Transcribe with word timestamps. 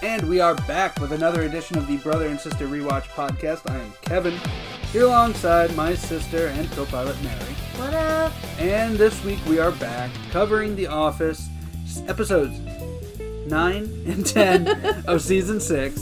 And 0.00 0.28
we 0.28 0.40
are 0.40 0.54
back 0.54 1.00
with 1.00 1.12
another 1.12 1.42
edition 1.42 1.76
of 1.76 1.86
the 1.88 1.96
Brother 1.98 2.28
and 2.28 2.38
Sister 2.38 2.66
Rewatch 2.68 3.02
podcast. 3.08 3.68
I 3.68 3.76
am 3.76 3.92
Kevin, 4.02 4.38
here 4.92 5.04
alongside 5.04 5.74
my 5.74 5.94
sister 5.94 6.46
and 6.48 6.70
co 6.72 6.86
pilot 6.86 7.20
Mary. 7.22 7.54
What 7.76 7.94
up? 7.94 8.32
And 8.60 8.96
this 8.96 9.22
week 9.24 9.40
we 9.46 9.58
are 9.58 9.72
back 9.72 10.10
covering 10.30 10.76
The 10.76 10.86
Office 10.86 11.48
episodes 12.06 12.58
9 13.48 14.04
and 14.06 14.24
10 14.26 15.04
of 15.08 15.20
season 15.20 15.58
6 15.60 16.00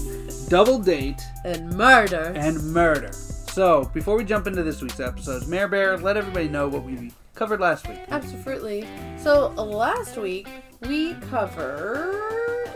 Double 0.48 0.78
Date 0.78 1.20
And 1.44 1.70
murder. 1.72 2.32
and 2.36 2.62
Murder. 2.72 3.12
So, 3.56 3.90
before 3.94 4.18
we 4.18 4.24
jump 4.26 4.46
into 4.46 4.62
this 4.62 4.82
week's 4.82 5.00
episodes, 5.00 5.48
Mayor 5.48 5.66
Bear, 5.66 5.96
let 5.96 6.18
everybody 6.18 6.46
know 6.46 6.68
what 6.68 6.82
we 6.84 7.10
covered 7.34 7.58
last 7.58 7.88
week. 7.88 8.00
Absolutely. 8.10 8.86
So 9.16 9.48
last 9.52 10.18
week 10.18 10.46
we 10.82 11.14
covered. 11.14 12.74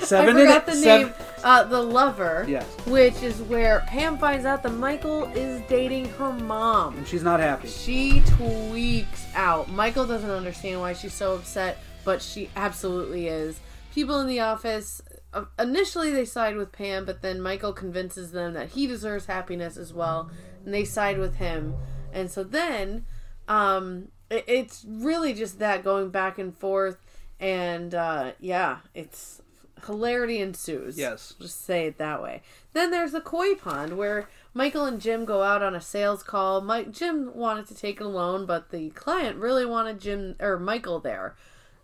Seven 0.00 0.34
I 0.34 0.40
forgot 0.40 0.64
the 0.64 0.72
seven- 0.72 1.08
name. 1.08 1.14
Uh, 1.44 1.62
the 1.64 1.78
lover. 1.78 2.46
Yes. 2.48 2.64
Which 2.86 3.22
is 3.22 3.42
where 3.42 3.80
Pam 3.80 4.16
finds 4.16 4.46
out 4.46 4.62
that 4.62 4.72
Michael 4.72 5.24
is 5.34 5.60
dating 5.68 6.08
her 6.12 6.32
mom. 6.32 6.96
And 6.96 7.06
she's 7.06 7.22
not 7.22 7.38
happy. 7.38 7.68
She 7.68 8.22
tweaks 8.38 9.26
out. 9.34 9.70
Michael 9.70 10.06
doesn't 10.06 10.30
understand 10.30 10.80
why 10.80 10.94
she's 10.94 11.12
so 11.12 11.34
upset, 11.34 11.76
but 12.02 12.22
she 12.22 12.48
absolutely 12.56 13.28
is. 13.28 13.60
People 13.94 14.20
in 14.20 14.26
the 14.26 14.40
office 14.40 15.02
initially 15.58 16.10
they 16.10 16.24
side 16.24 16.56
with 16.56 16.72
Pam, 16.72 17.04
but 17.04 17.22
then 17.22 17.40
Michael 17.40 17.72
convinces 17.72 18.32
them 18.32 18.54
that 18.54 18.70
he 18.70 18.86
deserves 18.86 19.26
happiness 19.26 19.76
as 19.76 19.92
well, 19.92 20.30
and 20.64 20.72
they 20.72 20.84
side 20.84 21.18
with 21.18 21.36
him. 21.36 21.74
And 22.12 22.30
so 22.30 22.44
then 22.44 23.04
um 23.46 24.08
it, 24.30 24.44
it's 24.46 24.84
really 24.86 25.34
just 25.34 25.58
that 25.58 25.84
going 25.84 26.10
back 26.10 26.38
and 26.38 26.56
forth 26.56 27.04
and 27.40 27.94
uh 27.94 28.32
yeah, 28.40 28.78
it's 28.94 29.42
hilarity 29.86 30.40
ensues. 30.40 30.98
Yes. 30.98 31.34
Just 31.40 31.64
say 31.64 31.86
it 31.86 31.98
that 31.98 32.22
way. 32.22 32.42
Then 32.72 32.90
there's 32.90 33.12
the 33.12 33.20
koi 33.20 33.54
pond 33.54 33.96
where 33.96 34.28
Michael 34.54 34.84
and 34.84 35.00
Jim 35.00 35.24
go 35.24 35.42
out 35.42 35.62
on 35.62 35.74
a 35.74 35.80
sales 35.80 36.22
call. 36.22 36.60
Mike 36.60 36.90
Jim 36.90 37.34
wanted 37.34 37.66
to 37.68 37.74
take 37.74 38.00
it 38.00 38.04
alone, 38.04 38.46
but 38.46 38.70
the 38.70 38.90
client 38.90 39.36
really 39.36 39.64
wanted 39.64 40.00
Jim 40.00 40.36
or 40.40 40.58
Michael 40.58 41.00
there. 41.00 41.36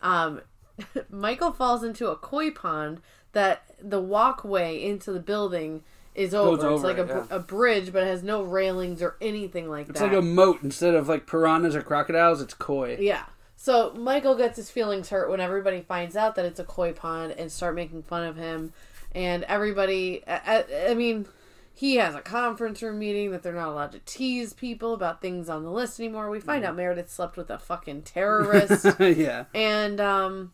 Um, 0.02 0.40
Michael 1.10 1.52
falls 1.52 1.84
into 1.84 2.08
a 2.08 2.16
koi 2.16 2.50
pond 2.50 3.00
that 3.34 3.62
the 3.80 4.00
walkway 4.00 4.82
into 4.82 5.12
the 5.12 5.20
building 5.20 5.82
is 6.14 6.32
over. 6.34 6.72
it's 6.74 6.82
like 6.84 6.98
a, 6.98 7.06
yeah. 7.06 7.36
a 7.36 7.38
bridge, 7.40 7.92
but 7.92 8.02
it 8.02 8.06
has 8.06 8.22
no 8.22 8.42
railings 8.42 9.02
or 9.02 9.16
anything 9.20 9.68
like 9.68 9.88
It's 9.88 9.98
that. 9.98 10.06
It's 10.06 10.14
like 10.14 10.22
a 10.22 10.24
moat 10.24 10.62
instead 10.62 10.94
of 10.94 11.08
like 11.08 11.26
piranhas 11.26 11.74
or 11.76 11.82
crocodiles, 11.82 12.40
it's 12.40 12.54
koi. 12.54 12.96
Yeah. 13.00 13.24
So 13.56 13.92
Michael 13.94 14.34
gets 14.36 14.56
his 14.56 14.70
feelings 14.70 15.08
hurt 15.08 15.30
when 15.30 15.40
everybody 15.40 15.80
finds 15.80 16.16
out 16.16 16.34
that 16.36 16.44
it's 16.44 16.60
a 16.60 16.64
koi 16.64 16.92
pond 16.92 17.32
and 17.32 17.50
start 17.50 17.74
making 17.74 18.02
fun 18.04 18.24
of 18.24 18.36
him, 18.36 18.72
and 19.12 19.42
everybody. 19.44 20.22
I, 20.26 20.64
I- 20.68 20.90
I 20.90 20.94
mean, 20.94 21.26
he 21.74 21.96
has 21.96 22.14
a 22.14 22.20
conference 22.20 22.82
room 22.82 22.98
meeting 23.00 23.30
that 23.32 23.42
they're 23.42 23.52
not 23.54 23.68
allowed 23.68 23.92
to 23.92 23.98
tease 24.00 24.52
people 24.52 24.94
about 24.94 25.20
things 25.20 25.48
on 25.48 25.64
the 25.64 25.70
list 25.70 25.98
anymore. 25.98 26.30
We 26.30 26.38
find 26.40 26.64
out 26.64 26.76
Meredith 26.76 27.10
slept 27.10 27.36
with 27.36 27.50
a 27.50 27.58
fucking 27.58 28.02
terrorist, 28.02 28.86
yeah. 29.00 29.46
and 29.54 30.00
um, 30.00 30.52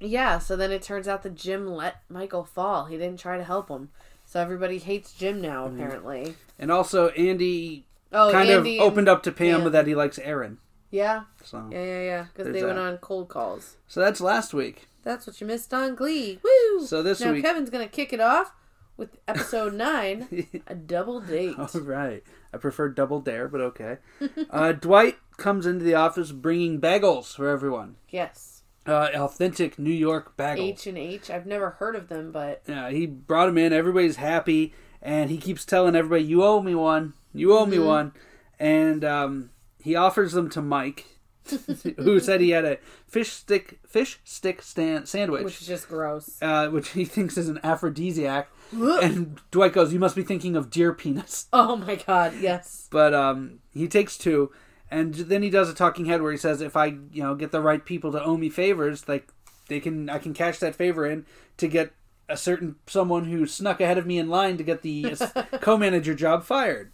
yeah. 0.00 0.38
So 0.38 0.56
then 0.56 0.70
it 0.72 0.82
turns 0.82 1.08
out 1.08 1.22
that 1.22 1.34
Jim 1.34 1.66
let 1.66 2.02
Michael 2.08 2.44
fall. 2.44 2.86
He 2.86 2.96
didn't 2.96 3.18
try 3.20 3.36
to 3.36 3.44
help 3.44 3.68
him. 3.68 3.90
So 4.24 4.40
everybody 4.40 4.78
hates 4.78 5.12
Jim 5.12 5.40
now, 5.40 5.66
apparently. 5.66 6.34
And 6.58 6.70
also, 6.72 7.08
Andy 7.10 7.86
Oh, 8.12 8.30
kind 8.32 8.48
Andy 8.48 8.78
of 8.78 8.84
opened 8.86 9.08
up 9.08 9.22
to 9.24 9.32
Pam 9.32 9.62
yeah. 9.62 9.68
that 9.70 9.86
he 9.86 9.94
likes 9.94 10.18
Erin. 10.18 10.58
Yeah, 10.90 11.24
So, 11.44 11.68
yeah, 11.70 11.82
yeah, 11.84 12.00
yeah. 12.02 12.26
Because 12.32 12.52
they 12.52 12.62
went 12.62 12.76
that. 12.76 12.80
on 12.82 12.98
cold 12.98 13.28
calls. 13.28 13.76
so 13.88 14.00
that's 14.00 14.20
last 14.20 14.54
week. 14.54 14.86
That's 15.02 15.26
what 15.26 15.40
you 15.40 15.46
missed 15.46 15.72
on 15.74 15.94
Glee. 15.94 16.40
Woo! 16.42 16.86
So 16.86 17.02
this 17.02 17.20
now 17.20 17.32
week- 17.32 17.44
Kevin's 17.44 17.70
gonna 17.70 17.88
kick 17.88 18.12
it 18.12 18.20
off 18.20 18.52
with 18.96 19.18
episode 19.28 19.74
nine, 19.90 20.46
a 20.66 20.74
double 20.74 21.20
date. 21.20 21.54
All 21.58 21.80
right. 21.80 22.22
I 22.54 22.56
prefer 22.58 22.88
Double 22.88 23.20
Dare, 23.20 23.48
but 23.48 23.60
okay. 23.60 23.98
uh, 24.50 24.72
Dwight 24.72 25.18
comes 25.36 25.66
into 25.66 25.84
the 25.84 25.94
office 25.94 26.32
bringing 26.32 26.80
bagels 26.80 27.34
for 27.36 27.48
everyone. 27.48 27.96
Yes, 28.08 28.55
Uh, 28.86 29.08
authentic 29.14 29.78
New 29.78 29.90
York 29.92 30.36
bagel. 30.36 30.64
H 30.64 30.86
and 30.86 30.96
H. 30.98 31.28
I've 31.30 31.46
never 31.46 31.70
heard 31.70 31.96
of 31.96 32.08
them, 32.08 32.30
but 32.32 32.62
Yeah, 32.68 32.90
he 32.90 33.06
brought 33.06 33.46
them 33.46 33.58
in. 33.58 33.72
Everybody's 33.72 34.16
happy, 34.16 34.72
and 35.02 35.30
he 35.30 35.38
keeps 35.38 35.64
telling 35.64 35.96
everybody, 35.96 36.24
"You 36.24 36.42
owe 36.44 36.62
me 36.62 36.74
one. 36.74 37.14
You 37.34 37.52
owe 37.56 37.62
Mm-hmm. 37.62 37.70
me 37.70 37.78
one." 37.80 38.12
And 38.58 39.04
um, 39.04 39.50
he 39.82 39.94
offers 39.96 40.32
them 40.32 40.48
to 40.50 40.62
Mike, 40.62 41.04
who 41.98 42.18
said 42.20 42.40
he 42.40 42.50
had 42.50 42.64
a 42.64 42.78
fish 43.06 43.30
stick 43.30 43.80
fish 43.86 44.18
stick 44.24 44.62
stand 44.62 45.08
sandwich, 45.08 45.44
which 45.44 45.60
is 45.60 45.66
just 45.66 45.88
gross. 45.88 46.38
uh, 46.40 46.68
which 46.68 46.90
he 46.90 47.04
thinks 47.16 47.36
is 47.36 47.48
an 47.48 47.58
aphrodisiac. 47.64 48.48
and 48.72 49.40
Dwight 49.50 49.72
goes, 49.72 49.92
"You 49.92 49.98
must 49.98 50.16
be 50.16 50.22
thinking 50.22 50.56
of 50.56 50.70
deer 50.70 50.92
penis." 50.92 51.46
Oh 51.52 51.76
my 51.76 51.96
god, 51.96 52.34
yes. 52.40 52.88
But 52.90 53.12
um, 53.14 53.58
he 53.74 53.88
takes 53.88 54.16
two, 54.16 54.50
and 54.90 55.14
then 55.14 55.42
he 55.42 55.50
does 55.50 55.68
a 55.68 55.74
talking 55.74 56.06
head 56.06 56.22
where 56.22 56.32
he 56.32 56.38
says, 56.38 56.60
"If 56.60 56.76
I, 56.76 56.86
you 56.86 57.22
know, 57.22 57.34
get 57.34 57.52
the 57.52 57.60
right 57.60 57.84
people 57.84 58.12
to 58.12 58.22
owe 58.22 58.36
me 58.36 58.48
favors, 58.48 59.08
like 59.08 59.28
they 59.68 59.80
can, 59.80 60.08
I 60.08 60.18
can 60.18 60.34
cash 60.34 60.58
that 60.58 60.76
favor 60.76 61.06
in 61.06 61.26
to 61.56 61.68
get 61.68 61.92
a 62.28 62.36
certain 62.36 62.76
someone 62.86 63.24
who 63.24 63.46
snuck 63.46 63.80
ahead 63.80 63.98
of 63.98 64.06
me 64.06 64.18
in 64.18 64.28
line 64.28 64.56
to 64.58 64.64
get 64.64 64.82
the 64.82 65.16
co-manager 65.60 66.14
job 66.14 66.44
fired." 66.44 66.92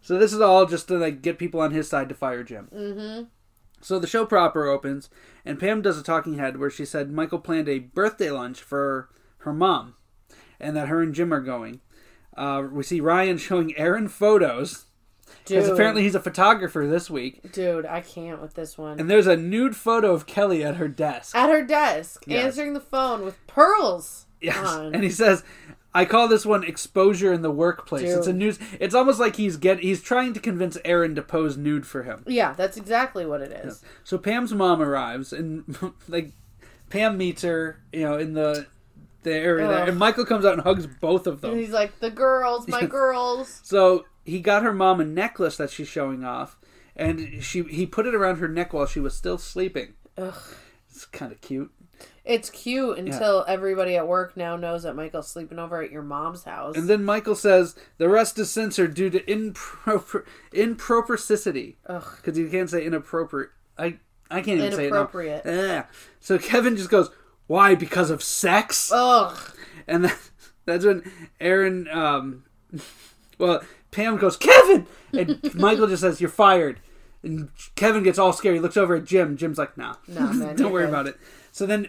So 0.00 0.18
this 0.18 0.32
is 0.32 0.40
all 0.40 0.66
just 0.66 0.88
to 0.88 0.98
like 0.98 1.20
get 1.20 1.38
people 1.38 1.60
on 1.60 1.72
his 1.72 1.88
side 1.88 2.08
to 2.08 2.14
fire 2.14 2.44
Jim. 2.44 2.68
Mm-hmm. 2.72 3.24
So 3.80 3.98
the 3.98 4.06
show 4.06 4.24
proper 4.24 4.66
opens, 4.66 5.10
and 5.44 5.60
Pam 5.60 5.82
does 5.82 5.98
a 5.98 6.02
talking 6.02 6.38
head 6.38 6.58
where 6.58 6.70
she 6.70 6.84
said 6.84 7.10
Michael 7.10 7.38
planned 7.38 7.68
a 7.68 7.80
birthday 7.80 8.30
lunch 8.30 8.62
for 8.62 9.10
her 9.38 9.52
mom, 9.52 9.94
and 10.58 10.76
that 10.76 10.88
her 10.88 11.02
and 11.02 11.14
Jim 11.14 11.32
are 11.32 11.40
going. 11.40 11.80
Uh, 12.36 12.64
we 12.70 12.82
see 12.82 13.00
Ryan 13.00 13.38
showing 13.38 13.76
Erin 13.76 14.08
photos 14.08 14.85
because 15.46 15.64
Dude, 15.66 15.72
apparently 15.74 16.02
he's 16.02 16.14
a 16.14 16.20
photographer 16.20 16.86
this 16.86 17.08
week. 17.10 17.52
dude, 17.52 17.86
I 17.86 18.00
can't 18.00 18.40
with 18.40 18.54
this 18.54 18.76
one. 18.78 18.98
And 19.00 19.10
there's 19.10 19.26
a 19.26 19.36
nude 19.36 19.76
photo 19.76 20.12
of 20.12 20.26
Kelly 20.26 20.64
at 20.64 20.76
her 20.76 20.88
desk. 20.88 21.34
At 21.36 21.50
her 21.50 21.62
desk, 21.64 22.24
Yes. 22.26 22.44
answering 22.46 22.72
the 22.74 22.80
phone 22.80 23.24
with 23.24 23.36
pearls 23.46 24.26
Yes. 24.40 24.56
on. 24.66 24.94
And 24.94 25.02
he 25.04 25.10
says, 25.10 25.42
I 25.94 26.04
call 26.04 26.28
this 26.28 26.44
one 26.44 26.62
exposure 26.62 27.32
in 27.32 27.40
the 27.42 27.50
workplace. 27.50 28.10
It's 28.12 28.26
a 28.26 28.32
news 28.32 28.58
it's 28.78 28.94
almost 28.94 29.18
like 29.18 29.36
he's 29.36 29.56
get 29.56 29.80
he's 29.80 30.02
trying 30.02 30.34
to 30.34 30.40
convince 30.40 30.76
Erin 30.84 31.14
to 31.14 31.22
pose 31.22 31.56
nude 31.56 31.86
for 31.86 32.02
him. 32.02 32.22
yeah, 32.26 32.52
that's 32.52 32.76
exactly 32.76 33.24
what 33.24 33.40
it 33.40 33.50
is. 33.50 33.82
So 34.04 34.18
Pam's 34.18 34.52
mom 34.52 34.82
arrives 34.82 35.32
and 35.32 35.64
like 36.08 36.32
Pam 36.90 37.16
meets 37.16 37.42
her, 37.42 37.80
you 37.92 38.00
know, 38.02 38.18
in 38.18 38.34
the 38.34 38.66
the 39.22 39.32
area 39.34 39.66
there. 39.66 39.88
And 39.88 39.98
Michael 39.98 40.24
comes 40.26 40.44
out 40.44 40.52
and 40.52 40.62
hugs 40.62 40.86
both 40.86 41.26
of 41.26 41.42
And 41.42 41.54
them. 41.54 41.58
he's 41.58 41.70
like, 41.70 41.98
the 42.00 42.10
girls, 42.10 42.68
my 42.68 42.84
girls. 42.84 43.60
So 43.64 44.04
he 44.26 44.40
got 44.40 44.62
her 44.62 44.74
mom 44.74 45.00
a 45.00 45.04
necklace 45.04 45.56
that 45.56 45.70
she's 45.70 45.88
showing 45.88 46.24
off, 46.24 46.58
and 46.94 47.42
she 47.42 47.62
he 47.62 47.86
put 47.86 48.06
it 48.06 48.14
around 48.14 48.36
her 48.36 48.48
neck 48.48 48.72
while 48.72 48.86
she 48.86 49.00
was 49.00 49.14
still 49.14 49.38
sleeping. 49.38 49.94
Ugh. 50.18 50.34
It's 50.90 51.06
kind 51.06 51.32
of 51.32 51.40
cute. 51.40 51.70
It's 52.24 52.50
cute 52.50 52.98
until 52.98 53.44
everybody 53.46 53.96
at 53.96 54.08
work 54.08 54.36
now 54.36 54.56
knows 54.56 54.82
that 54.82 54.96
Michael's 54.96 55.28
sleeping 55.28 55.60
over 55.60 55.80
at 55.80 55.92
your 55.92 56.02
mom's 56.02 56.42
house. 56.42 56.76
And 56.76 56.88
then 56.88 57.04
Michael 57.04 57.36
says 57.36 57.76
the 57.98 58.08
rest 58.08 58.36
is 58.38 58.50
censored 58.50 58.94
due 58.94 59.10
to 59.10 59.30
improper 59.30 60.26
impropricity 60.52 61.76
Ugh. 61.86 62.04
because 62.16 62.36
you 62.36 62.48
can't 62.48 62.68
say 62.68 62.84
inappropriate. 62.84 63.50
I 63.78 63.98
I 64.28 64.40
can't 64.42 64.58
even 64.58 64.72
say 64.72 64.84
it. 64.84 64.88
Inappropriate. 64.88 65.42
Yeah. 65.46 65.84
So 66.18 66.36
Kevin 66.38 66.76
just 66.76 66.90
goes, 66.90 67.10
"Why? 67.46 67.76
Because 67.76 68.10
of 68.10 68.24
sex?" 68.24 68.90
Ugh. 68.92 69.38
And 69.86 70.06
that, 70.06 70.18
that's 70.64 70.84
when 70.84 71.08
Erin, 71.40 71.86
um, 71.92 72.44
well, 73.38 73.62
Pam 73.96 74.16
goes, 74.18 74.36
"Kevin," 74.36 74.86
and 75.12 75.40
Michael 75.54 75.86
just 75.88 76.02
says, 76.02 76.20
"You're 76.20 76.30
fired." 76.30 76.78
And 77.22 77.48
Kevin 77.74 78.02
gets 78.04 78.18
all 78.18 78.32
scared. 78.32 78.54
He 78.54 78.60
looks 78.60 78.76
over 78.76 78.94
at 78.94 79.04
Jim. 79.04 79.36
Jim's 79.36 79.58
like, 79.58 79.76
"Nah, 79.76 79.94
Nah, 80.06 80.32
man, 80.32 80.54
don't 80.56 80.70
worry 80.72 80.84
good." 80.84 80.90
about 80.90 81.06
it." 81.06 81.16
So 81.50 81.64
then 81.66 81.88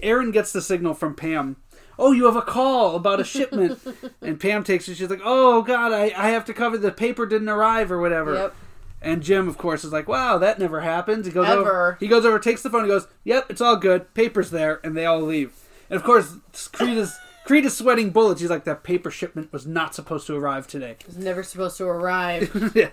Erin 0.00 0.30
gets 0.30 0.52
the 0.52 0.62
signal 0.62 0.94
from 0.94 1.14
Pam. 1.14 1.56
Oh, 1.98 2.12
you 2.12 2.24
have 2.26 2.36
a 2.36 2.42
call 2.42 2.96
about 2.96 3.20
a 3.20 3.24
shipment. 3.24 3.78
and 4.22 4.40
Pam 4.40 4.64
takes 4.64 4.88
it. 4.88 4.96
She's 4.96 5.10
like, 5.10 5.20
oh, 5.22 5.60
God, 5.62 5.92
I, 5.92 6.04
I 6.16 6.30
have 6.30 6.44
to 6.46 6.54
cover 6.54 6.78
the 6.78 6.90
paper 6.90 7.26
didn't 7.26 7.50
arrive 7.50 7.92
or 7.92 8.00
whatever. 8.00 8.34
Yep. 8.34 8.54
And 9.02 9.22
Jim, 9.22 9.46
of 9.46 9.58
course, 9.58 9.84
is 9.84 9.92
like, 9.92 10.08
wow, 10.08 10.38
that 10.38 10.58
never 10.58 10.80
happens. 10.80 11.26
He 11.26 11.32
goes 11.32 11.46
Ever. 11.48 11.60
over. 11.60 11.96
He 12.00 12.08
goes 12.08 12.24
over, 12.24 12.38
takes 12.38 12.62
the 12.62 12.70
phone, 12.70 12.82
and 12.82 12.88
goes, 12.88 13.08
yep, 13.24 13.46
it's 13.50 13.60
all 13.60 13.76
good. 13.76 14.14
Paper's 14.14 14.50
there. 14.50 14.80
And 14.82 14.96
they 14.96 15.04
all 15.04 15.20
leave. 15.20 15.52
And 15.90 15.96
of 15.96 16.02
course, 16.04 16.36
Creed 16.72 16.96
is, 16.96 17.14
Creed 17.44 17.64
is 17.64 17.76
sweating 17.76 18.10
bullets. 18.10 18.40
He's 18.40 18.50
like, 18.50 18.64
that 18.64 18.84
paper 18.84 19.10
shipment 19.10 19.52
was 19.52 19.66
not 19.66 19.94
supposed 19.94 20.26
to 20.28 20.36
arrive 20.36 20.66
today. 20.66 20.96
It's 21.06 21.16
never 21.16 21.42
supposed 21.42 21.76
to 21.78 21.84
arrive. 21.84 22.72
yeah. 22.74 22.90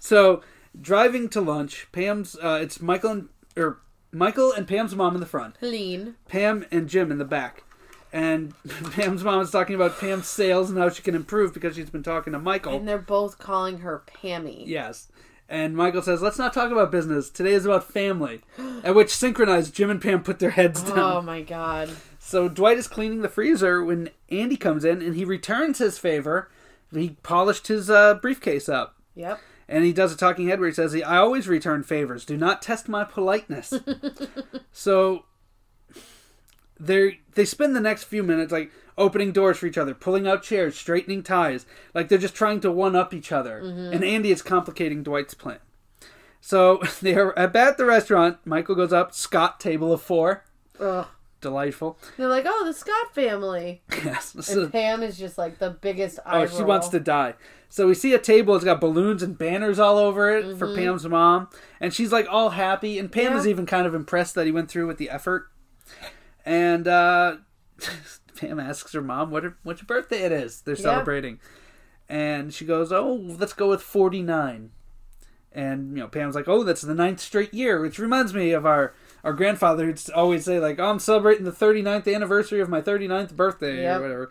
So 0.00 0.42
driving 0.80 1.28
to 1.30 1.40
lunch, 1.40 1.86
Pam's 1.92 2.36
uh, 2.42 2.58
it's 2.60 2.80
Michael 2.80 3.10
and 3.10 3.28
or 3.56 3.80
Michael 4.12 4.52
and 4.52 4.66
Pam's 4.66 4.94
mom 4.94 5.14
in 5.14 5.20
the 5.20 5.26
front, 5.26 5.56
Helene. 5.60 6.14
Pam 6.28 6.64
and 6.70 6.88
Jim 6.88 7.10
in 7.10 7.18
the 7.18 7.24
back, 7.24 7.64
And 8.12 8.54
Pam's 8.92 9.24
mom 9.24 9.40
is 9.40 9.50
talking 9.50 9.74
about 9.74 9.98
Pam's 9.98 10.28
sales 10.28 10.70
and 10.70 10.78
how 10.78 10.88
she 10.88 11.02
can 11.02 11.14
improve 11.14 11.52
because 11.52 11.76
she's 11.76 11.90
been 11.90 12.02
talking 12.02 12.32
to 12.32 12.38
Michael. 12.38 12.76
And 12.76 12.88
they're 12.88 12.98
both 12.98 13.38
calling 13.38 13.78
her 13.78 14.02
Pammy. 14.06 14.64
Yes. 14.66 15.08
And 15.48 15.76
Michael 15.76 16.00
says, 16.00 16.22
let's 16.22 16.38
not 16.38 16.54
talk 16.54 16.72
about 16.72 16.90
business. 16.90 17.28
Today 17.28 17.52
is 17.52 17.66
about 17.66 17.84
family. 17.84 18.40
At 18.84 18.94
which 18.94 19.14
synchronized, 19.14 19.74
Jim 19.74 19.90
and 19.90 20.00
Pam 20.00 20.22
put 20.22 20.38
their 20.38 20.50
heads 20.50 20.82
down. 20.82 20.98
Oh 20.98 21.20
my 21.20 21.42
god. 21.42 21.90
So 22.26 22.48
Dwight 22.48 22.78
is 22.78 22.88
cleaning 22.88 23.20
the 23.20 23.28
freezer 23.28 23.84
when 23.84 24.08
Andy 24.30 24.56
comes 24.56 24.82
in 24.82 25.02
and 25.02 25.14
he 25.14 25.26
returns 25.26 25.78
his 25.78 25.98
favor. 25.98 26.50
He 26.90 27.10
polished 27.22 27.66
his 27.66 27.90
uh, 27.90 28.14
briefcase 28.14 28.66
up. 28.66 28.96
Yep. 29.14 29.40
And 29.68 29.84
he 29.84 29.92
does 29.92 30.10
a 30.10 30.16
talking 30.16 30.48
head 30.48 30.58
where 30.58 30.70
he 30.70 30.74
says, 30.74 30.94
I 30.94 31.18
always 31.18 31.48
return 31.48 31.82
favors. 31.82 32.24
Do 32.24 32.38
not 32.38 32.62
test 32.62 32.88
my 32.88 33.04
politeness. 33.04 33.74
so 34.72 35.26
they 36.80 37.20
they 37.34 37.44
spend 37.44 37.76
the 37.76 37.80
next 37.80 38.04
few 38.04 38.22
minutes 38.22 38.50
like 38.50 38.72
opening 38.96 39.30
doors 39.30 39.58
for 39.58 39.66
each 39.66 39.78
other, 39.78 39.92
pulling 39.92 40.26
out 40.26 40.42
chairs, 40.42 40.78
straightening 40.78 41.22
ties. 41.22 41.66
Like 41.92 42.08
they're 42.08 42.16
just 42.16 42.34
trying 42.34 42.60
to 42.60 42.72
one 42.72 42.96
up 42.96 43.12
each 43.12 43.32
other. 43.32 43.58
And 43.58 44.02
Andy 44.02 44.30
is 44.30 44.40
complicating 44.40 45.02
Dwight's 45.02 45.34
plan. 45.34 45.58
So 46.40 46.82
they 47.02 47.16
are 47.16 47.38
at 47.38 47.76
the 47.76 47.84
restaurant. 47.84 48.38
Michael 48.46 48.76
goes 48.76 48.94
up, 48.94 49.12
Scott, 49.12 49.60
table 49.60 49.92
of 49.92 50.00
four. 50.00 50.44
Ugh. 50.80 51.06
Delightful. 51.44 51.98
They're 52.16 52.26
like, 52.28 52.46
oh, 52.48 52.62
the 52.64 52.72
Scott 52.72 53.14
family. 53.14 53.82
Yes. 54.04 54.34
So- 54.40 54.62
And 54.62 54.72
Pam 54.72 55.02
is 55.02 55.16
just 55.18 55.38
like 55.38 55.58
the 55.58 55.70
biggest 55.70 56.18
Oh, 56.26 56.46
she 56.46 56.62
wants 56.62 56.88
to 56.88 56.98
die. 57.00 57.34
So 57.68 57.86
we 57.86 57.94
see 57.94 58.14
a 58.14 58.18
table. 58.18 58.54
It's 58.56 58.64
got 58.64 58.80
balloons 58.80 59.22
and 59.22 59.36
banners 59.36 59.78
all 59.78 59.98
over 59.98 60.30
it 60.36 60.56
for 60.58 60.74
Pam's 60.74 61.04
mom, 61.06 61.48
and 61.80 61.92
she's 61.92 62.10
like 62.12 62.26
all 62.30 62.50
happy. 62.50 62.98
And 62.98 63.10
Pam 63.12 63.24
Mm-hmm. 63.26 63.32
Yeah. 63.34 63.40
is 63.40 63.46
even 63.48 63.66
kind 63.66 63.86
of 63.86 63.94
impressed 63.94 64.34
that 64.36 64.46
he 64.46 64.52
went 64.52 64.70
through 64.70 64.86
with 64.86 64.96
the 64.98 65.10
effort. 65.10 65.48
And 66.46 66.86
uh, 66.88 67.36
Pam 68.36 68.58
asks 68.60 68.92
her 68.92 69.02
mom 69.02 69.30
what 69.30 69.44
her, 69.44 69.56
what 69.62 69.78
your 69.78 69.86
birthday 69.86 70.22
it 70.22 70.32
is. 70.32 70.60
They're 70.62 70.74
Yeah. 70.76 70.82
celebrating, 70.82 71.40
and 72.08 72.52
she 72.54 72.64
goes, 72.64 72.92
"Oh, 72.92 73.12
let's 73.12 73.52
go 73.52 73.68
with 73.68 73.82
49." 73.82 74.70
And 75.52 75.90
you 75.96 76.02
know, 76.02 76.08
Pam's 76.08 76.34
like, 76.34 76.48
"Oh, 76.48 76.62
that's 76.64 76.82
the 76.82 76.94
ninth 76.94 77.20
straight 77.20 77.52
year," 77.54 77.80
which 77.80 77.98
reminds 77.98 78.34
me 78.34 78.52
of 78.52 78.66
our 78.66 78.94
our 79.24 79.32
grandfather 79.32 79.86
who'd 79.86 80.00
always 80.14 80.44
say 80.44 80.60
like, 80.60 80.78
"Oh, 80.78 80.90
I'm 80.90 80.98
celebrating 81.00 81.44
the 81.44 81.50
39th 81.52 82.12
anniversary 82.14 82.60
of 82.60 82.68
my 82.68 82.80
39th 82.80 83.34
birthday 83.34 83.82
Yep. 83.82 83.98
or 83.98 84.02
whatever." 84.02 84.30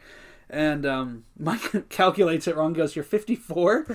And 0.49 0.85
um, 0.85 1.23
Mike 1.39 1.89
calculates 1.89 2.47
it 2.47 2.55
wrong. 2.55 2.73
Goes, 2.73 2.95
"You're 2.95 3.03
54." 3.03 3.87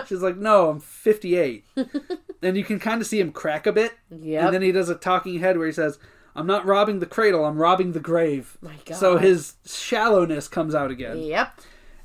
She's 0.08 0.22
like, 0.22 0.36
"No, 0.36 0.70
I'm 0.70 0.80
58." 0.80 1.64
and 2.42 2.56
you 2.56 2.64
can 2.64 2.78
kind 2.80 3.00
of 3.00 3.06
see 3.06 3.20
him 3.20 3.30
crack 3.30 3.66
a 3.66 3.72
bit. 3.72 3.92
Yep. 4.10 4.44
And 4.44 4.54
then 4.54 4.62
he 4.62 4.72
does 4.72 4.88
a 4.88 4.94
talking 4.94 5.38
head 5.40 5.58
where 5.58 5.66
he 5.66 5.72
says, 5.72 5.98
"I'm 6.34 6.46
not 6.46 6.64
robbing 6.64 7.00
the 7.00 7.06
cradle. 7.06 7.44
I'm 7.44 7.58
robbing 7.58 7.92
the 7.92 8.00
grave." 8.00 8.56
My 8.62 8.76
God. 8.86 8.96
So 8.96 9.18
his 9.18 9.54
shallowness 9.66 10.48
comes 10.48 10.74
out 10.74 10.90
again 10.90 11.18
Yep. 11.18 11.60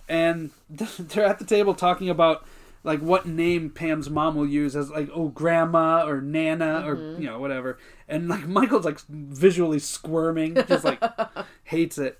and 0.10 0.51
they're 0.69 1.25
at 1.25 1.39
the 1.39 1.46
table 1.46 1.74
talking 1.74 2.10
about 2.10 2.46
like 2.84 3.00
what 3.00 3.26
name 3.26 3.70
Pam's 3.70 4.10
mom 4.10 4.36
will 4.36 4.48
use 4.48 4.76
as 4.76 4.90
like 4.90 5.10
oh 5.14 5.30
grandma 5.30 6.06
or 6.06 6.22
nana 6.22 6.84
or 6.86 6.96
mm-hmm. 6.96 7.22
you 7.22 7.28
know 7.28 7.40
whatever. 7.40 7.78
And 8.08 8.28
like 8.28 8.48
Michael's 8.48 8.86
like 8.86 9.00
visually 9.08 9.80
squirming 9.80 10.56
just 10.68 10.84
like 10.84 11.02
hates 11.64 11.98
it. 11.98 12.20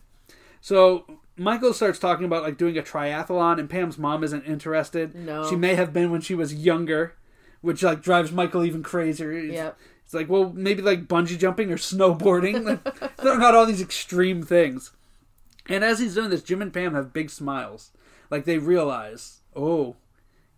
So 0.62 1.20
Michael 1.36 1.74
starts 1.74 2.00
talking 2.00 2.26
about 2.26 2.44
like 2.44 2.58
doing 2.58 2.78
a 2.78 2.82
triathlon 2.82 3.60
and 3.60 3.70
Pam's 3.70 3.98
mom 3.98 4.24
isn't 4.24 4.46
interested. 4.46 5.14
No. 5.14 5.50
she 5.50 5.56
may 5.56 5.76
have 5.76 5.92
been 5.92 6.12
when 6.12 6.22
she 6.22 6.36
was 6.36 6.54
younger 6.54 7.16
which 7.62 7.82
like 7.82 8.02
drives 8.02 8.32
Michael 8.32 8.64
even 8.64 8.84
crazier. 8.84 9.32
It's- 9.32 9.54
Yep. 9.54 9.80
it's 10.06 10.14
like 10.14 10.30
well 10.30 10.52
maybe 10.54 10.82
like 10.82 11.08
bungee 11.08 11.38
jumping 11.38 11.72
or 11.72 11.78
snowboarding. 11.78 12.64
Like, 12.84 13.18
throwing 13.18 13.42
out 13.42 13.56
all 13.56 13.66
these 13.66 13.82
extreme 13.82 14.44
things. 14.44 14.92
And 15.68 15.84
as 15.84 16.00
he's 16.00 16.16
doing 16.16 16.30
this, 16.30 16.44
Jim 16.44 16.62
and 16.62 16.74
Pam 16.74 16.94
have 16.94 17.14
big 17.14 17.30
smiles, 17.30 17.92
like 18.30 18.44
they 18.44 18.58
realize, 18.58 19.40
oh, 19.56 19.96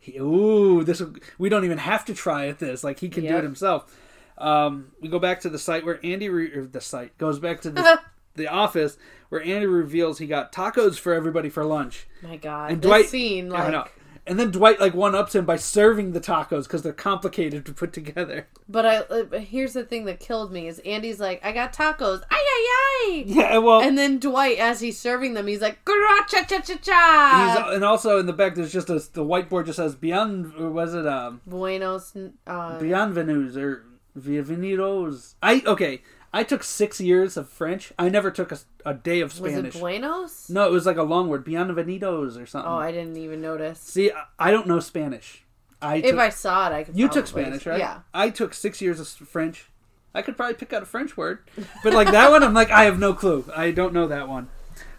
he, 0.05 0.17
ooh, 0.17 0.83
this 0.83 1.01
we 1.37 1.49
don't 1.49 1.65
even 1.65 1.77
have 1.79 2.05
to 2.05 2.13
try 2.13 2.47
at 2.47 2.59
this. 2.59 2.83
Like 2.83 2.99
he 2.99 3.09
can 3.09 3.23
do 3.23 3.37
it 3.37 3.43
himself. 3.43 3.95
Um, 4.37 4.91
we 5.01 5.07
go 5.09 5.19
back 5.19 5.39
to 5.41 5.49
the 5.49 5.57
site 5.59 5.85
where 5.85 5.99
Andy, 6.03 6.29
re- 6.29 6.53
or 6.53 6.65
the 6.65 6.81
site 6.81 7.17
goes 7.17 7.39
back 7.39 7.61
to 7.61 7.71
the 7.71 7.99
the 8.35 8.47
office 8.47 8.97
where 9.29 9.41
Andy 9.41 9.65
reveals 9.65 10.19
he 10.19 10.27
got 10.27 10.51
tacos 10.51 10.99
for 10.99 11.13
everybody 11.13 11.49
for 11.49 11.63
lunch. 11.65 12.05
My 12.21 12.37
God. 12.37 12.71
And 12.71 12.81
Dwight, 12.81 13.05
scene, 13.07 13.47
Yeah, 13.51 13.63
I 13.63 13.71
know. 13.71 13.79
like, 13.79 13.94
And 14.27 14.39
then 14.39 14.49
Dwight 14.49 14.79
like 14.79 14.95
one 14.95 15.13
ups 15.13 15.35
him 15.35 15.45
by 15.45 15.55
serving 15.55 16.13
the 16.13 16.19
tacos 16.19 16.63
because 16.63 16.81
they're 16.81 16.93
complicated 16.93 17.63
to 17.67 17.73
put 17.73 17.93
together. 17.93 18.47
but 18.67 18.85
I. 18.85 18.97
uh, 18.97 19.39
Here's 19.39 19.73
the 19.73 19.83
thing 19.83 20.05
that 20.05 20.19
killed 20.19 20.51
me 20.51 20.67
is 20.67 20.79
Andy's 20.79 21.19
like, 21.19 21.45
I 21.45 21.51
got 21.51 21.73
tacos, 21.73 22.23
ay 22.31 22.35
ay 22.39 22.67
ay, 23.07 23.23
Yeah, 23.27 23.57
well, 23.59 23.81
and 23.81 23.97
then 23.97 24.17
Dwight, 24.19 24.57
as 24.57 24.79
he's 24.79 24.97
serving 24.97 25.35
them, 25.35 25.45
he's 25.45 25.61
like, 25.61 25.77
cha 25.85 26.43
cha 26.43 26.59
cha 26.59 26.75
cha. 26.81 27.69
and 27.73 27.83
also 27.83 28.17
in 28.19 28.25
the 28.25 28.33
back 28.33 28.55
there's 28.55 28.73
just 28.73 28.89
a 28.89 28.95
the 29.13 29.23
whiteboard 29.23 29.67
just 29.67 29.77
says 29.77 29.95
beyond 29.95 30.53
or 30.57 30.69
was 30.71 30.93
it 30.95 31.05
um 31.05 31.41
Buenos. 31.45 32.15
Uh, 32.47 32.79
Bienvenus 32.79 33.55
or 33.57 33.83
Bienvenidos. 34.17 35.35
I 35.43 35.61
okay. 35.65 36.01
I 36.35 36.43
took 36.43 36.63
six 36.63 36.99
years 36.99 37.37
of 37.37 37.47
French. 37.47 37.93
I 37.97 38.09
never 38.09 38.29
took 38.29 38.51
a, 38.51 38.57
a 38.85 38.93
day 38.93 39.21
of 39.21 39.31
Spanish. 39.31 39.63
was 39.67 39.75
it 39.75 39.79
Buenos? 39.79 40.49
no, 40.49 40.67
it 40.67 40.71
was 40.71 40.85
like 40.85 40.97
a 40.97 41.03
long 41.03 41.29
word, 41.29 41.45
Bienvenidos 41.45 42.39
or 42.41 42.45
something. 42.45 42.69
Oh, 42.69 42.75
I 42.75 42.91
didn't 42.91 43.15
even 43.17 43.39
notice. 43.41 43.79
See, 43.79 44.11
I, 44.11 44.25
I 44.37 44.51
don't 44.51 44.67
know 44.67 44.79
Spanish. 44.81 45.43
I 45.81 45.95
If 45.97 46.11
took, 46.11 46.19
I 46.19 46.29
saw 46.29 46.67
it, 46.67 46.73
I 46.73 46.83
could. 46.83 46.97
you 46.99 47.07
took 47.07 47.27
Spanish, 47.27 47.65
right? 47.65 47.79
Yeah. 47.79 47.99
I 48.13 48.29
took 48.31 48.53
six 48.53 48.81
years 48.81 48.99
of 48.99 49.07
French. 49.07 49.69
I 50.13 50.21
could 50.21 50.35
probably 50.37 50.55
pick 50.55 50.73
out 50.73 50.81
a 50.83 50.85
French 50.85 51.15
word, 51.17 51.39
but 51.83 51.93
like 51.93 52.11
that 52.11 52.31
one, 52.31 52.43
I'm 52.43 52.53
like, 52.53 52.69
I 52.71 52.83
have 52.85 52.99
no 52.99 53.13
clue. 53.13 53.45
I 53.55 53.71
don't 53.71 53.93
know 53.93 54.07
that 54.07 54.27
one. 54.27 54.49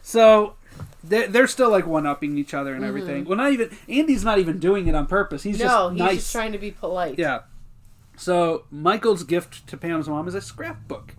So 0.03 0.55
they're, 1.05 1.27
they're 1.29 1.47
still 1.47 1.71
like 1.71 1.87
one 1.87 2.07
upping 2.07 2.39
each 2.39 2.55
other 2.55 2.75
and 2.75 2.85
everything. 2.85 3.25
Well, 3.25 3.37
not 3.39 3.53
even 3.53 3.71
Andy's 3.89 4.25
not 4.25 4.39
even 4.39 4.59
doing 4.59 4.87
it 4.89 4.95
on 4.95 5.07
purpose. 5.07 5.43
He's 5.43 5.59
Mm-hmm. 5.59 5.67
No, 5.67 5.89
just 5.89 5.93
he's 5.93 5.99
nice. 6.01 6.17
just 6.17 6.33
trying 6.33 6.53
to 6.53 6.59
be 6.59 6.71
polite. 6.71 7.19
Yeah. 7.19 7.41
So 8.17 8.65
Michael's 8.71 9.23
gift 9.25 9.67
to 9.69 9.77
Pam's 9.77 10.09
mom 10.09 10.27
is 10.29 10.35
a 10.35 10.41
scrapbook, 10.41 11.15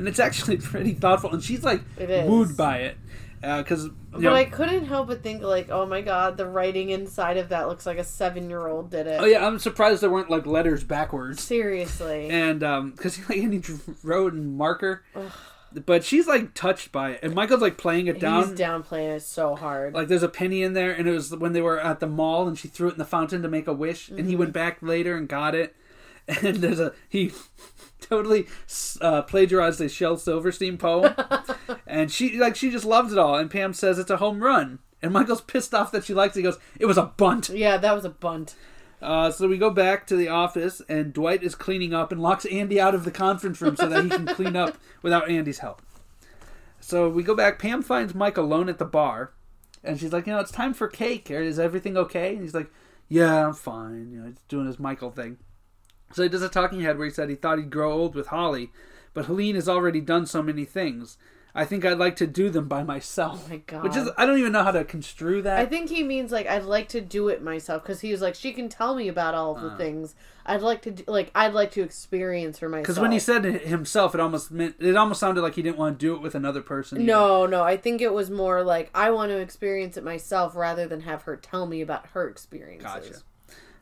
and 0.00 0.08
it's 0.08 0.18
actually 0.18 0.56
pretty 0.72 0.94
thoughtful, 0.94 1.30
and 1.32 1.42
she's 1.42 1.62
like 1.62 1.82
wooed 1.98 2.56
by 2.56 2.78
it 2.78 2.96
because 3.42 3.88
But 4.12 4.26
I 4.32 4.44
couldn't 4.44 4.86
help 4.86 5.08
but 5.08 5.22
think, 5.22 5.42
like, 5.42 5.70
oh 5.70 5.86
my 5.86 6.00
god, 6.00 6.36
the 6.36 6.46
writing 6.46 6.90
inside 6.90 7.36
of 7.36 7.50
that 7.50 7.68
looks 7.68 7.86
like 7.86 7.98
a 7.98 8.04
seven-year-old 8.04 8.90
did 8.90 9.06
it. 9.06 9.20
oh 9.20 9.24
yeah, 9.24 9.46
I'm 9.46 9.58
surprised 9.58 10.02
there 10.02 10.10
weren't 10.10 10.30
like 10.30 10.46
letters 10.46 10.82
backwards, 10.84 11.42
Seriously. 11.42 12.28
and 12.30 12.62
um, 12.62 12.90
because 12.92 13.16
he 13.16 13.22
like 13.48 13.60
drew- 13.62 13.80
wrote 14.02 14.34
in 14.34 14.56
marker, 14.56 15.02
but 15.86 16.02
she's 16.04 16.26
like 16.26 16.52
touched 16.54 16.92
by 16.92 17.10
it, 17.12 17.20
and 17.22 17.34
Michael's 17.34 17.62
like 17.62 17.78
playing 17.78 18.08
it 18.08 18.18
down. 18.20 18.48
He's 18.48 18.58
downplaying 18.58 19.16
it 19.16 19.22
so 19.22 19.54
hard. 19.54 19.94
Like 19.94 20.08
there's 20.08 20.22
a 20.22 20.28
penny 20.28 20.62
in 20.62 20.72
there, 20.74 20.92
and 20.92 21.06
it 21.08 21.12
was 21.12 21.34
when 21.34 21.52
they 21.52 21.62
were 21.62 21.78
at 21.80 22.00
the 22.00 22.06
mall, 22.06 22.48
and 22.48 22.58
she 22.58 22.68
threw 22.68 22.88
it 22.88 22.92
in 22.92 22.98
the 22.98 23.04
fountain 23.04 23.42
to 23.42 23.48
make 23.48 23.66
a 23.66 23.72
wish, 23.72 24.08
and 24.08 24.28
he 24.28 24.34
went 24.36 24.52
back 24.52 24.78
later 24.82 25.16
and 25.16 25.28
got 25.28 25.54
it. 25.54 25.76
And 26.42 26.58
there's 26.58 26.78
a 26.78 26.92
he 27.08 27.32
totally 28.00 28.46
uh, 29.00 29.22
plagiarized 29.22 29.80
a 29.80 29.88
Shel 29.88 30.16
Silverstein 30.16 30.78
poem, 30.78 31.14
and 31.86 32.10
she 32.10 32.38
like 32.38 32.56
she 32.56 32.70
just 32.70 32.84
loves 32.84 33.12
it 33.12 33.18
all. 33.18 33.36
And 33.36 33.50
Pam 33.50 33.72
says 33.72 33.98
it's 33.98 34.10
a 34.10 34.16
home 34.16 34.42
run, 34.42 34.78
and 35.02 35.12
Michael's 35.12 35.40
pissed 35.40 35.74
off 35.74 35.92
that 35.92 36.04
she 36.04 36.14
likes 36.14 36.36
it. 36.36 36.40
He 36.40 36.44
goes, 36.44 36.58
"It 36.78 36.86
was 36.86 36.98
a 36.98 37.06
bunt." 37.16 37.48
yeah, 37.50 37.76
that 37.76 37.94
was 37.94 38.04
a 38.04 38.10
bunt. 38.10 38.54
Uh, 39.02 39.30
so 39.30 39.48
we 39.48 39.56
go 39.56 39.70
back 39.70 40.06
to 40.06 40.16
the 40.16 40.28
office, 40.28 40.82
and 40.88 41.12
Dwight 41.12 41.42
is 41.42 41.54
cleaning 41.54 41.94
up 41.94 42.12
and 42.12 42.20
locks 42.20 42.44
Andy 42.44 42.78
out 42.78 42.94
of 42.94 43.04
the 43.04 43.10
conference 43.10 43.60
room 43.60 43.76
so 43.76 43.88
that 43.88 44.04
he 44.04 44.10
can 44.10 44.26
clean 44.26 44.56
up 44.56 44.76
without 45.02 45.30
Andy's 45.30 45.60
help. 45.60 45.80
So 46.80 47.08
we 47.08 47.22
go 47.22 47.34
back. 47.34 47.58
Pam 47.58 47.82
finds 47.82 48.14
Mike 48.14 48.36
alone 48.36 48.68
at 48.68 48.78
the 48.78 48.84
bar, 48.84 49.32
and 49.82 49.98
she's 49.98 50.12
like, 50.12 50.26
"You 50.26 50.34
know, 50.34 50.40
it's 50.40 50.50
time 50.50 50.74
for 50.74 50.88
cake. 50.88 51.30
Is 51.30 51.58
everything 51.58 51.96
okay?" 51.96 52.34
And 52.34 52.42
he's 52.42 52.54
like, 52.54 52.70
"Yeah, 53.08 53.46
I'm 53.46 53.54
fine." 53.54 54.10
You 54.12 54.20
know, 54.20 54.26
he's 54.26 54.40
doing 54.48 54.66
his 54.66 54.78
Michael 54.78 55.10
thing. 55.10 55.38
So 56.12 56.22
he 56.22 56.28
does 56.28 56.42
a 56.42 56.48
talking 56.48 56.80
head 56.80 56.98
where 56.98 57.06
he 57.06 57.12
said 57.12 57.28
he 57.28 57.34
thought 57.34 57.58
he'd 57.58 57.70
grow 57.70 57.92
old 57.92 58.14
with 58.14 58.28
Holly, 58.28 58.70
but 59.14 59.26
Helene 59.26 59.54
has 59.54 59.68
already 59.68 60.00
done 60.00 60.26
so 60.26 60.42
many 60.42 60.64
things. 60.64 61.16
I 61.54 61.64
think 61.64 61.84
I'd 61.84 61.98
like 61.98 62.16
to 62.16 62.26
do 62.26 62.48
them 62.48 62.68
by 62.68 62.84
myself. 62.84 63.44
Oh 63.46 63.50
my 63.50 63.56
god. 63.56 63.82
Which 63.82 63.96
is 63.96 64.08
I 64.16 64.24
don't 64.24 64.38
even 64.38 64.52
know 64.52 64.62
how 64.62 64.70
to 64.70 64.84
construe 64.84 65.42
that. 65.42 65.58
I 65.58 65.66
think 65.66 65.90
he 65.90 66.02
means 66.02 66.30
like 66.30 66.46
I'd 66.46 66.64
like 66.64 66.88
to 66.90 67.00
do 67.00 67.28
it 67.28 67.42
myself 67.42 67.82
because 67.82 68.00
he 68.00 68.12
was 68.12 68.20
like 68.20 68.34
she 68.34 68.52
can 68.52 68.68
tell 68.68 68.94
me 68.94 69.08
about 69.08 69.34
all 69.34 69.56
of 69.56 69.62
the 69.62 69.68
uh. 69.70 69.76
things 69.76 70.14
I'd 70.46 70.62
like 70.62 70.82
to 70.82 70.90
do, 70.92 71.04
like 71.06 71.30
I'd 71.34 71.52
like 71.52 71.72
to 71.72 71.82
experience 71.82 72.58
for 72.58 72.68
myself. 72.68 72.84
Because 72.84 73.00
when 73.00 73.12
he 73.12 73.18
said 73.18 73.44
it 73.44 73.66
himself, 73.66 74.14
it 74.14 74.20
almost 74.20 74.50
meant 74.50 74.76
it 74.78 74.96
almost 74.96 75.20
sounded 75.20 75.42
like 75.42 75.54
he 75.54 75.62
didn't 75.62 75.78
want 75.78 75.98
to 75.98 76.06
do 76.06 76.14
it 76.14 76.22
with 76.22 76.34
another 76.34 76.62
person. 76.62 76.98
either. 76.98 77.06
no, 77.06 77.46
no, 77.46 77.62
I 77.62 77.76
think 77.76 78.00
it 78.00 78.12
was 78.12 78.30
more 78.30 78.62
like 78.62 78.90
I 78.94 79.10
want 79.10 79.30
to 79.30 79.38
experience 79.38 79.96
it 79.96 80.04
myself 80.04 80.54
rather 80.54 80.86
than 80.86 81.00
have 81.00 81.22
her 81.22 81.36
tell 81.36 81.66
me 81.66 81.80
about 81.80 82.06
her 82.08 82.28
experiences. 82.28 82.84
Gotcha. 82.84 83.22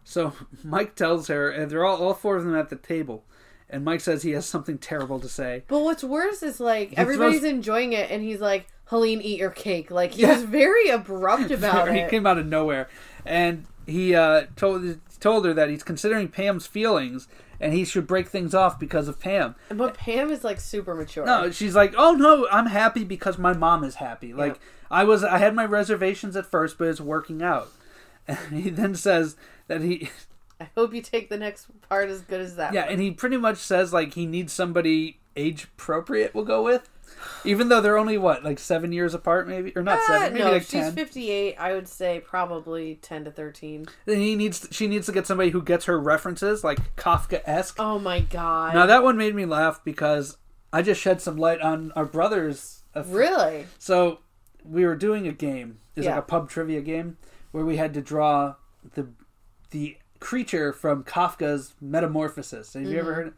So 0.09 0.33
Mike 0.65 0.95
tells 0.95 1.29
her, 1.29 1.51
and 1.51 1.71
they're 1.71 1.85
all 1.85 2.03
all 2.03 2.15
four 2.15 2.37
of 2.37 2.45
them 2.45 2.57
at 2.57 2.71
the 2.71 2.77
table, 2.77 3.25
and 3.69 3.85
Mike 3.85 4.01
says 4.01 4.23
he 4.23 4.31
has 4.31 4.47
something 4.47 4.79
terrible 4.79 5.21
to 5.21 5.29
say. 5.29 5.65
But 5.69 5.81
what's 5.81 6.03
worse 6.03 6.43
is 6.43 6.61
like 6.61 6.95
everybody's 6.97 7.41
throws- 7.41 7.53
enjoying 7.53 7.93
it, 7.93 8.11
and 8.11 8.23
he's 8.23 8.41
like, 8.41 8.69
"Helene, 8.87 9.21
eat 9.21 9.39
your 9.39 9.51
cake." 9.51 9.91
Like 9.91 10.13
he 10.13 10.25
was 10.25 10.45
very 10.45 10.89
abrupt 10.89 11.51
about 11.51 11.89
it. 11.89 11.95
he 11.95 12.01
it. 12.01 12.11
came 12.11 12.27
out 12.27 12.39
of 12.39 12.47
nowhere, 12.47 12.89
and 13.27 13.67
he 13.87 14.15
uh, 14.15 14.47
told 14.57 14.99
told 15.21 15.45
her 15.45 15.53
that 15.53 15.69
he's 15.69 15.83
considering 15.83 16.29
Pam's 16.29 16.67
feelings 16.67 17.29
and 17.61 17.73
he 17.73 17.85
should 17.85 18.07
break 18.07 18.29
things 18.29 18.55
off 18.55 18.79
because 18.79 19.09
of 19.09 19.19
Pam. 19.19 19.57
But 19.69 19.95
Pam 19.95 20.31
is 20.31 20.45
like 20.45 20.61
super 20.61 20.95
mature. 20.95 21.27
No, 21.27 21.51
she's 21.51 21.75
like, 21.77 21.93
"Oh 21.99 22.13
no, 22.13 22.49
I'm 22.51 22.67
happy 22.67 23.05
because 23.05 23.37
my 23.37 23.53
mom 23.53 23.85
is 23.85 23.97
happy." 23.97 24.33
Like. 24.33 24.59
I 24.91 25.05
was, 25.05 25.23
I 25.23 25.37
had 25.37 25.55
my 25.55 25.67
reservations 25.67 26.35
at 26.35 26.47
first, 26.47 26.79
but 26.79 26.89
it's 26.89 26.99
working 26.99 27.43
out. 27.43 27.69
And 28.27 28.63
he 28.63 28.69
then 28.69 28.95
says 28.95 29.37
that 29.69 29.81
he, 29.83 30.11
I 30.61 30.69
hope 30.77 30.93
you 30.93 31.01
take 31.03 31.29
the 31.31 31.37
next 31.39 31.69
part 31.89 32.09
as 32.11 32.21
good 32.23 32.41
as 32.41 32.57
that. 32.57 32.75
yeah, 32.75 32.83
and 32.89 33.01
he 33.01 33.11
pretty 33.13 33.37
much 33.37 33.59
says 33.59 33.93
like 33.93 34.15
he 34.15 34.27
needs 34.27 34.53
somebody 34.53 35.21
age 35.37 35.65
appropriate. 35.65 36.35
We'll 36.35 36.45
go 36.45 36.63
with, 36.65 36.89
even 37.45 37.69
though 37.69 37.81
they're 37.81 37.97
only 37.97 38.19
what 38.19 38.43
like 38.45 38.59
seven 38.59 38.91
years 38.93 39.15
apart, 39.15 39.47
maybe 39.49 39.73
or 39.77 39.83
not 39.83 39.99
Ah, 40.03 40.07
seven, 40.09 40.33
maybe 40.33 40.45
no, 40.45 40.51
like 40.53 40.63
she's 40.63 40.71
ten. 40.73 40.93
58. 40.95 41.55
I 41.57 41.73
would 41.75 41.87
say 41.87 42.21
probably 42.27 42.97
10 43.03 43.27
to 43.27 43.31
13. 43.31 43.87
Then 44.05 44.19
he 44.19 44.35
needs, 44.35 44.67
she 44.73 44.89
needs 44.89 45.07
to 45.07 45.13
get 45.13 45.27
somebody 45.29 45.51
who 45.51 45.63
gets 45.63 45.85
her 45.85 45.99
references, 46.01 46.65
like 46.65 46.97
Kafka 46.97 47.41
esque. 47.47 47.77
Oh 47.79 47.99
my 48.01 48.21
god. 48.21 48.75
Now 48.75 48.87
that 48.87 49.05
one 49.05 49.17
made 49.17 49.35
me 49.37 49.45
laugh 49.47 49.83
because 49.85 50.39
I 50.73 50.83
just 50.83 51.01
shed 51.01 51.21
some 51.21 51.37
light 51.37 51.61
on 51.61 51.93
our 51.95 52.05
brothers. 52.05 52.83
really? 53.07 53.67
So 53.79 54.19
we 54.65 54.85
were 54.85 54.97
doing 54.97 55.29
a 55.29 55.33
game. 55.33 55.79
It's 55.95 56.05
Yeah. 56.05 56.17
like 56.17 56.25
a 56.25 56.27
pub 56.27 56.51
trivia 56.51 56.81
game 56.81 57.17
where 57.53 57.65
we 57.65 57.77
had 57.77 57.95
to 57.95 58.01
draw 58.03 58.57
the 58.95 59.09
the 59.71 59.97
creature 60.21 60.73
from 60.73 61.05
Kafka's 61.05 61.75
Metamorphosis. 61.81 62.75
Have 62.75 62.83
you 62.85 62.99
ever 62.99 63.15
heard? 63.15 63.35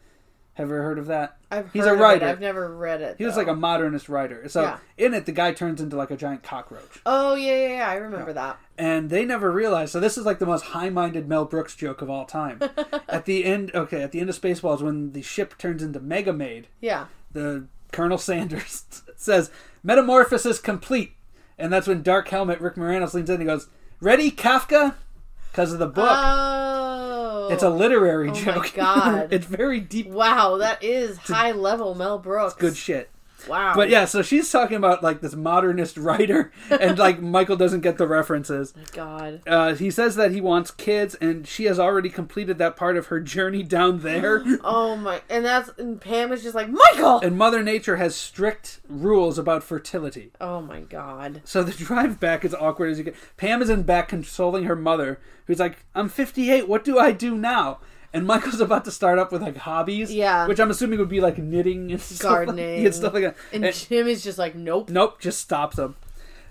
Ever 0.56 0.82
heard 0.82 0.98
of 0.98 1.06
that? 1.06 1.36
Mm-hmm. 1.42 1.54
I've 1.54 1.72
He's 1.72 1.84
heard 1.84 1.98
a 1.98 2.02
writer. 2.02 2.26
I've 2.26 2.40
never 2.40 2.74
read 2.76 3.00
it. 3.00 3.16
He 3.18 3.24
was 3.24 3.36
like 3.36 3.46
a 3.46 3.54
modernist 3.54 4.08
writer. 4.08 4.46
So 4.48 4.62
Yeah. 4.62 4.78
in 4.98 5.14
it, 5.14 5.24
the 5.24 5.32
guy 5.32 5.52
turns 5.52 5.80
into 5.80 5.96
like 5.96 6.10
a 6.10 6.16
giant 6.16 6.42
cockroach, 6.42 7.00
Oh 7.06 7.34
yeah, 7.34 7.54
yeah, 7.56 7.76
yeah. 7.76 7.88
I 7.88 7.94
remember 7.94 8.32
that. 8.34 8.58
and 8.76 9.08
they 9.08 9.24
never 9.24 9.50
realized. 9.50 9.92
So 9.92 10.00
this 10.00 10.18
is 10.18 10.26
like 10.26 10.38
the 10.38 10.46
most 10.46 10.66
high-minded 10.66 11.28
Mel 11.28 11.44
Brooks 11.46 11.74
joke 11.76 12.02
of 12.02 12.10
all 12.10 12.24
time. 12.26 12.60
at 13.08 13.24
the 13.24 13.44
end, 13.44 13.70
okay, 13.74 14.02
at 14.02 14.12
the 14.12 14.20
end 14.20 14.28
of 14.28 14.38
Spaceballs, 14.38 14.82
when 14.82 15.12
the 15.12 15.22
ship 15.22 15.56
turns 15.56 15.82
into 15.82 16.00
Mega 16.00 16.32
Maid, 16.32 16.66
Yeah. 16.80 17.06
the 17.32 17.66
Colonel 17.92 18.18
Sandurz 18.28 19.02
says, 19.16 19.50
"Metamorphosis 19.82 20.58
complete," 20.60 21.12
and 21.58 21.72
that's 21.72 21.86
when 21.86 22.02
Dark 22.02 22.28
Helmet 22.28 22.60
Rick 22.60 22.74
Moranis 22.74 23.14
leans 23.14 23.30
in 23.30 23.36
and 23.40 23.46
goes, 23.46 23.68
"Ready, 24.00 24.30
Kafka?" 24.30 24.94
Because 25.50 25.72
of 25.72 25.78
the 25.78 25.86
book. 25.86 26.08
Oh. 26.10 27.48
it's 27.50 27.62
a 27.62 27.70
literary 27.70 28.30
Oh 28.30 28.34
joke. 28.34 28.72
God. 28.74 29.32
it's 29.32 29.46
very 29.46 29.80
deep, 29.80 30.06
Wow, 30.06 30.56
that 30.58 30.82
is 30.82 31.16
high 31.18 31.52
level 31.52 31.94
Mel 31.94 32.18
Brooks. 32.18 32.54
good 32.54 32.76
shit. 32.76 33.10
Wow. 33.48 33.74
But 33.74 33.88
yeah, 33.90 34.04
so 34.04 34.22
she's 34.22 34.50
talking 34.50 34.76
about 34.76 35.02
like 35.02 35.20
this 35.20 35.34
modernist 35.34 35.96
writer, 35.98 36.52
and 36.70 36.98
like 36.98 37.20
Michael 37.22 37.56
doesn't 37.56 37.80
get 37.80 37.98
the 37.98 38.06
references. 38.06 38.72
God. 38.92 39.40
Uh, 39.46 39.74
he 39.74 39.90
says 39.90 40.16
that 40.16 40.30
he 40.32 40.40
wants 40.40 40.70
kids, 40.70 41.14
and 41.16 41.46
she 41.46 41.64
has 41.64 41.78
already 41.78 42.08
completed 42.10 42.58
that 42.58 42.76
part 42.76 42.96
of 42.96 43.06
her 43.06 43.20
journey 43.20 43.62
down 43.62 44.00
there. 44.00 44.44
Oh 44.62 44.94
my. 44.96 45.20
And 45.30 45.44
that's 45.44 45.70
and 45.78 46.00
Pam 46.00 46.32
is 46.32 46.42
just 46.42 46.54
like 46.54 46.68
Michael. 46.68 47.20
and 47.20 47.36
Mother 47.36 47.62
Nature 47.62 47.96
has 47.96 48.14
strict 48.14 48.80
rules 48.88 49.38
about 49.38 49.62
fertility. 49.62 50.32
Oh 50.40 50.60
my 50.60 50.80
God. 50.80 51.40
So 51.44 51.62
the 51.62 51.72
drive 51.72 52.20
back 52.20 52.44
is 52.44 52.54
awkward 52.54 52.90
as 52.90 52.98
you 52.98 53.04
get. 53.04 53.16
Pam 53.36 53.62
is 53.62 53.70
in 53.70 53.82
back 53.82 54.08
consoling 54.08 54.64
her 54.64 54.76
mother, 54.76 55.18
who's 55.46 55.58
like, 55.58 55.84
"I'm 55.94 56.08
58. 56.08 56.68
What 56.68 56.84
do 56.84 56.98
I 56.98 57.12
do 57.12 57.36
now?" 57.36 57.78
And 58.12 58.26
Michael's 58.26 58.60
about 58.60 58.84
to 58.86 58.90
start 58.90 59.18
up 59.20 59.30
with 59.30 59.40
like 59.42 59.56
hobbies, 59.56 60.12
Yeah. 60.12 60.46
which 60.48 60.58
I'm 60.58 60.70
assuming 60.70 60.98
would 60.98 61.08
be 61.08 61.20
like 61.20 61.38
knitting 61.38 61.92
and 61.92 62.00
stuff 62.00 62.24
like- 62.24 62.46
Gardening. 62.46 62.84
and 62.86 62.94
stuff 62.94 63.14
like 63.14 63.22
that. 63.22 63.36
And 63.52 63.64
And- 63.64 63.74
Jim 63.74 64.06
is 64.08 64.24
just 64.24 64.36
like, 64.38 64.54
nope. 64.56 64.90
nope, 64.90 65.20
just 65.20 65.38
stops 65.40 65.78
him. 65.78 65.94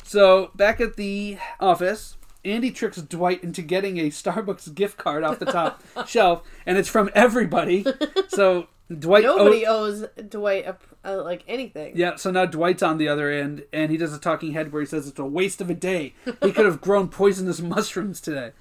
So 0.04 0.52
back 0.56 0.80
at 0.82 0.96
the 0.96 1.38
office, 1.60 2.16
Andy 2.46 2.72
tricks 2.72 2.98
Dwight 2.98 3.44
into 3.44 3.62
getting 3.62 3.98
a 4.00 4.10
Starbucks 4.10 4.74
gift 4.74 4.98
card 4.98 5.24
off 5.24 5.40
the 5.40 5.46
top 5.46 5.84
shelf, 6.08 6.42
and 6.66 6.78
it's 6.78 6.90
from 6.90 7.10
everybody. 7.14 7.86
So 8.30 8.68
Dwight, 8.98 9.24
Nobody 9.24 9.66
owes 9.68 10.06
Dwight 10.30 10.66
a, 10.66 10.78
a, 11.04 11.18
like 11.18 11.44
anything. 11.48 11.94
Yeah, 11.98 12.16
so 12.16 12.32
now 12.32 12.46
Dwight's 12.46 12.82
on 12.82 12.98
the 12.98 13.08
other 13.10 13.30
end, 13.30 13.66
and 13.74 13.92
he 13.92 13.98
does 13.98 14.14
a 14.14 14.20
talking 14.20 14.54
head 14.54 14.72
where 14.72 14.82
he 14.82 14.86
says 14.86 15.08
it's 15.08 15.20
a 15.20 15.26
waste 15.26 15.60
of 15.62 15.70
a 15.70 15.74
day. 15.74 16.14
He 16.42 16.52
could 16.52 16.66
have 16.66 16.80
grown 16.80 17.10
poisonous 17.10 17.60
mushrooms 17.60 18.22
today. 18.22 18.52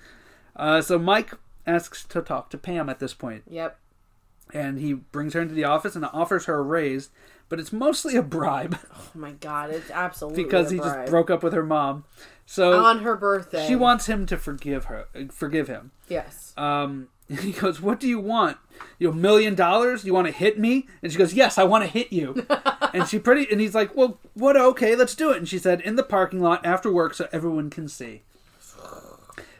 Uh, 0.57 0.81
so 0.83 0.99
Mike 0.99 1.33
asks 1.69 2.05
to 2.07 2.23
talk 2.23 2.51
to 2.51 2.59
Pam 2.59 2.89
at 2.89 2.99
this 2.99 3.15
point, 3.15 3.43
Yep. 3.49 3.79
and 4.53 4.79
he 4.79 4.95
brings 4.95 5.35
her 5.35 5.41
into 5.43 5.55
the 5.55 5.65
office 5.65 5.95
and 5.95 6.05
offers 6.07 6.47
her 6.47 6.55
a 6.57 6.63
raise, 6.63 7.11
but 7.49 7.61
it's 7.61 7.73
mostly 7.73 8.17
a 8.17 8.23
bribe 8.23 8.79
Oh 8.95 9.11
my 9.15 9.33
God. 9.33 9.71
It's 9.71 9.91
absolutely 9.91 10.45
because 10.45 10.71
he 10.71 10.79
just 10.79 11.11
broke 11.11 11.31
up 11.31 11.43
with 11.43 11.53
her 11.53 11.65
mom. 11.65 12.05
So 12.47 12.83
on 12.83 13.01
her 13.01 13.15
birthday. 13.17 13.67
she 13.69 13.77
wants 13.77 14.07
him 14.07 14.25
to 14.27 14.37
forgive 14.39 14.87
her, 14.87 15.07
forgive 15.31 15.69
him. 15.69 15.93
Yes. 16.09 16.55
Um, 16.57 17.09
he 17.29 17.53
goes, 17.53 17.79
"What 17.83 18.01
do 18.01 18.09
you 18.09 18.19
want? 18.19 18.57
You 18.99 19.11
a 19.11 19.15
million 19.15 19.55
dollars? 19.55 20.03
You 20.07 20.15
want 20.15 20.29
to 20.29 20.33
hit 20.33 20.59
me?" 20.59 20.87
And 21.03 21.13
she 21.13 21.19
goes, 21.19 21.35
"Yes, 21.35 21.59
I 21.59 21.65
want 21.65 21.85
to 21.85 21.91
hit 21.91 22.11
you." 22.11 22.47
and 22.95 23.07
she 23.07 23.19
pretty, 23.19 23.47
and 23.53 23.61
he's 23.61 23.75
like, 23.75 23.95
"Well, 23.95 24.19
what? 24.33 24.57
Okay, 24.57 24.97
let's 24.97 25.15
do 25.15 25.31
it." 25.31 25.37
And 25.37 25.47
she 25.47 25.59
said, 25.59 25.83
"In 25.83 25.97
the 25.97 26.03
parking 26.03 26.41
lot 26.41 26.65
after 26.65 26.91
work, 26.91 27.13
so 27.13 27.29
everyone 27.31 27.69
can 27.69 27.87
see." 27.87 28.23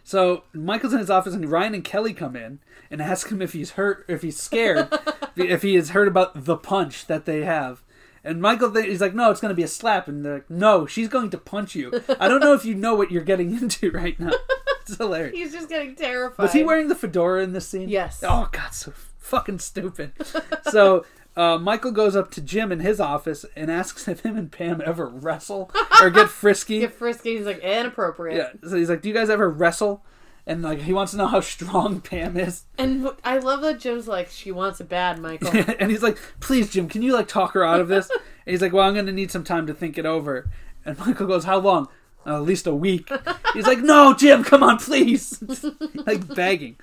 So 0.09 0.45
Michael's 0.55 0.95
in 0.95 1.01
his 1.01 1.11
office, 1.11 1.35
and 1.35 1.51
Ryan 1.51 1.75
and 1.75 1.85
Kelly 1.85 2.15
come 2.15 2.35
in 2.35 2.61
and 2.91 3.03
ask 3.03 3.29
him 3.29 3.43
if 3.43 3.53
he's 3.53 3.73
hurt, 3.73 4.07
if 4.09 4.23
he's 4.23 4.41
scared, 4.41 4.89
if 5.37 5.61
he 5.61 5.75
has 5.75 5.91
heard 5.91 6.09
about 6.09 6.47
the 6.47 6.57
punch 6.57 7.09
that 7.09 7.27
they 7.27 7.43
have. 7.43 7.83
And 8.25 8.41
Michael, 8.41 8.73
he's 8.73 9.03
like, 9.03 9.13
"No, 9.13 9.31
it's 9.31 9.43
going 9.43 9.51
to 9.51 9.55
be 9.55 9.63
a 9.63 9.69
slap." 9.69 10.09
And 10.09 10.25
they're 10.25 10.37
like, 10.37 10.49
"No, 10.49 10.87
she's 10.87 11.09
going 11.09 11.29
to 11.29 11.37
punch 11.37 11.75
you." 11.75 11.93
I 12.19 12.27
don't 12.27 12.41
know 12.41 12.55
if 12.55 12.65
you 12.65 12.75
know 12.75 12.95
what 12.95 13.11
you're 13.11 13.23
getting 13.23 13.53
into 13.61 13.91
right 13.91 14.19
now. 14.19 14.33
It's 14.81 14.97
hilarious. 14.97 15.37
He's 15.37 15.53
just 15.53 15.69
getting 15.69 15.95
terrified. 15.95 16.43
Was 16.43 16.55
he 16.55 16.65
wearing 16.65 16.89
the 16.89 16.95
fedora 16.95 17.43
in 17.43 17.53
this 17.53 17.69
scene? 17.69 17.91
Yes. 17.91 18.25
Oh 18.27 18.49
god, 18.51 18.73
so 18.73 18.95
fucking 19.19 19.59
stupid. 19.59 20.13
so 20.71 21.05
uh, 21.39 21.57
Michael 21.59 21.93
goes 21.93 22.17
up 22.17 22.31
to 22.33 22.41
Jim 22.41 22.73
in 22.73 22.81
his 22.81 22.99
office 23.01 23.45
and 23.55 23.71
asks 23.71 24.09
if 24.09 24.21
him 24.21 24.37
and 24.37 24.51
Pam 24.51 24.83
ever 24.85 25.07
wrestle 25.07 25.71
or 26.03 26.11
get 26.11 26.29
frisky. 26.43 26.81
Get 26.81 26.93
frisky. 26.93 27.37
He's 27.37 27.47
like 27.47 27.61
inappropriate. 27.61 28.37
yeah. 28.37 28.69
So 28.69 28.77
he's 28.77 28.91
like, 28.91 29.03
"Do 29.03 29.09
you 29.09 29.15
guys 29.15 29.31
ever 29.31 29.49
wrestle?" 29.49 30.05
And 30.47 30.63
like 30.63 30.81
he 30.81 30.93
wants 30.93 31.13
to 31.13 31.19
know 31.19 31.27
how 31.27 31.41
strong 31.41 32.01
Pam 32.01 32.37
is. 32.37 32.65
And 32.77 33.09
I 33.23 33.39
love 33.39 33.61
that 33.63 33.79
Jim's 33.79 34.09
like, 34.09 34.31
she 34.31 34.51
wants 34.51 34.81
it 34.81 34.89
bad, 34.89 35.19
Michael. 35.21 35.49
and 35.79 35.91
he's 35.91 36.03
like, 36.03 36.19
"Please, 36.41 36.71
Jim, 36.71 36.89
can 36.89 37.03
you 37.03 37.13
like 37.13 37.29
talk 37.29 37.53
her 37.53 37.65
out 37.65 37.81
of 37.81 37.89
this?" 37.89 38.11
and 38.47 38.53
he's 38.53 38.61
like, 38.63 38.73
"Well, 38.73 38.89
I'm 38.89 38.95
gonna 38.95 39.13
need 39.13 39.31
some 39.31 39.45
time 39.45 39.67
to 39.69 39.75
think 39.75 39.97
it 39.97 40.07
over." 40.07 40.51
And 40.85 40.99
Michael 40.99 41.27
goes, 41.27 41.45
"How 41.45 41.59
long?" 41.59 41.89
"Uh, 42.27 42.37
at 42.37 42.43
least 42.43 42.67
a 42.67 42.75
week. 42.75 43.11
He's 43.55 43.67
like, 43.67 43.79
"No, 43.79 44.13
Jim, 44.15 44.43
come 44.43 44.63
on, 44.63 44.79
please!" 44.79 45.41
like 46.07 46.35
begging. 46.35 46.77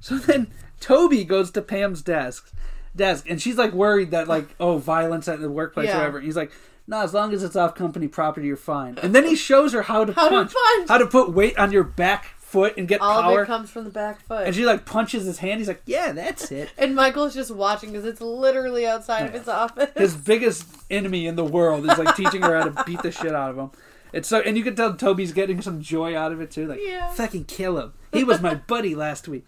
So 0.00 0.18
then 0.18 0.48
Toby 0.80 1.24
goes 1.24 1.50
to 1.52 1.62
Pam's 1.62 2.02
desk, 2.02 2.52
desk, 2.96 3.28
and 3.28 3.40
she's 3.40 3.56
like 3.56 3.72
worried 3.72 4.10
that 4.12 4.28
like, 4.28 4.48
oh, 4.60 4.78
violence 4.78 5.28
at 5.28 5.40
the 5.40 5.50
workplace 5.50 5.88
Yeah. 5.88 5.96
or 5.96 5.98
whatever. 5.98 6.18
And 6.18 6.26
he's 6.26 6.36
like. 6.36 6.52
No, 6.84 7.00
as 7.00 7.14
long 7.14 7.32
as 7.32 7.44
it's 7.44 7.54
off 7.54 7.76
company 7.76 8.08
property, 8.08 8.48
you're 8.48 8.56
fine. 8.56 8.98
And 9.00 9.14
then 9.14 9.24
he 9.24 9.36
shows 9.36 9.72
her 9.72 9.82
how 9.82 10.04
to 10.04 10.12
How 10.14 10.28
to 10.28 10.34
punch, 10.34 10.52
punch. 10.52 10.88
how 10.88 10.98
to 10.98 11.06
put 11.06 11.32
weight 11.32 11.56
on 11.56 11.70
your 11.70 11.84
back 11.84 12.24
foot 12.38 12.74
and 12.76 12.88
get 12.88 13.00
All 13.00 13.20
of 13.20 13.24
power. 13.24 13.44
it 13.44 13.46
comes 13.46 13.70
from 13.70 13.84
the 13.84 13.90
back 13.90 14.20
foot. 14.26 14.48
and 14.48 14.54
she 14.54 14.64
like 14.66 14.84
punches 14.84 15.24
his 15.24 15.38
hand. 15.38 15.60
He's 15.60 15.68
like, 15.68 15.80
"Yeah, 15.86 16.10
that's 16.10 16.50
it." 16.50 16.70
And 16.78 16.96
Michael's 16.96 17.34
just 17.34 17.52
watching 17.52 17.92
because 17.92 18.04
it's 18.04 18.20
literally 18.20 18.84
outside 18.84 19.26
of 19.26 19.32
his 19.32 19.46
office. 19.46 19.90
his 19.96 20.16
biggest 20.16 20.66
enemy 20.90 21.28
in 21.28 21.36
the 21.36 21.44
world 21.44 21.88
is 21.88 21.96
like 21.96 22.16
teaching 22.16 22.42
her 22.42 22.58
how 22.58 22.68
to 22.68 22.82
beat 22.84 23.00
the 23.02 23.12
shit 23.12 23.32
out 23.32 23.50
of 23.50 23.56
him. 23.58 23.70
It's 24.12 24.28
so, 24.28 24.40
and 24.40 24.56
you 24.58 24.62
can 24.64 24.76
tell 24.76 24.94
Toby's 24.94 25.32
getting 25.32 25.62
some 25.62 25.80
joy 25.80 26.16
out 26.16 26.32
of 26.32 26.40
it 26.40 26.50
too. 26.50 26.66
Like, 26.66 26.80
Yeah. 26.82 27.08
fucking 27.12 27.44
kill 27.44 27.78
him. 27.78 27.94
He 28.12 28.24
was 28.24 28.40
my 28.42 28.54
buddy 28.66 28.94
last 28.94 29.26
week. 29.28 29.46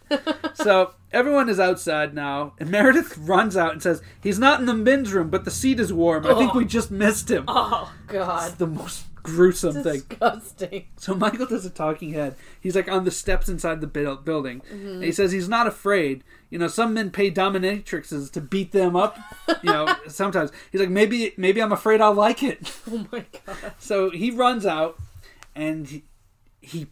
So 0.54 0.92
everyone 1.12 1.48
is 1.48 1.60
outside 1.60 2.14
now, 2.14 2.54
and 2.58 2.70
Meredith 2.70 3.18
runs 3.18 3.56
out 3.56 3.72
and 3.72 3.82
says, 3.82 4.00
"He's 4.22 4.38
not 4.38 4.60
in 4.60 4.66
the 4.66 4.74
men's 4.74 5.12
room, 5.12 5.28
but 5.28 5.44
the 5.44 5.50
seat 5.50 5.78
is 5.80 5.92
warm. 5.92 6.24
I 6.26 6.34
think 6.34 6.54
Oh. 6.54 6.58
we 6.58 6.64
just 6.64 6.90
missed 6.90 7.30
him." 7.30 7.44
oh 7.48 7.92
It's 8.04 8.12
God, 8.12 8.58
the 8.58 8.66
most 8.66 9.04
gruesome 9.24 9.82
thing. 9.82 10.02
disgusting. 10.08 10.84
So 10.96 11.14
Michael 11.14 11.46
does 11.46 11.66
a 11.66 11.70
talking 11.70 12.12
head. 12.12 12.36
He's 12.60 12.76
like 12.76 12.88
on 12.90 13.04
the 13.04 13.10
steps 13.10 13.48
inside 13.48 13.80
the 13.80 13.86
building. 13.86 14.60
Mm-hmm. 14.60 14.88
And 14.88 15.04
he 15.04 15.12
says 15.12 15.32
he's 15.32 15.48
not 15.48 15.66
afraid. 15.66 16.22
You 16.50 16.58
know, 16.58 16.68
some 16.68 16.94
men 16.94 17.10
pay 17.10 17.30
dominatrixes 17.30 18.30
to 18.32 18.40
beat 18.40 18.70
them 18.72 18.94
up. 18.94 19.18
You 19.62 19.72
know, 19.72 19.96
sometimes 20.08 20.52
he's 20.70 20.80
like, 20.80 20.90
maybe, 20.90 21.34
maybe 21.36 21.60
I'm 21.60 21.72
afraid 21.72 22.00
I'll 22.00 22.14
like 22.14 22.42
it. 22.42 22.70
Oh 22.90 23.06
my 23.10 23.24
God. 23.46 23.72
So 23.78 24.10
he 24.10 24.30
runs 24.30 24.64
out, 24.64 24.96
and 25.56 25.86
he, 25.88 26.04
he 26.60 26.86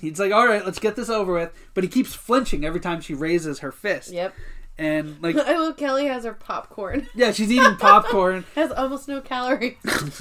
he's 0.00 0.18
like, 0.20 0.32
all 0.32 0.46
right, 0.46 0.64
let's 0.64 0.78
get 0.78 0.96
this 0.96 1.08
over 1.08 1.32
with. 1.32 1.52
But 1.72 1.84
he 1.84 1.88
keeps 1.88 2.14
flinching 2.14 2.64
every 2.64 2.80
time 2.80 3.00
she 3.00 3.14
raises 3.14 3.60
her 3.60 3.72
fist. 3.72 4.10
Yep. 4.12 4.34
And 4.76 5.22
like, 5.22 5.36
I 5.36 5.56
love 5.56 5.76
Kelly 5.76 6.06
has 6.06 6.24
her 6.24 6.34
popcorn. 6.34 7.06
yeah, 7.14 7.30
she's 7.32 7.50
eating 7.50 7.76
popcorn. 7.76 8.44
Has 8.56 8.72
almost 8.72 9.06
no 9.08 9.20
calories. 9.20 9.76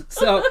So 0.09 0.43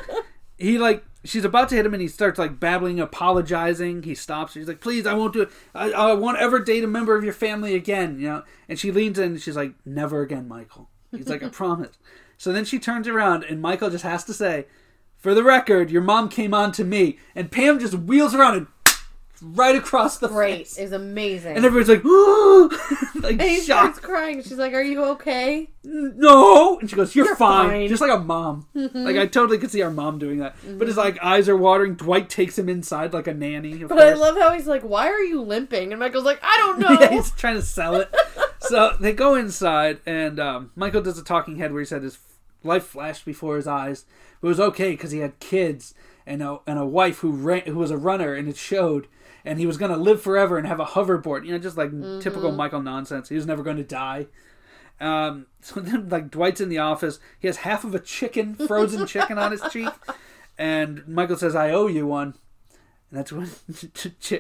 he 0.62 0.78
like 0.78 1.04
she's 1.24 1.44
about 1.44 1.68
to 1.68 1.74
hit 1.74 1.86
him 1.86 1.94
and 1.94 2.00
he 2.00 2.08
starts 2.08 2.38
like 2.38 2.60
babbling, 2.60 3.00
apologizing. 3.00 4.02
He 4.02 4.14
stops. 4.14 4.54
He's 4.54 4.68
like, 4.68 4.80
"Please, 4.80 5.06
I 5.06 5.14
won't 5.14 5.32
do 5.32 5.42
it. 5.42 5.50
I, 5.74 5.90
I 5.92 6.12
won't 6.14 6.38
ever 6.38 6.58
date 6.58 6.84
a 6.84 6.88
member 6.88 7.16
of 7.16 7.24
your 7.24 7.32
family 7.32 7.74
again." 7.74 8.18
You 8.18 8.28
know. 8.28 8.42
And 8.68 8.78
she 8.78 8.92
leans 8.92 9.18
in 9.18 9.32
and 9.32 9.42
she's 9.42 9.56
like, 9.56 9.74
"Never 9.84 10.22
again, 10.22 10.48
Michael." 10.48 10.88
He's 11.10 11.28
like, 11.28 11.42
"I 11.42 11.48
promise." 11.50 11.98
So 12.38 12.52
then 12.52 12.64
she 12.64 12.78
turns 12.78 13.08
around 13.08 13.44
and 13.44 13.60
Michael 13.60 13.90
just 13.90 14.04
has 14.04 14.24
to 14.24 14.34
say, 14.34 14.66
"For 15.18 15.34
the 15.34 15.44
record, 15.44 15.90
your 15.90 16.02
mom 16.02 16.28
came 16.28 16.54
on 16.54 16.72
to 16.72 16.84
me." 16.84 17.18
And 17.34 17.50
Pam 17.50 17.78
just 17.78 17.94
wheels 17.94 18.34
around 18.34 18.56
and 18.56 18.66
right 19.42 19.74
across 19.76 20.18
the 20.18 20.28
Great. 20.28 20.58
face. 20.68 20.78
Is 20.78 20.92
amazing. 20.92 21.56
And 21.56 21.64
everybody's 21.66 21.88
like, 21.88 22.04
like 23.22 23.32
And 23.32 23.42
he 23.42 23.58
starts 23.60 23.98
crying. 23.98 24.42
She's 24.42 24.58
like, 24.58 24.72
"Are 24.72 24.82
you 24.82 25.04
okay?" 25.04 25.68
No, 25.84 26.78
and 26.78 26.88
she 26.88 26.96
goes, 26.96 27.14
"You're, 27.14 27.26
You're 27.26 27.36
fine. 27.36 27.68
fine. 27.70 27.88
just 27.88 28.00
like 28.00 28.10
a 28.12 28.18
mom." 28.20 28.66
Like 28.74 29.16
I 29.16 29.26
totally 29.26 29.58
could 29.58 29.70
see 29.70 29.82
our 29.82 29.90
mom 29.90 30.18
doing 30.18 30.38
that. 30.38 30.56
But 30.78 30.86
his 30.88 30.96
like 30.96 31.18
eyes 31.22 31.48
are 31.48 31.56
watering. 31.56 31.94
Dwight 31.94 32.28
takes 32.28 32.58
him 32.58 32.68
inside 32.68 33.12
like 33.12 33.26
a 33.26 33.34
nanny. 33.34 33.82
Of 33.82 33.88
But 33.88 33.98
I 33.98 34.08
course. 34.10 34.20
love 34.20 34.36
how 34.38 34.52
he's 34.52 34.66
like, 34.66 34.82
"Why 34.82 35.08
are 35.08 35.20
you 35.20 35.42
limping?" 35.42 35.92
And 35.92 36.00
Michael's 36.00 36.24
like, 36.24 36.40
"I 36.42 36.56
don't 36.58 36.78
know." 36.80 36.98
yeah, 37.00 37.10
he's 37.10 37.30
trying 37.32 37.56
to 37.56 37.62
sell 37.62 37.96
it. 37.96 38.14
so 38.60 38.96
they 39.00 39.12
go 39.12 39.34
inside, 39.34 40.00
and 40.06 40.38
um, 40.40 40.70
Michael 40.76 41.02
does 41.02 41.18
a 41.18 41.24
talking 41.24 41.56
head 41.56 41.72
where 41.72 41.80
he 41.82 41.86
said 41.86 42.02
his 42.02 42.18
life 42.62 42.84
flashed 42.84 43.24
before 43.24 43.56
his 43.56 43.66
eyes. 43.66 44.04
But 44.40 44.48
it 44.48 44.50
was 44.50 44.60
okay 44.60 44.92
because 44.92 45.10
he 45.10 45.18
had 45.20 45.38
kids 45.40 45.94
and 46.26 46.42
a 46.42 46.58
and 46.66 46.78
a 46.78 46.86
wife 46.86 47.18
who 47.18 47.32
ran, 47.32 47.62
who 47.62 47.76
was 47.78 47.90
a 47.90 47.96
runner, 47.98 48.34
and 48.34 48.48
it 48.48 48.56
showed. 48.56 49.08
And 49.44 49.58
he 49.58 49.66
was 49.66 49.76
going 49.76 49.90
to 49.90 49.96
live 49.96 50.22
forever 50.22 50.56
and 50.56 50.66
have 50.66 50.80
a 50.80 50.84
hoverboard, 50.84 51.44
you 51.44 51.52
know, 51.52 51.58
just 51.58 51.76
like 51.76 51.90
typical 52.20 52.52
Michael 52.52 52.82
nonsense. 52.82 53.28
He 53.28 53.34
was 53.34 53.46
never 53.46 53.62
going 53.62 53.76
to 53.76 53.82
die. 53.82 54.26
Um, 55.00 55.46
so 55.60 55.80
then, 55.80 56.08
like 56.08 56.30
Dwight's 56.30 56.60
in 56.60 56.68
the 56.68 56.78
office, 56.78 57.18
he 57.38 57.48
has 57.48 57.58
half 57.58 57.84
of 57.84 57.94
a 57.94 57.98
chicken, 57.98 58.54
frozen 58.54 59.06
chicken, 59.06 59.38
on 59.38 59.52
his 59.52 59.62
cheek, 59.72 59.88
and 60.56 61.06
Michael 61.08 61.36
says, 61.36 61.56
"I 61.56 61.70
owe 61.70 61.88
you 61.88 62.06
one." 62.06 62.34
And 63.12 63.18
that's 63.18 63.30
when 63.30 63.50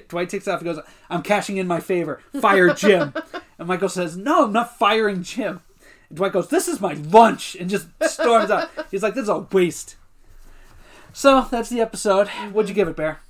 Dwight 0.08 0.30
takes 0.30 0.48
off 0.48 0.60
and 0.60 0.64
goes, 0.64 0.82
I'm 1.10 1.22
cashing 1.22 1.58
in 1.58 1.66
my 1.66 1.78
favor. 1.78 2.22
Fire 2.40 2.72
Jim. 2.72 3.12
and 3.58 3.68
Michael 3.68 3.90
says, 3.90 4.16
No, 4.16 4.46
I'm 4.46 4.52
not 4.52 4.78
firing 4.78 5.22
Jim. 5.22 5.60
And 6.08 6.16
Dwight 6.16 6.32
goes, 6.32 6.48
This 6.48 6.68
is 6.68 6.80
my 6.80 6.94
lunch. 6.94 7.54
And 7.54 7.68
just 7.68 7.88
storms 8.02 8.50
out. 8.50 8.70
He's 8.90 9.02
like, 9.02 9.14
This 9.14 9.24
is 9.24 9.28
a 9.28 9.40
waste. 9.52 9.96
So 11.12 11.46
that's 11.50 11.68
the 11.68 11.82
episode. 11.82 12.28
What'd 12.28 12.70
you 12.70 12.74
give 12.74 12.88
it, 12.88 12.96
Bear? 12.96 13.20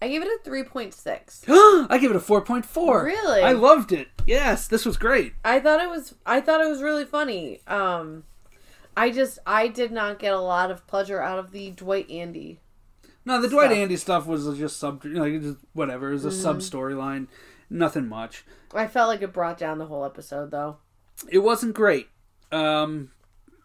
I 0.00 0.08
gave 0.08 0.22
it 0.22 0.28
a 0.28 0.38
three 0.44 0.62
point 0.62 0.94
six. 0.94 1.44
I 1.48 1.98
give 2.00 2.10
it 2.10 2.16
a 2.16 2.20
4.4. 2.20 3.02
Really? 3.02 3.42
I 3.42 3.52
loved 3.52 3.92
it. 3.92 4.08
Yes, 4.26 4.68
this 4.68 4.84
was 4.84 4.96
great. 4.96 5.34
I 5.44 5.58
thought 5.58 5.80
it 5.80 5.88
was. 5.88 6.14
I 6.24 6.40
thought 6.40 6.60
it 6.60 6.68
was 6.68 6.82
really 6.82 7.04
funny. 7.04 7.60
Um, 7.66 8.24
I 8.96 9.10
just 9.10 9.38
I 9.46 9.68
did 9.68 9.90
not 9.90 10.18
get 10.18 10.32
a 10.32 10.40
lot 10.40 10.70
of 10.70 10.86
pleasure 10.86 11.20
out 11.20 11.38
of 11.38 11.50
the 11.50 11.70
Dwight 11.70 12.10
Andy. 12.10 12.60
No, 13.24 13.40
the 13.40 13.48
Dwight 13.48 13.72
Andy 13.72 13.96
stuff 13.96 14.26
was 14.26 14.56
just 14.56 14.78
sub, 14.78 15.04
you 15.04 15.10
know, 15.10 15.38
just 15.38 15.58
whatever. 15.72 16.10
It 16.10 16.14
was 16.14 16.24
a 16.24 16.32
sub 16.32 16.58
storyline. 16.58 17.26
Nothing 17.68 18.08
much. 18.08 18.44
I 18.72 18.86
felt 18.86 19.08
like 19.08 19.20
it 19.20 19.32
brought 19.32 19.58
down 19.58 19.78
the 19.78 19.86
whole 19.86 20.04
episode, 20.04 20.50
though. 20.50 20.78
It 21.28 21.40
wasn't 21.40 21.74
great. 21.74 22.08
Um, 22.50 23.10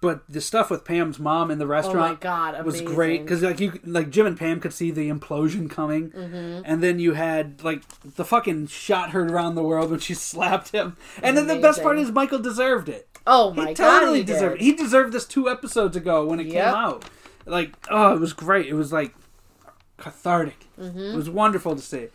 but 0.04 0.22
the 0.30 0.40
stuff 0.42 0.70
with 0.70 0.86
Pam's 0.86 1.18
mom 1.18 1.50
in 1.50 1.58
the 1.58 1.66
Oh 1.66 1.70
restaurant. 1.70 1.98
my 2.12 2.14
god, 2.16 2.64
was 2.64 2.82
great 2.82 3.24
because 3.24 3.42
like 3.42 3.60
you 3.60 3.80
like 3.84 4.12
Jim 4.12 4.28
and 4.28 4.38
Pam 4.38 4.60
could 4.60 4.74
see 4.74 4.92
the 4.92 5.10
implosion 5.10 5.68
coming, 5.70 6.12
Mm-hmm. 6.12 6.62
and 6.66 6.84
then 6.84 7.00
you 7.00 7.14
had 7.14 7.64
like 7.64 7.82
the 8.04 8.24
fucking 8.26 8.68
shot 8.68 9.10
heard 9.12 9.32
around 9.32 9.56
the 9.56 9.64
world 9.64 9.90
when 9.90 10.00
she 10.00 10.14
slapped 10.30 10.70
him, 10.72 10.96
and 11.24 11.36
then 11.36 11.48
the 11.48 11.56
best 11.60 11.82
part 11.82 11.98
is 11.98 12.12
Michael 12.12 12.38
deserved 12.40 12.88
it. 12.90 13.08
Oh 13.26 13.52
my 13.54 13.70
he 13.70 13.74
god, 13.74 14.00
totally 14.02 14.20
he 14.20 14.24
deserved. 14.26 14.60
did. 14.60 14.62
It. 14.62 14.66
He 14.66 14.74
deserved 14.74 15.14
this 15.14 15.26
two 15.26 15.50
episodes 15.50 15.96
ago 15.96 16.26
when 16.26 16.40
it 16.40 16.48
Yep. 16.48 16.66
came 16.66 16.74
out. 16.76 17.06
Like 17.46 17.74
oh, 17.90 18.14
it 18.14 18.20
was 18.20 18.34
great. 18.34 18.68
It 18.68 18.74
was 18.74 18.92
like 18.94 19.16
cathartic. 19.98 20.68
Mm-hmm. 20.80 21.00
It 21.00 21.16
was 21.16 21.30
wonderful 21.30 21.76
to 21.76 21.82
see. 21.82 22.08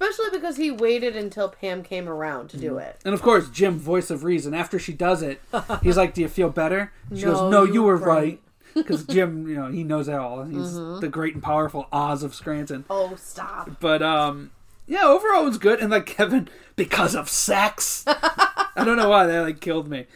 Especially 0.00 0.30
because 0.30 0.56
he 0.56 0.70
waited 0.70 1.16
until 1.16 1.48
Pam 1.48 1.82
came 1.82 2.08
around 2.08 2.48
to 2.48 2.56
Mm-hmm. 2.56 2.66
do 2.66 2.78
it. 2.78 3.00
And 3.04 3.14
of 3.14 3.22
course, 3.22 3.48
Jim, 3.50 3.78
voice 3.78 4.10
of 4.10 4.24
reason. 4.24 4.52
After 4.54 4.78
she 4.78 4.92
does 4.92 5.22
it, 5.22 5.40
he's 5.82 5.96
like, 5.96 6.12
"Do 6.14 6.20
you 6.20 6.28
feel 6.28 6.50
better?" 6.50 6.92
She 7.14 7.24
No, 7.24 7.32
goes, 7.32 7.50
"No, 7.52 7.64
you 7.64 7.74
you 7.74 7.82
were 7.82 7.96
were 7.96 8.06
right." 8.06 8.40
Because 8.74 9.04
Jim, 9.08 9.48
you 9.48 9.54
know, 9.54 9.68
he 9.70 9.84
knows 9.84 10.06
it 10.08 10.14
all. 10.14 10.44
He's 10.44 10.74
the 10.74 11.08
great 11.10 11.32
and 11.34 11.42
powerful 11.42 11.86
Oz 11.92 12.22
of 12.22 12.34
Scranton. 12.34 12.84
Oh, 12.90 13.14
stop. 13.16 13.80
But 13.80 14.02
um, 14.02 14.50
yeah, 14.86 15.04
overall 15.04 15.42
it 15.42 15.46
was 15.48 15.58
good. 15.58 15.80
And 15.80 15.90
like 15.90 16.04
Kevin, 16.06 16.48
because 16.76 17.14
of 17.14 17.28
sex, 17.30 18.04
I 18.06 18.82
don't 18.84 18.96
know 18.98 19.08
why 19.08 19.26
that 19.26 19.40
like 19.42 19.60
killed 19.60 19.88
me. 19.88 20.06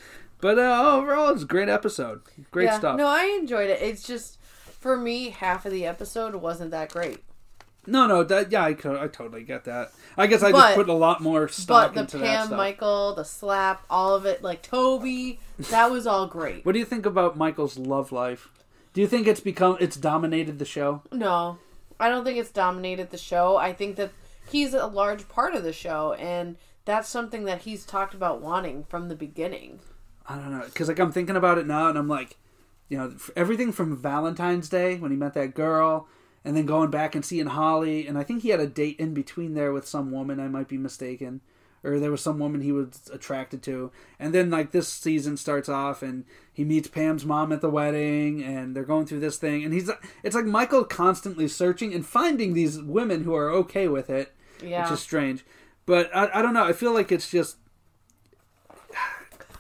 But 0.43 0.59
uh, 0.59 0.93
overall, 0.97 1.29
it 1.31 1.33
was 1.35 1.43
a 1.45 1.47
great 1.47 1.69
episode. 1.71 2.21
Great 2.51 2.65
yeah, 2.67 2.79
stuff. 2.79 2.97
No, 2.99 3.07
I 3.07 3.25
enjoyed 3.41 3.71
it. 3.71 3.81
It's 3.83 4.03
just 4.07 4.39
for 4.81 4.97
me, 4.97 5.31
half 5.31 5.65
of 5.67 5.73
the 5.73 5.87
episode 5.87 6.35
wasn't 6.37 6.71
that 6.71 6.91
great. 6.93 7.21
No, 7.87 8.07
no, 8.07 8.23
that 8.25 8.53
yeah, 8.53 8.65
I 8.65 8.75
could, 8.75 8.97
I 8.97 9.09
totally 9.09 9.43
get 9.43 9.65
that. 9.65 9.93
I 10.17 10.27
guess 10.27 10.43
I 10.43 10.53
But- 10.53 10.59
just 10.61 10.75
put 10.77 10.89
a 10.89 10.93
lot 10.95 11.21
more 11.21 11.49
stock 11.49 11.89
But 11.89 11.95
the 11.95 12.01
into 12.01 12.19
that 12.19 12.25
Pam, 12.27 12.47
stuff. 12.49 12.57
Michael, 12.57 13.15
the 13.15 13.25
slap, 13.25 13.83
all 13.91 14.15
of 14.15 14.27
it, 14.27 14.43
like 14.43 14.63
Toby, 14.63 15.41
that 15.71 15.91
was 15.91 16.07
all 16.07 16.27
great. 16.27 16.65
What 16.65 16.73
do 16.73 16.79
you 16.79 16.85
think 16.85 17.07
about 17.07 17.37
Michael's 17.37 17.79
love 17.79 18.13
life? 18.13 18.49
Do 18.93 19.01
you 19.01 19.07
think 19.07 19.27
it's 19.27 19.41
become 19.41 19.77
it's 19.81 19.97
dominated 19.97 20.59
the 20.59 20.65
show? 20.65 21.03
No, 21.13 21.59
I 21.99 22.09
don't 22.09 22.25
think 22.25 22.39
it's 22.39 22.51
dominated 22.51 23.11
the 23.11 23.19
show. 23.19 23.57
I 23.57 23.73
think 23.73 23.97
that 23.97 24.11
he's 24.51 24.75
a 24.75 24.87
large 24.87 25.29
part 25.29 25.55
of 25.55 25.63
the 25.63 25.73
show, 25.73 26.13
and 26.15 26.57
that's 26.85 27.09
something 27.09 27.45
that 27.45 27.63
he's 27.63 27.85
talked 27.87 28.15
about 28.15 28.41
wanting 28.41 28.85
from 28.85 29.09
the 29.09 29.15
beginning. 29.15 29.79
I 30.27 30.35
don't 30.37 30.51
know 30.51 30.65
because 30.65 30.89
like 30.89 30.99
I'm 30.99 31.13
thinking 31.13 31.37
about 31.37 31.59
it 31.59 31.67
now, 31.67 31.89
and 31.89 31.97
I'm 31.97 32.09
like, 32.09 32.37
you 32.89 32.99
know, 32.99 33.13
f- 33.15 33.31
everything 33.37 33.71
from 33.73 33.97
Valentine's 33.97 34.69
Day 34.69 34.97
when 34.97 35.11
he 35.13 35.17
met 35.17 35.35
that 35.35 35.55
girl, 35.55 36.09
and 36.45 36.57
then 36.57 36.67
going 36.67 36.91
back 36.91 37.15
and 37.15 37.25
seeing 37.25 37.47
Holly, 37.47 38.07
and 38.07 38.17
I 38.17 38.23
think 38.23 38.43
he 38.43 38.51
had 38.51 38.61
a 38.61 38.67
date 38.67 38.99
in 38.99 39.15
between 39.15 39.55
there 39.55 39.73
with 39.73 39.87
some 39.87 40.11
woman. 40.11 40.41
I 40.41 40.49
might 40.49 40.69
be 40.69 40.79
mistaken, 40.79 41.41
or 41.85 41.99
there 41.99 42.11
was 42.11 42.23
some 42.23 42.39
woman 42.39 42.61
he 42.61 42.73
was 42.73 43.11
attracted 43.13 43.63
to, 43.65 43.91
and 44.19 44.35
then 44.35 44.51
like 44.51 44.73
this 44.73 44.89
season 44.89 45.37
starts 45.37 45.69
off, 45.69 46.03
and 46.03 46.25
he 46.53 46.65
meets 46.65 46.89
Pam's 46.89 47.25
mom 47.25 47.53
at 47.53 47.61
the 47.61 47.71
wedding, 47.71 48.43
and 48.43 48.75
they're 48.75 48.85
going 48.85 49.07
through 49.07 49.21
this 49.21 49.37
thing, 49.37 49.65
and 49.65 49.75
he's 49.75 49.91
it's 50.23 50.37
like 50.37 50.47
Michael 50.47 50.85
constantly 50.85 51.49
searching 51.49 51.93
and 51.95 52.07
finding 52.07 52.55
these 52.55 52.81
women 52.81 53.25
who 53.25 53.35
are 53.35 53.51
okay 53.51 53.89
with 53.89 54.09
it, 54.11 54.35
Yeah, 54.63 54.83
which 54.83 54.93
is 54.93 55.01
strange. 55.01 55.45
But 55.87 56.15
I, 56.15 56.39
I 56.39 56.43
don't 56.43 56.55
know. 56.55 56.65
I 56.65 56.73
feel 56.73 56.93
like 56.93 57.11
it's 57.11 57.31
just 57.31 57.57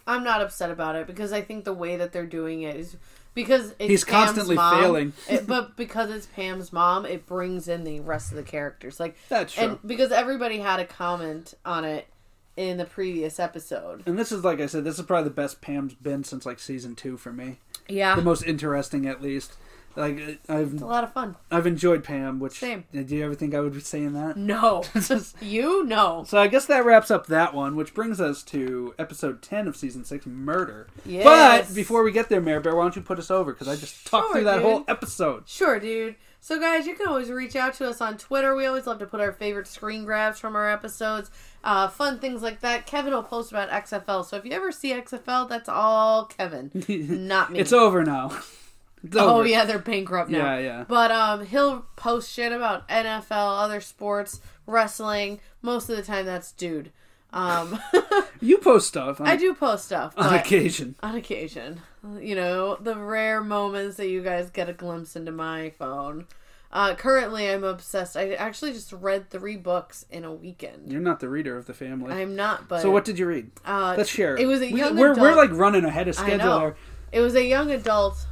I'm 0.06 0.24
not 0.24 0.40
upset 0.40 0.70
about 0.70 0.96
it 0.96 1.06
because 1.06 1.32
I 1.32 1.40
think 1.40 1.64
the 1.64 1.72
way 1.72 1.96
that 1.96 2.12
they're 2.12 2.26
doing 2.26 2.62
it 2.62 2.74
is 2.74 2.96
because 3.34 3.70
it's 3.78 3.88
He's 3.90 4.04
Pam's 4.04 4.26
constantly 4.26 4.56
mom, 4.56 4.80
failing. 4.82 5.12
it- 5.28 5.46
but 5.46 5.76
because 5.76 6.10
it's 6.10 6.26
Pam's 6.26 6.72
mom, 6.72 7.06
it 7.06 7.26
brings 7.26 7.68
in 7.68 7.84
the 7.84 8.00
rest 8.00 8.30
of 8.30 8.36
the 8.36 8.42
characters. 8.42 8.98
Like 9.00 9.16
That's 9.28 9.54
true. 9.54 9.64
and 9.64 9.78
because 9.86 10.12
everybody 10.12 10.58
had 10.58 10.80
a 10.80 10.84
comment 10.84 11.54
on 11.64 11.84
it 11.84 12.06
in 12.56 12.76
the 12.76 12.84
previous 12.84 13.38
episode. 13.40 14.02
And 14.06 14.18
this 14.18 14.32
is 14.32 14.44
like 14.44 14.60
I 14.60 14.66
said, 14.66 14.84
this 14.84 14.98
is 14.98 15.06
probably 15.06 15.24
the 15.28 15.34
best 15.34 15.60
Pam's 15.60 15.94
been 15.94 16.24
since 16.24 16.44
like 16.44 16.58
season 16.58 16.94
two 16.94 17.16
for 17.16 17.32
me. 17.32 17.58
Yeah, 17.88 18.14
The 18.14 18.22
most 18.22 18.44
interesting, 18.44 19.06
at 19.06 19.20
least. 19.22 19.54
Like 19.96 20.40
I've 20.48 20.72
it's 20.74 20.82
a 20.82 20.86
lot 20.86 21.04
of 21.04 21.12
fun. 21.12 21.36
I've 21.50 21.66
enjoyed 21.66 22.04
Pam. 22.04 22.38
Which 22.38 22.58
Same. 22.60 22.84
do 22.92 23.02
you 23.16 23.24
ever 23.24 23.34
think 23.34 23.54
I 23.54 23.60
would 23.60 23.72
be 23.72 23.80
saying 23.80 24.12
that? 24.12 24.36
No, 24.36 24.84
you 25.40 25.84
know. 25.84 26.24
So 26.26 26.38
I 26.38 26.46
guess 26.46 26.66
that 26.66 26.84
wraps 26.84 27.10
up 27.10 27.26
that 27.26 27.54
one, 27.54 27.74
which 27.76 27.92
brings 27.92 28.20
us 28.20 28.42
to 28.44 28.94
episode 28.98 29.42
ten 29.42 29.66
of 29.66 29.76
season 29.76 30.04
six, 30.04 30.26
Murder. 30.26 30.86
Yes. 31.04 31.24
But 31.24 31.74
before 31.74 32.02
we 32.04 32.12
get 32.12 32.28
there, 32.28 32.40
Mare 32.40 32.60
Bear, 32.60 32.76
why 32.76 32.82
don't 32.82 32.96
you 32.96 33.02
put 33.02 33.18
us 33.18 33.30
over? 33.30 33.52
Because 33.52 33.68
I 33.68 33.76
just 33.76 34.06
talked 34.06 34.32
through 34.32 34.44
that 34.44 34.56
dude. 34.56 34.62
whole 34.64 34.84
episode. 34.86 35.48
Sure, 35.48 35.80
dude. 35.80 36.14
So, 36.42 36.58
guys, 36.58 36.86
you 36.86 36.94
can 36.94 37.06
always 37.06 37.28
reach 37.28 37.54
out 37.54 37.74
to 37.74 37.88
us 37.88 38.00
on 38.00 38.16
Twitter. 38.16 38.54
We 38.56 38.64
always 38.64 38.86
love 38.86 38.98
to 39.00 39.06
put 39.06 39.20
our 39.20 39.32
favorite 39.32 39.66
screen 39.66 40.06
grabs 40.06 40.38
from 40.38 40.56
our 40.56 40.70
episodes, 40.70 41.30
uh, 41.62 41.88
fun 41.88 42.18
things 42.18 42.40
like 42.40 42.60
that. 42.60 42.86
Kevin 42.86 43.12
will 43.12 43.22
post 43.22 43.50
about 43.50 43.68
XFL. 43.68 44.24
So, 44.24 44.38
if 44.38 44.46
you 44.46 44.52
ever 44.52 44.72
see 44.72 44.92
XFL, 44.92 45.48
that's 45.50 45.68
all 45.68 46.24
Kevin, 46.24 46.70
not 47.28 47.52
me. 47.52 47.58
It's 47.58 47.72
over 47.74 48.04
now. 48.04 48.40
Oh 49.14 49.42
yeah, 49.42 49.64
they're 49.64 49.78
bankrupt 49.78 50.30
now. 50.30 50.38
Yeah, 50.38 50.58
yeah. 50.58 50.84
But 50.88 51.10
um, 51.10 51.46
he'll 51.46 51.86
post 51.96 52.30
shit 52.32 52.52
about 52.52 52.88
NFL, 52.88 53.62
other 53.62 53.80
sports, 53.80 54.40
wrestling. 54.66 55.40
Most 55.62 55.88
of 55.88 55.96
the 55.96 56.02
time, 56.02 56.26
that's 56.26 56.52
dude. 56.52 56.90
Um, 57.32 57.78
You 58.40 58.56
post 58.58 58.88
stuff 58.88 59.20
on, 59.20 59.26
I 59.28 59.36
do 59.36 59.52
post 59.54 59.84
stuff 59.84 60.14
on 60.16 60.34
occasion. 60.34 60.94
on 61.02 61.14
occasion. 61.14 61.80
You 62.18 62.34
know, 62.34 62.76
the 62.76 62.96
rare 62.96 63.42
moments 63.42 63.98
that 63.98 64.08
you 64.08 64.22
guys 64.22 64.48
get 64.50 64.68
a 64.70 64.72
glimpse 64.72 65.14
into 65.14 65.30
my 65.30 65.70
phone. 65.78 66.26
Uh, 66.72 66.94
currently, 66.94 67.50
I'm 67.50 67.62
obsessed. 67.64 68.16
I 68.16 68.32
actually 68.34 68.72
just 68.72 68.92
read 68.92 69.28
three 69.28 69.56
books 69.56 70.06
in 70.10 70.24
a 70.24 70.32
weekend. 70.32 70.90
You're 70.90 71.00
not 71.02 71.20
the 71.20 71.28
reader 71.28 71.58
of 71.58 71.66
the 71.66 71.74
family. 71.74 72.14
I'm 72.14 72.34
not, 72.36 72.66
but 72.68 72.80
so 72.80 72.90
what 72.90 73.04
did 73.04 73.18
you 73.18 73.26
read? 73.26 73.50
Uh, 73.66 73.94
Let's 73.98 74.08
share. 74.08 74.36
It 74.38 74.46
was 74.46 74.62
a 74.62 74.72
We- 74.72 74.78
young 74.80 74.96
we're, 74.96 75.12
adult. 75.12 75.20
we're 75.20 75.34
like 75.36 75.50
running 75.52 75.84
ahead 75.84 76.08
of 76.08 76.14
schedule. 76.14 76.74
It 77.12 77.20
was 77.20 77.34
a 77.34 77.44
young 77.44 77.70
adult 77.72 78.24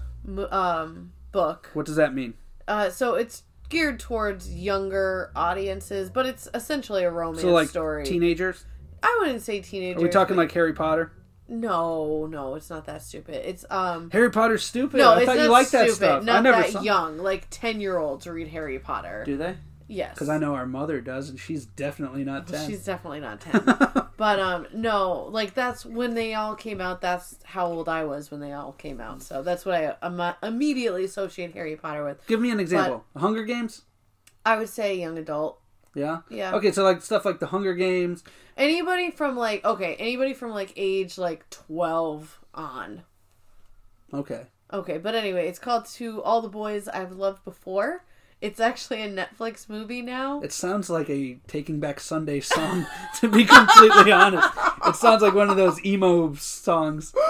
um, 0.51 1.13
book. 1.33 1.71
What 1.75 1.87
does 1.87 1.97
that 1.97 2.15
mean? 2.15 2.35
Uh, 2.67 2.91
so 2.91 3.15
it's 3.15 3.45
geared 3.69 4.01
towards 4.01 4.53
younger 4.55 5.31
audiences, 5.37 6.11
but 6.11 6.27
it's 6.27 6.49
essentially 6.55 7.05
a 7.05 7.11
romance 7.11 7.43
So 7.43 7.51
like 7.53 7.69
story. 7.69 8.05
teenagers? 8.05 8.65
I 9.03 9.17
wouldn't 9.21 9.43
say 9.43 9.61
teenagers. 9.61 10.03
Are 10.03 10.05
we 10.07 10.11
talking 10.11 10.37
like 10.37 10.53
Harry 10.53 10.73
Potter? 10.73 11.13
No, 11.51 12.27
no, 12.27 12.57
it's 12.57 12.69
not 12.69 12.85
that 12.87 13.03
stupid. 13.03 13.37
It's 13.49 13.65
um. 13.71 14.11
Harry 14.11 14.31
Potter's 14.31 14.63
stupid. 14.65 14.99
No, 14.99 15.13
I 15.13 15.19
it's 15.19 15.27
thought 15.27 15.37
not 15.37 15.43
you 15.45 15.51
liked 15.51 15.73
that 15.73 15.91
stuff. 15.91 16.23
Not 16.23 16.37
I 16.37 16.41
never 16.41 16.63
that 16.63 16.71
saw. 16.73 16.83
young. 16.83 17.19
Like 17.19 17.47
ten 17.49 17.81
year 17.81 17.97
olds 17.97 18.27
read 18.27 18.49
Harry 18.49 18.79
Potter. 18.79 19.23
Do 19.25 19.39
they? 19.39 19.57
Yes, 19.89 20.15
Because 20.15 20.29
I 20.29 20.39
know 20.39 20.55
our 20.55 20.67
mother 20.67 21.01
does, 21.01 21.29
and 21.29 21.39
she's 21.41 21.65
definitely 21.67 22.25
not 22.25 22.47
ten. 22.47 22.69
She's 22.69 22.85
definitely 22.85 23.21
not 23.21 23.41
ten. 23.41 23.63
but 24.17 24.39
um, 24.39 24.67
no, 24.73 25.29
like 25.31 25.55
that's 25.55 25.85
when 25.85 26.15
they 26.15 26.35
all 26.35 26.55
came 26.55 26.81
out. 26.81 27.01
That's 27.01 27.39
how 27.45 27.67
old 27.67 27.89
I 27.89 28.05
was 28.05 28.31
when 28.31 28.41
they 28.41 28.53
all 28.53 28.73
came 28.73 29.01
out. 29.01 29.23
So 29.23 29.43
that's 29.43 29.65
what 29.65 29.75
I 29.75 29.97
um, 30.03 30.35
immediately 30.43 31.05
associate 31.05 31.53
Harry 31.55 31.77
Potter 31.77 32.05
with. 32.05 32.25
Give 32.27 32.41
me 32.41 32.51
an 32.51 32.61
example. 32.61 33.05
Hunger 33.17 33.45
Games. 33.45 33.83
I 34.45 34.57
would 34.57 34.69
say 34.69 34.95
young 34.95 35.19
adult. 35.19 35.61
Yeah. 35.95 36.19
Yeah. 36.31 36.55
Okay, 36.55 36.73
so 36.73 36.85
like 36.85 37.03
stuff 37.03 37.25
like 37.25 37.41
the 37.41 37.47
Hunger 37.47 37.75
Games. 37.75 38.23
Anybody 38.57 39.11
from 39.11 39.37
like 39.37 39.65
okay, 39.65 39.97
anybody 39.97 40.35
from 40.35 40.51
like 40.51 40.73
age 40.77 41.19
like 41.19 41.49
twelve 41.51 42.39
on. 42.55 43.03
Okay. 44.13 44.47
Okay, 44.73 44.99
but 44.99 45.15
anyway, 45.15 45.49
it's 45.49 45.59
called 45.59 45.87
To 45.87 46.23
All 46.23 46.43
the 46.43 46.49
Boys 46.49 46.89
I've 46.89 47.13
Loved 47.13 47.45
Before. 47.45 48.05
It's 48.41 48.61
actually 48.61 49.03
a 49.03 49.11
Netflix 49.11 49.69
movie 49.69 50.01
now. 50.01 50.41
It 50.41 50.53
sounds 50.53 50.89
like 50.89 51.11
a 51.11 51.39
Taking 51.49 51.81
Back 51.81 51.99
Sunday 51.99 52.39
song, 52.41 52.87
to 53.21 53.29
be 53.29 53.45
completely 53.45 54.13
honest. 54.13 54.49
It 54.87 54.95
sounds 54.95 55.23
like 55.23 55.35
one 55.35 55.51
of 55.51 55.57
those 55.57 55.85
emo 55.85 56.35
songs. 56.35 57.15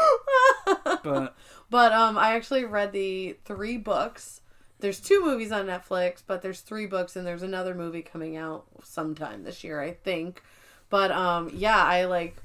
But 1.03 1.35
But 1.71 1.92
um 1.92 2.18
I 2.18 2.35
actually 2.35 2.64
read 2.64 2.92
the 2.92 3.37
three 3.44 3.79
books. 3.79 4.42
There's 4.81 5.01
two 5.01 5.25
movies 5.25 5.51
on 5.51 5.66
Netflix, 5.66 6.23
but 6.27 6.42
there's 6.42 6.61
three 6.61 6.87
books 6.87 7.16
and 7.16 7.27
there's 7.27 7.42
another 7.42 7.75
movie 7.75 8.03
coming 8.03 8.37
out 8.37 8.66
sometime 8.83 9.44
this 9.44 9.64
year, 9.64 9.81
I 9.81 9.92
think. 9.92 10.42
But 10.90 11.11
um 11.11 11.51
yeah, 11.55 11.83
I 11.83 12.05
like 12.05 12.37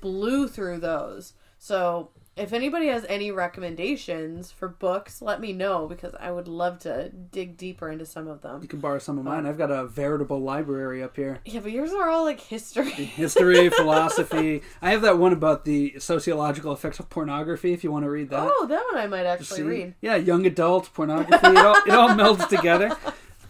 blew 0.00 0.48
through 0.48 0.78
those. 0.78 1.34
So 1.58 2.10
if 2.38 2.52
anybody 2.52 2.86
has 2.86 3.04
any 3.08 3.30
recommendations 3.30 4.50
for 4.50 4.68
books, 4.68 5.20
let 5.20 5.40
me 5.40 5.52
know 5.52 5.86
because 5.86 6.14
I 6.18 6.30
would 6.30 6.48
love 6.48 6.78
to 6.80 7.08
dig 7.10 7.56
deeper 7.56 7.90
into 7.90 8.06
some 8.06 8.28
of 8.28 8.42
them. 8.42 8.62
you 8.62 8.68
can 8.68 8.80
borrow 8.80 8.98
some 8.98 9.18
of 9.18 9.24
mine. 9.24 9.46
I've 9.46 9.58
got 9.58 9.70
a 9.70 9.86
veritable 9.86 10.40
library 10.40 11.02
up 11.02 11.16
here. 11.16 11.40
Yeah, 11.44 11.60
but 11.60 11.72
yours 11.72 11.92
are 11.92 12.08
all 12.08 12.24
like 12.24 12.40
history. 12.40 12.90
History, 13.18 13.68
philosophy. 13.76 14.62
I 14.80 14.90
have 14.90 15.02
that 15.02 15.18
one 15.18 15.32
about 15.32 15.64
the 15.64 15.94
sociological 15.98 16.72
effects 16.72 16.98
of 16.98 17.10
pornography. 17.10 17.72
If 17.72 17.84
you 17.84 17.90
want 17.92 18.04
to 18.04 18.10
read 18.10 18.30
that. 18.30 18.50
Oh, 18.50 18.66
that 18.66 18.84
one 18.92 19.02
I 19.02 19.06
might 19.06 19.26
actually 19.26 19.62
read. 19.62 19.94
Yeah, 20.00 20.16
young 20.16 20.46
adult 20.46 20.92
pornography. 20.94 21.46
It 21.46 21.56
all, 21.56 21.76
it 21.86 21.90
all 21.90 22.08
melds 22.10 22.48
together. 22.48 22.96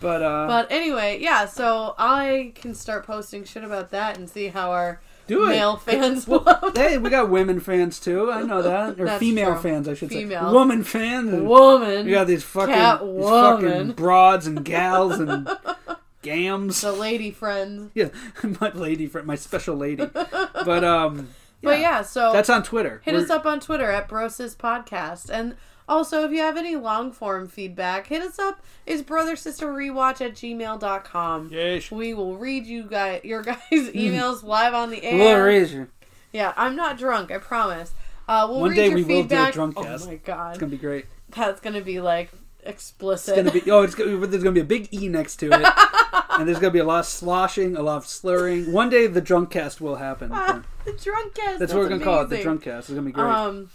But 0.00 0.22
uh, 0.22 0.46
But 0.46 0.70
anyway, 0.70 1.18
yeah, 1.20 1.46
so 1.46 1.94
I 1.98 2.52
can 2.54 2.74
start 2.74 3.06
posting 3.06 3.44
shit 3.44 3.64
about 3.64 3.90
that 3.90 4.16
and 4.16 4.28
see 4.30 4.48
how 4.48 4.70
our 4.70 5.00
do 5.28 5.44
it. 5.44 5.50
male 5.50 5.76
fans 5.76 6.26
love. 6.28 6.72
Hey, 6.76 6.98
we 6.98 7.08
got 7.10 7.30
women 7.30 7.60
fans 7.60 8.00
too. 8.00 8.30
I 8.32 8.42
know 8.42 8.62
that, 8.62 8.98
or 8.98 9.04
That's 9.06 9.20
female 9.20 9.52
true. 9.52 9.62
fans, 9.62 9.88
I 9.88 9.94
should 9.94 10.08
Female. 10.08 10.48
say. 10.48 10.52
Woman 10.52 10.82
fans. 10.82 11.32
and- 11.32 11.46
Woman. 11.46 12.04
We 12.06 12.10
got 12.12 12.26
these 12.26 12.42
fucking, 12.42 12.74
these 13.16 13.24
fucking 13.28 13.92
broads 13.92 14.46
and 14.46 14.64
gals 14.64 15.20
and 15.20 15.48
gams. 16.22 16.80
the 16.80 16.92
lady 16.92 17.30
friends. 17.30 17.90
Yeah, 17.94 18.08
my 18.60 18.70
lady 18.72 19.06
friend, 19.06 19.26
my 19.26 19.36
special 19.36 19.76
lady. 19.76 20.04
But 20.06 20.84
um, 20.84 21.28
But 21.62 21.80
yeah, 21.80 22.02
so 22.02 22.32
that's 22.32 22.50
on 22.50 22.62
Twitter. 22.62 23.00
hit 23.04 23.12
We're- 23.14 23.24
us 23.24 23.30
up 23.30 23.46
on 23.46 23.60
Twitter 23.60 23.90
at 23.90 24.08
Brosis 24.08 24.56
Podcast. 24.56 25.30
And 25.30 25.56
also, 25.88 26.24
if 26.24 26.30
you 26.32 26.38
have 26.38 26.56
any 26.56 26.76
long 26.76 27.10
form 27.12 27.48
feedback, 27.48 28.06
hit 28.08 28.22
us 28.22 28.38
up. 28.38 28.60
It's 28.86 29.02
brother 29.02 29.34
sister 29.36 29.66
rewatch 29.68 30.20
at 30.20 30.34
gmail.com. 30.34 31.48
Yes. 31.52 31.90
We 31.90 32.14
will 32.14 32.36
read 32.36 32.66
you 32.66 32.82
guys 32.90 33.22
your 33.24 33.42
guys' 33.42 33.58
emails 33.72 34.42
live 34.42 34.74
on 34.74 34.90
the 34.90 35.00
We'll 35.02 35.22
air. 35.22 35.44
raise 35.44 35.72
you. 35.72 35.88
Yeah, 36.32 36.52
I'm 36.56 36.76
not 36.76 36.98
drunk, 36.98 37.30
I 37.30 37.38
promise. 37.38 37.92
Uh, 38.28 38.46
we'll 38.50 38.60
One 38.60 38.70
read 38.70 38.76
day 38.76 38.86
your 38.88 38.94
we 38.96 39.04
will 39.04 39.24
do 39.24 39.42
a 39.42 39.50
drunk 39.50 39.76
cast. 39.76 39.86
oh 39.86 39.90
cast. 39.92 40.06
my 40.06 40.14
god, 40.16 40.50
It's 40.50 40.58
gonna 40.58 40.70
be 40.70 40.76
great. 40.76 41.06
that's 41.30 41.60
gonna 41.60 41.80
be 41.80 42.00
like 42.00 42.30
explicit. 42.64 43.38
It's 43.38 43.50
gonna 43.50 43.64
be 43.64 43.70
oh, 43.70 43.82
it's 43.82 43.94
gonna, 43.94 44.26
there's 44.26 44.42
gonna 44.42 44.52
be 44.54 44.60
a 44.60 44.64
big 44.64 44.92
E 44.92 45.08
next 45.08 45.36
to 45.36 45.46
it, 45.46 45.66
and 46.38 46.46
there's 46.46 46.58
gonna 46.58 46.70
be 46.72 46.78
a 46.80 46.84
lot 46.84 47.00
of 47.00 47.06
sloshing, 47.06 47.74
a 47.76 47.82
lot 47.82 47.96
of 47.96 48.06
slurring. 48.06 48.70
One 48.72 48.90
day 48.90 49.06
the 49.06 49.22
drunk 49.22 49.50
cast 49.50 49.80
will 49.80 49.96
happen. 49.96 50.30
The 50.84 50.92
drunk 50.92 51.34
cast. 51.34 51.58
That's 51.58 51.72
what 51.74 51.80
we're 51.82 51.88
gonna 51.90 52.04
call 52.04 52.20
it. 52.22 52.28
The 52.28 52.36
amazing. 52.36 52.42
drunk 52.44 52.62
cast. 52.62 52.88
It's 52.88 52.94
gonna 52.94 53.02
be 53.06 53.12
great. 53.12 53.24
Um, 53.26 53.70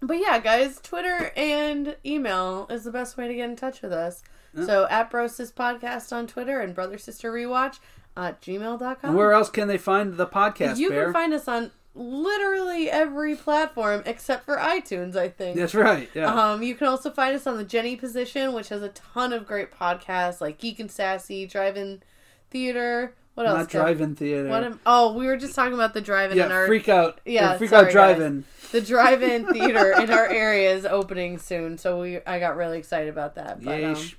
but 0.00 0.18
yeah, 0.18 0.38
guys, 0.38 0.80
Twitter 0.80 1.32
and 1.36 1.96
email 2.04 2.66
is 2.70 2.84
the 2.84 2.90
best 2.92 3.16
way 3.16 3.28
to 3.28 3.34
get 3.34 3.48
in 3.50 3.56
touch 3.56 3.82
with 3.82 3.92
us. 3.92 4.22
So 4.66 4.88
at 4.90 5.08
Brosis 5.10 5.52
Podcast 5.52 6.12
on 6.12 6.26
Twitter 6.26 6.60
and 6.60 6.74
Brother 6.74 6.98
Sister 6.98 7.32
Rewatch 7.32 7.78
at 8.16 8.40
gmail.com. 8.42 8.96
and 9.02 9.14
where 9.16 9.32
else 9.32 9.50
can 9.50 9.68
they 9.68 9.78
find 9.78 10.16
the 10.16 10.26
podcast? 10.26 10.78
you 10.78 10.88
Bear? 10.90 11.04
can 11.04 11.12
find 11.12 11.32
us 11.32 11.46
on 11.46 11.70
literally 11.94 12.90
every 12.90 13.36
platform 13.36 14.02
except 14.06 14.44
for 14.44 14.56
iTunes, 14.56 15.14
I 15.14 15.28
think. 15.28 15.56
That's 15.56 15.74
right. 15.74 16.08
Yeah. 16.14 16.32
Um, 16.34 16.62
you 16.62 16.74
can 16.74 16.88
also 16.88 17.10
find 17.10 17.36
us 17.36 17.46
on 17.46 17.56
the 17.56 17.64
Jenny 17.64 17.94
Position, 17.94 18.52
which 18.52 18.70
has 18.70 18.82
a 18.82 18.88
ton 18.88 19.32
of 19.32 19.46
great 19.46 19.70
podcasts 19.70 20.40
like 20.40 20.58
Geek 20.58 20.80
and 20.80 20.90
Sassy, 20.90 21.46
Drive-In 21.46 22.02
Theater. 22.50 23.14
What 23.38 23.46
else? 23.46 23.58
Not 23.58 23.68
drive-in 23.70 24.16
theater. 24.16 24.48
What 24.48 24.64
am, 24.64 24.80
oh, 24.84 25.12
we 25.12 25.26
were 25.28 25.36
just 25.36 25.54
talking 25.54 25.72
about 25.74 25.94
the 25.94 26.00
drive-in 26.00 26.36
yeah, 26.36 26.46
in 26.46 26.50
our 26.50 26.66
freak 26.66 26.88
out. 26.88 27.20
Yeah, 27.24 27.56
freak 27.56 27.70
sorry, 27.70 27.86
out 27.86 27.92
drive-in. 27.92 28.44
the 28.72 28.80
drive-in 28.80 29.46
theater 29.52 29.92
in 29.92 30.10
our 30.10 30.26
area 30.26 30.74
is 30.74 30.84
opening 30.84 31.38
soon, 31.38 31.78
so 31.78 32.00
we 32.00 32.18
I 32.26 32.40
got 32.40 32.56
really 32.56 32.78
excited 32.78 33.08
about 33.08 33.36
that. 33.36 33.62
But 33.62 33.84
um, 33.84 34.10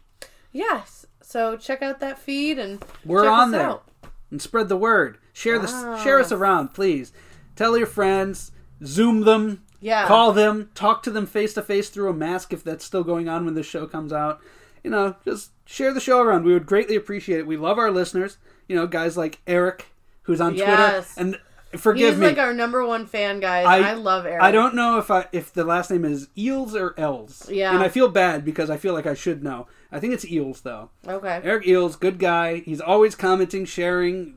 yes, 0.53 1.05
so 1.21 1.57
check 1.57 1.81
out 1.81 1.99
that 1.99 2.17
feed 2.17 2.59
and 2.59 2.81
We're 3.03 3.23
check 3.23 3.29
on 3.29 3.49
us 3.49 3.51
there. 3.51 3.67
out. 3.67 3.89
and 4.31 4.41
spread 4.41 4.69
the 4.69 4.77
word. 4.77 5.17
Share 5.33 5.59
this. 5.59 5.73
Wow. 5.73 5.97
Share 6.01 6.21
us 6.21 6.31
around, 6.31 6.73
please. 6.73 7.11
Tell 7.57 7.77
your 7.77 7.87
friends. 7.87 8.53
Zoom 8.85 9.25
them. 9.25 9.63
Yeah. 9.81 10.07
Call 10.07 10.31
them. 10.31 10.69
Talk 10.75 11.03
to 11.03 11.11
them 11.11 11.25
face 11.25 11.53
to 11.55 11.61
face 11.61 11.89
through 11.89 12.09
a 12.09 12.13
mask 12.13 12.53
if 12.53 12.63
that's 12.63 12.85
still 12.85 13.03
going 13.03 13.27
on 13.27 13.43
when 13.43 13.55
the 13.55 13.63
show 13.63 13.85
comes 13.85 14.13
out. 14.13 14.39
You 14.81 14.91
know, 14.91 15.17
just 15.25 15.51
share 15.65 15.93
the 15.93 15.99
show 15.99 16.21
around. 16.21 16.45
We 16.45 16.53
would 16.53 16.65
greatly 16.65 16.95
appreciate 16.95 17.39
it. 17.39 17.47
We 17.47 17.57
love 17.57 17.77
our 17.77 17.91
listeners. 17.91 18.37
You 18.69 18.75
know, 18.77 18.87
guys 18.87 19.17
like 19.17 19.39
Eric, 19.45 19.87
who's 20.23 20.39
on 20.39 20.55
Yes. 20.55 21.15
Twitter, 21.15 21.37
and 21.73 21.81
forgive 21.81 22.01
me. 22.03 22.09
He's 22.11 22.19
me. 22.21 22.27
like 22.27 22.37
our 22.37 22.53
number 22.53 22.85
one 22.85 23.05
fan, 23.05 23.39
guys. 23.41 23.65
I, 23.65 23.93
love 23.93 24.25
Eric. 24.25 24.41
I 24.41 24.51
don't 24.51 24.75
know 24.75 24.97
if 24.99 25.11
I 25.11 25.25
if 25.33 25.51
the 25.51 25.63
last 25.65 25.91
name 25.91 26.05
is 26.05 26.29
Eels 26.37 26.75
or 26.75 26.93
Els. 26.97 27.49
Yeah. 27.49 27.73
And 27.73 27.83
I 27.83 27.89
feel 27.89 28.07
bad 28.07 28.45
because 28.45 28.69
I 28.69 28.77
feel 28.77 28.93
like 28.93 29.05
I 29.05 29.13
should 29.15 29.43
know. 29.43 29.67
I 29.91 29.99
think 29.99 30.13
it's 30.13 30.25
Eels 30.25 30.61
though. 30.61 30.89
Okay. 31.07 31.41
Eric 31.43 31.67
Eels, 31.67 31.95
good 31.97 32.19
guy. 32.19 32.59
He's 32.59 32.79
always 32.79 33.15
commenting, 33.15 33.65
sharing. 33.65 34.35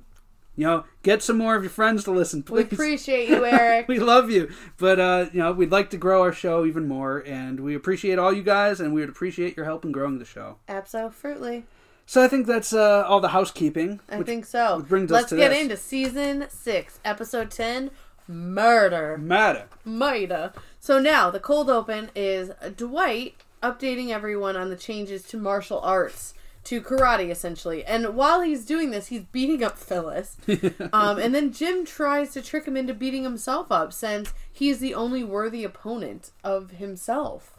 You 0.54 0.66
know, 0.66 0.84
get 1.02 1.22
some 1.22 1.38
more 1.38 1.54
of 1.56 1.62
your 1.62 1.70
friends 1.70 2.04
to 2.04 2.10
listen, 2.10 2.42
please. 2.42 2.66
We 2.70 2.74
appreciate 2.76 3.30
you, 3.30 3.42
Eric. 3.46 3.88
we 3.88 3.98
love 3.98 4.30
you, 4.30 4.50
but 4.76 5.00
uh, 5.00 5.26
you 5.32 5.38
know, 5.38 5.52
we'd 5.52 5.70
like 5.72 5.88
to 5.90 5.96
grow 5.96 6.20
our 6.20 6.32
show 6.32 6.66
even 6.66 6.86
more, 6.86 7.20
and 7.26 7.58
we 7.60 7.74
appreciate 7.74 8.18
all 8.18 8.34
you 8.34 8.42
guys, 8.42 8.78
and 8.78 8.92
we 8.92 9.00
would 9.00 9.08
appreciate 9.08 9.56
your 9.56 9.64
help 9.64 9.86
in 9.86 9.92
growing 9.92 10.18
the 10.18 10.26
show. 10.26 10.58
Absolutely. 10.68 11.64
So 12.06 12.22
I 12.22 12.28
think 12.28 12.46
that's 12.46 12.72
uh, 12.72 13.04
all 13.06 13.20
the 13.20 13.28
housekeeping. 13.28 14.00
I 14.08 14.22
think 14.22 14.44
so. 14.44 14.84
brings 14.86 15.10
us 15.10 15.14
Let's 15.14 15.28
to 15.30 15.36
get 15.36 15.50
this. 15.50 15.62
into 15.62 15.76
season 15.76 16.46
six, 16.50 16.98
episode 17.04 17.50
ten, 17.50 17.90
murder. 18.28 19.16
matter. 19.18 19.66
Mida. 19.84 20.52
So 20.80 20.98
now 20.98 21.30
the 21.30 21.40
cold 21.40 21.70
open 21.70 22.10
is 22.14 22.50
Dwight 22.76 23.36
updating 23.62 24.08
everyone 24.08 24.56
on 24.56 24.70
the 24.70 24.76
changes 24.76 25.22
to 25.22 25.36
martial 25.36 25.80
arts 25.80 26.34
to 26.64 26.80
karate 26.80 27.30
essentially. 27.30 27.84
And 27.84 28.14
while 28.14 28.40
he's 28.40 28.64
doing 28.64 28.90
this, 28.90 29.08
he's 29.08 29.22
beating 29.22 29.62
up 29.64 29.78
Phyllis. 29.78 30.36
um, 30.92 31.18
and 31.18 31.34
then 31.34 31.52
Jim 31.52 31.84
tries 31.84 32.32
to 32.32 32.42
trick 32.42 32.66
him 32.66 32.76
into 32.76 32.94
beating 32.94 33.24
himself 33.24 33.72
up 33.72 33.92
since 33.92 34.32
he 34.50 34.68
is 34.68 34.78
the 34.78 34.94
only 34.94 35.24
worthy 35.24 35.64
opponent 35.64 36.30
of 36.44 36.72
himself. 36.72 37.58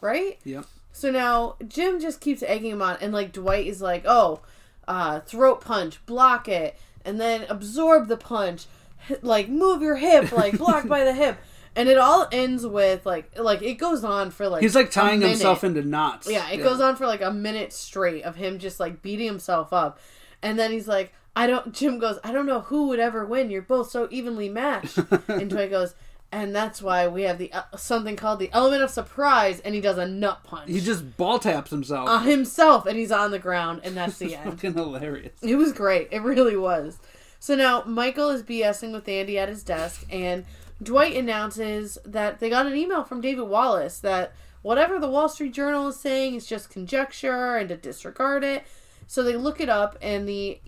Right? 0.00 0.38
Yep. 0.44 0.66
So 0.92 1.10
now 1.10 1.56
Jim 1.66 2.00
just 2.00 2.20
keeps 2.20 2.42
egging 2.42 2.70
him 2.70 2.82
on, 2.82 2.98
and 3.00 3.12
like 3.12 3.32
Dwight 3.32 3.66
is 3.66 3.80
like, 3.80 4.04
"Oh, 4.06 4.40
uh, 4.86 5.20
throat 5.20 5.60
punch, 5.60 6.04
block 6.06 6.48
it, 6.48 6.76
and 7.04 7.20
then 7.20 7.46
absorb 7.48 8.08
the 8.08 8.16
punch, 8.16 8.66
H- 9.08 9.18
like 9.22 9.48
move 9.48 9.82
your 9.82 9.96
hip, 9.96 10.32
like 10.32 10.58
block 10.58 10.86
by 10.86 11.04
the 11.04 11.14
hip." 11.14 11.38
And 11.74 11.88
it 11.88 11.96
all 11.96 12.28
ends 12.30 12.66
with 12.66 13.06
like, 13.06 13.38
like 13.38 13.62
it 13.62 13.76
goes 13.76 14.04
on 14.04 14.30
for 14.30 14.46
like 14.46 14.60
He's 14.60 14.74
like 14.74 14.90
tying 14.90 15.22
himself 15.22 15.64
into 15.64 15.80
knots. 15.80 16.30
Yeah, 16.30 16.50
it 16.50 16.58
goes 16.58 16.82
on 16.82 16.96
for 16.96 17.06
like 17.06 17.22
a 17.22 17.32
minute 17.32 17.72
straight 17.72 18.24
of 18.24 18.36
him 18.36 18.58
just 18.58 18.78
like 18.78 19.00
beating 19.00 19.26
himself 19.26 19.72
up, 19.72 19.98
and 20.42 20.58
then 20.58 20.70
he's 20.70 20.86
like, 20.86 21.14
"I 21.34 21.46
don't." 21.46 21.72
Jim 21.72 21.98
goes, 21.98 22.18
"I 22.22 22.30
don't 22.30 22.44
know 22.44 22.60
who 22.60 22.88
would 22.88 22.98
ever 22.98 23.24
win. 23.24 23.50
You're 23.50 23.62
both 23.62 23.90
so 23.90 24.06
evenly 24.10 24.50
matched." 24.50 24.98
and 25.28 25.48
Dwight 25.48 25.70
goes. 25.70 25.94
And 26.32 26.56
that's 26.56 26.80
why 26.80 27.06
we 27.08 27.22
have 27.24 27.36
the 27.36 27.52
uh, 27.52 27.62
something 27.76 28.16
called 28.16 28.38
the 28.38 28.48
element 28.52 28.82
of 28.82 28.88
surprise, 28.90 29.60
and 29.60 29.74
he 29.74 29.82
does 29.82 29.98
a 29.98 30.06
nut 30.08 30.40
punch. 30.44 30.70
He 30.70 30.80
just 30.80 31.18
ball 31.18 31.38
taps 31.38 31.70
himself. 31.70 32.08
uh, 32.08 32.20
himself 32.20 32.86
and 32.86 32.96
he's 32.96 33.12
on 33.12 33.30
the 33.32 33.38
ground 33.38 33.82
and 33.84 33.94
that's 33.94 34.16
the 34.18 34.34
end. 34.36 34.50
Fucking 34.54 34.72
hilarious. 34.72 35.34
it 35.42 35.56
was 35.56 35.72
great. 35.74 36.08
It 36.10 36.22
really 36.22 36.56
was. 36.56 36.98
So 37.38 37.54
now 37.54 37.82
michael 37.86 38.30
is 38.30 38.42
bsing 38.42 38.92
with 38.92 39.06
andy 39.08 39.38
at 39.38 39.48
his 39.50 39.62
desk 39.62 40.06
and 40.10 40.44
dwight 40.82 41.14
announces 41.16 41.98
that 42.04 42.40
they 42.40 42.48
got 42.48 42.66
an 42.66 42.74
email 42.76 43.04
from 43.04 43.20
david 43.20 43.42
wallace 43.48 43.98
that 43.98 44.32
whatever 44.62 44.98
the 44.98 45.08
wall 45.10 45.28
street 45.28 45.52
journal 45.52 45.88
is 45.88 45.98
saying 46.00 46.34
is 46.34 46.46
just 46.46 46.70
conjecture 46.70 47.56
and 47.56 47.68
to 47.68 47.76
disregard 47.76 48.42
it. 48.44 48.62
So 49.08 49.22
they 49.22 49.36
look 49.36 49.60
it 49.60 49.68
up 49.68 49.98
and 50.00 50.26
the 50.28 50.60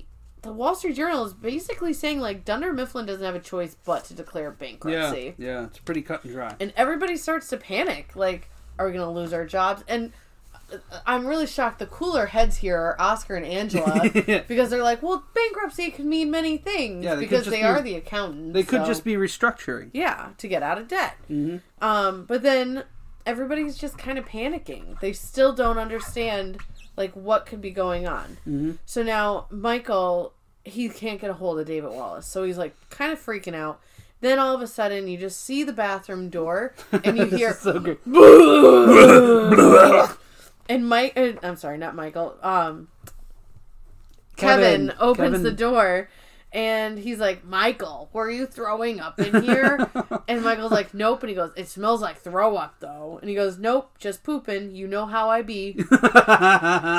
the 0.44 0.52
wall 0.52 0.74
street 0.74 0.94
journal 0.96 1.24
is 1.24 1.32
basically 1.34 1.92
saying 1.92 2.20
like 2.20 2.44
dunder 2.44 2.72
mifflin 2.72 3.04
doesn't 3.06 3.24
have 3.24 3.34
a 3.34 3.40
choice 3.40 3.76
but 3.84 4.04
to 4.04 4.14
declare 4.14 4.50
bankruptcy 4.50 5.34
yeah, 5.38 5.46
yeah, 5.60 5.64
it's 5.64 5.78
pretty 5.78 6.02
cut 6.02 6.22
and 6.24 6.32
dry. 6.32 6.54
and 6.60 6.72
everybody 6.76 7.16
starts 7.16 7.48
to 7.48 7.56
panic 7.56 8.14
like 8.14 8.48
are 8.78 8.86
we 8.86 8.92
going 8.92 9.04
to 9.04 9.10
lose 9.10 9.32
our 9.32 9.44
jobs 9.46 9.82
and 9.88 10.12
uh, 10.72 10.76
i'm 11.06 11.26
really 11.26 11.46
shocked 11.46 11.78
the 11.78 11.86
cooler 11.86 12.26
heads 12.26 12.56
here 12.58 12.76
are 12.78 12.96
oscar 13.00 13.34
and 13.36 13.44
angela 13.46 14.08
because 14.48 14.70
they're 14.70 14.82
like 14.82 15.02
well 15.02 15.24
bankruptcy 15.34 15.90
could 15.90 16.04
mean 16.06 16.30
many 16.30 16.56
things 16.56 17.04
Yeah, 17.04 17.14
they 17.16 17.20
because 17.22 17.46
they 17.46 17.58
be- 17.60 17.62
are 17.64 17.80
the 17.82 17.94
accountants 17.96 18.52
They 18.54 18.62
could 18.62 18.82
so- 18.82 18.86
just 18.86 19.04
be 19.04 19.14
restructuring. 19.14 19.90
yeah 19.92 20.30
to 20.38 20.48
get 20.48 20.62
out 20.62 20.78
of 20.78 20.88
debt 20.88 21.16
Mhm. 21.30 21.60
um 21.82 22.24
but 22.26 22.42
then 22.42 22.84
everybody's 23.26 23.76
just 23.78 23.96
kind 23.96 24.18
of 24.18 24.26
panicking 24.26 25.00
they 25.00 25.12
still 25.12 25.52
don't 25.54 25.78
understand 25.78 26.58
like 26.96 27.12
what 27.14 27.44
could 27.46 27.60
be 27.60 27.70
going 27.70 28.06
on 28.06 28.36
Mhm. 28.46 28.78
so 28.86 29.02
now 29.02 29.46
michael 29.50 30.32
he 30.64 30.88
can't 30.88 31.20
get 31.20 31.28
a 31.28 31.34
hold 31.34 31.58
of 31.60 31.66
David 31.66 31.90
Wallace. 31.90 32.26
So 32.26 32.42
he's 32.42 32.56
like 32.56 32.74
kind 32.88 33.12
of 33.12 33.20
freaking 33.22 33.54
out. 33.54 33.80
Then 34.22 34.38
all 34.38 34.54
of 34.54 34.62
a 34.62 34.66
sudden, 34.66 35.08
you 35.08 35.18
just 35.18 35.42
see 35.44 35.62
the 35.62 35.74
bathroom 35.74 36.30
door, 36.30 36.72
and 36.90 37.18
you 37.18 37.26
hear 37.36 37.52
so 37.52 37.98
and 40.68 40.88
Mike. 40.88 41.12
Uh, 41.16 41.32
I'm 41.42 41.56
sorry, 41.56 41.76
not 41.76 41.94
Michael. 41.94 42.34
Um, 42.42 42.88
Kevin, 44.36 44.88
Kevin. 44.88 44.92
opens 44.98 45.26
Kevin. 45.28 45.42
the 45.42 45.52
door, 45.52 46.08
and 46.54 46.98
he's 46.98 47.18
like, 47.18 47.44
"Michael, 47.44 48.08
were 48.14 48.30
you 48.30 48.46
throwing 48.46 49.00
up 49.00 49.20
in 49.20 49.42
here?" 49.42 49.90
and 50.28 50.42
Michael's 50.42 50.72
like, 50.72 50.94
"Nope." 50.94 51.22
And 51.22 51.28
he 51.30 51.34
goes, 51.36 51.50
"It 51.56 51.68
smells 51.68 52.00
like 52.00 52.16
throw 52.18 52.56
up, 52.56 52.76
though." 52.80 53.18
And 53.20 53.28
he 53.28 53.34
goes, 53.34 53.58
"Nope, 53.58 53.90
just 53.98 54.22
pooping. 54.22 54.74
You 54.74 54.86
know 54.86 55.04
how 55.04 55.28
I 55.28 55.42
be." 55.42 55.72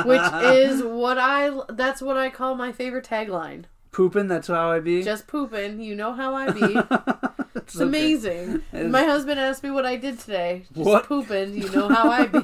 Which 0.05 0.21
is 0.43 0.83
what 0.83 1.17
I. 1.17 1.51
That's 1.69 2.01
what 2.01 2.17
I 2.17 2.29
call 2.29 2.55
my 2.55 2.71
favorite 2.71 3.05
tagline. 3.05 3.63
pooping. 3.91 4.27
That's 4.27 4.47
how 4.49 4.71
I 4.71 4.79
be. 4.81 5.01
Just 5.01 5.25
pooping. 5.25 5.79
You 5.79 5.95
know 5.95 6.13
how 6.13 6.35
I 6.35 6.51
be. 6.51 6.77
it's 7.55 7.75
amazing. 7.79 8.61
It 8.73 8.81
is- 8.85 8.91
My 8.91 9.03
husband 9.03 9.39
asked 9.39 9.63
me 9.63 9.71
what 9.71 9.85
I 9.85 9.95
did 9.95 10.19
today. 10.19 10.65
Just 10.73 10.85
What? 10.85 11.05
pooping. 11.05 11.55
You 11.57 11.69
know 11.71 11.87
how 11.87 12.09
I 12.11 12.25
be. 12.27 12.39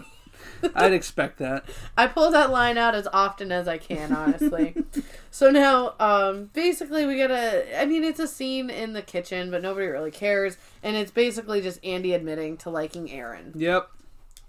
I'd 0.76 0.94
expect 0.94 1.38
that. 1.40 1.66
I 1.98 2.08
pull 2.08 2.32
that 2.32 2.52
line 2.52 2.78
out 2.78 2.96
as 2.96 3.08
often 3.12 3.52
as 3.52 3.68
I 3.68 3.78
can, 3.78 4.14
honestly. 4.14 4.76
so 5.32 5.52
now, 5.52 5.96
um, 6.00 6.50
basically, 6.54 7.06
we 7.06 7.16
get 7.16 7.32
a. 7.32 7.82
I 7.82 7.86
mean, 7.86 8.04
it's 8.04 8.20
a 8.20 8.28
scene 8.28 8.70
in 8.70 8.94
the 8.94 9.02
kitchen, 9.02 9.52
but 9.52 9.62
nobody 9.62 9.88
really 9.88 10.12
cares, 10.12 10.58
and 10.84 10.96
it's 10.96 11.12
basically 11.12 11.62
just 11.62 11.84
Andy 11.84 12.14
admitting 12.14 12.58
to 12.58 12.70
liking 12.70 13.12
Erin. 13.12 13.54
Yep. 13.56 13.90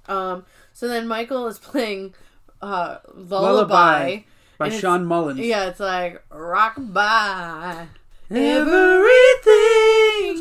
Um, 0.08 0.44
so 0.72 0.88
then 0.88 1.06
Michael 1.06 1.46
is 1.46 1.58
playing 1.58 2.14
uh, 2.60 2.98
Lullaby 3.14 3.52
Lullaby. 3.52 4.20
By 4.58 4.68
Shawn 4.68 5.04
Mullins. 5.04 5.40
Yeah, 5.40 5.66
it's 5.66 5.80
like 5.80 6.22
rock 6.30 6.74
by. 6.78 7.88
Everything's 8.30 8.66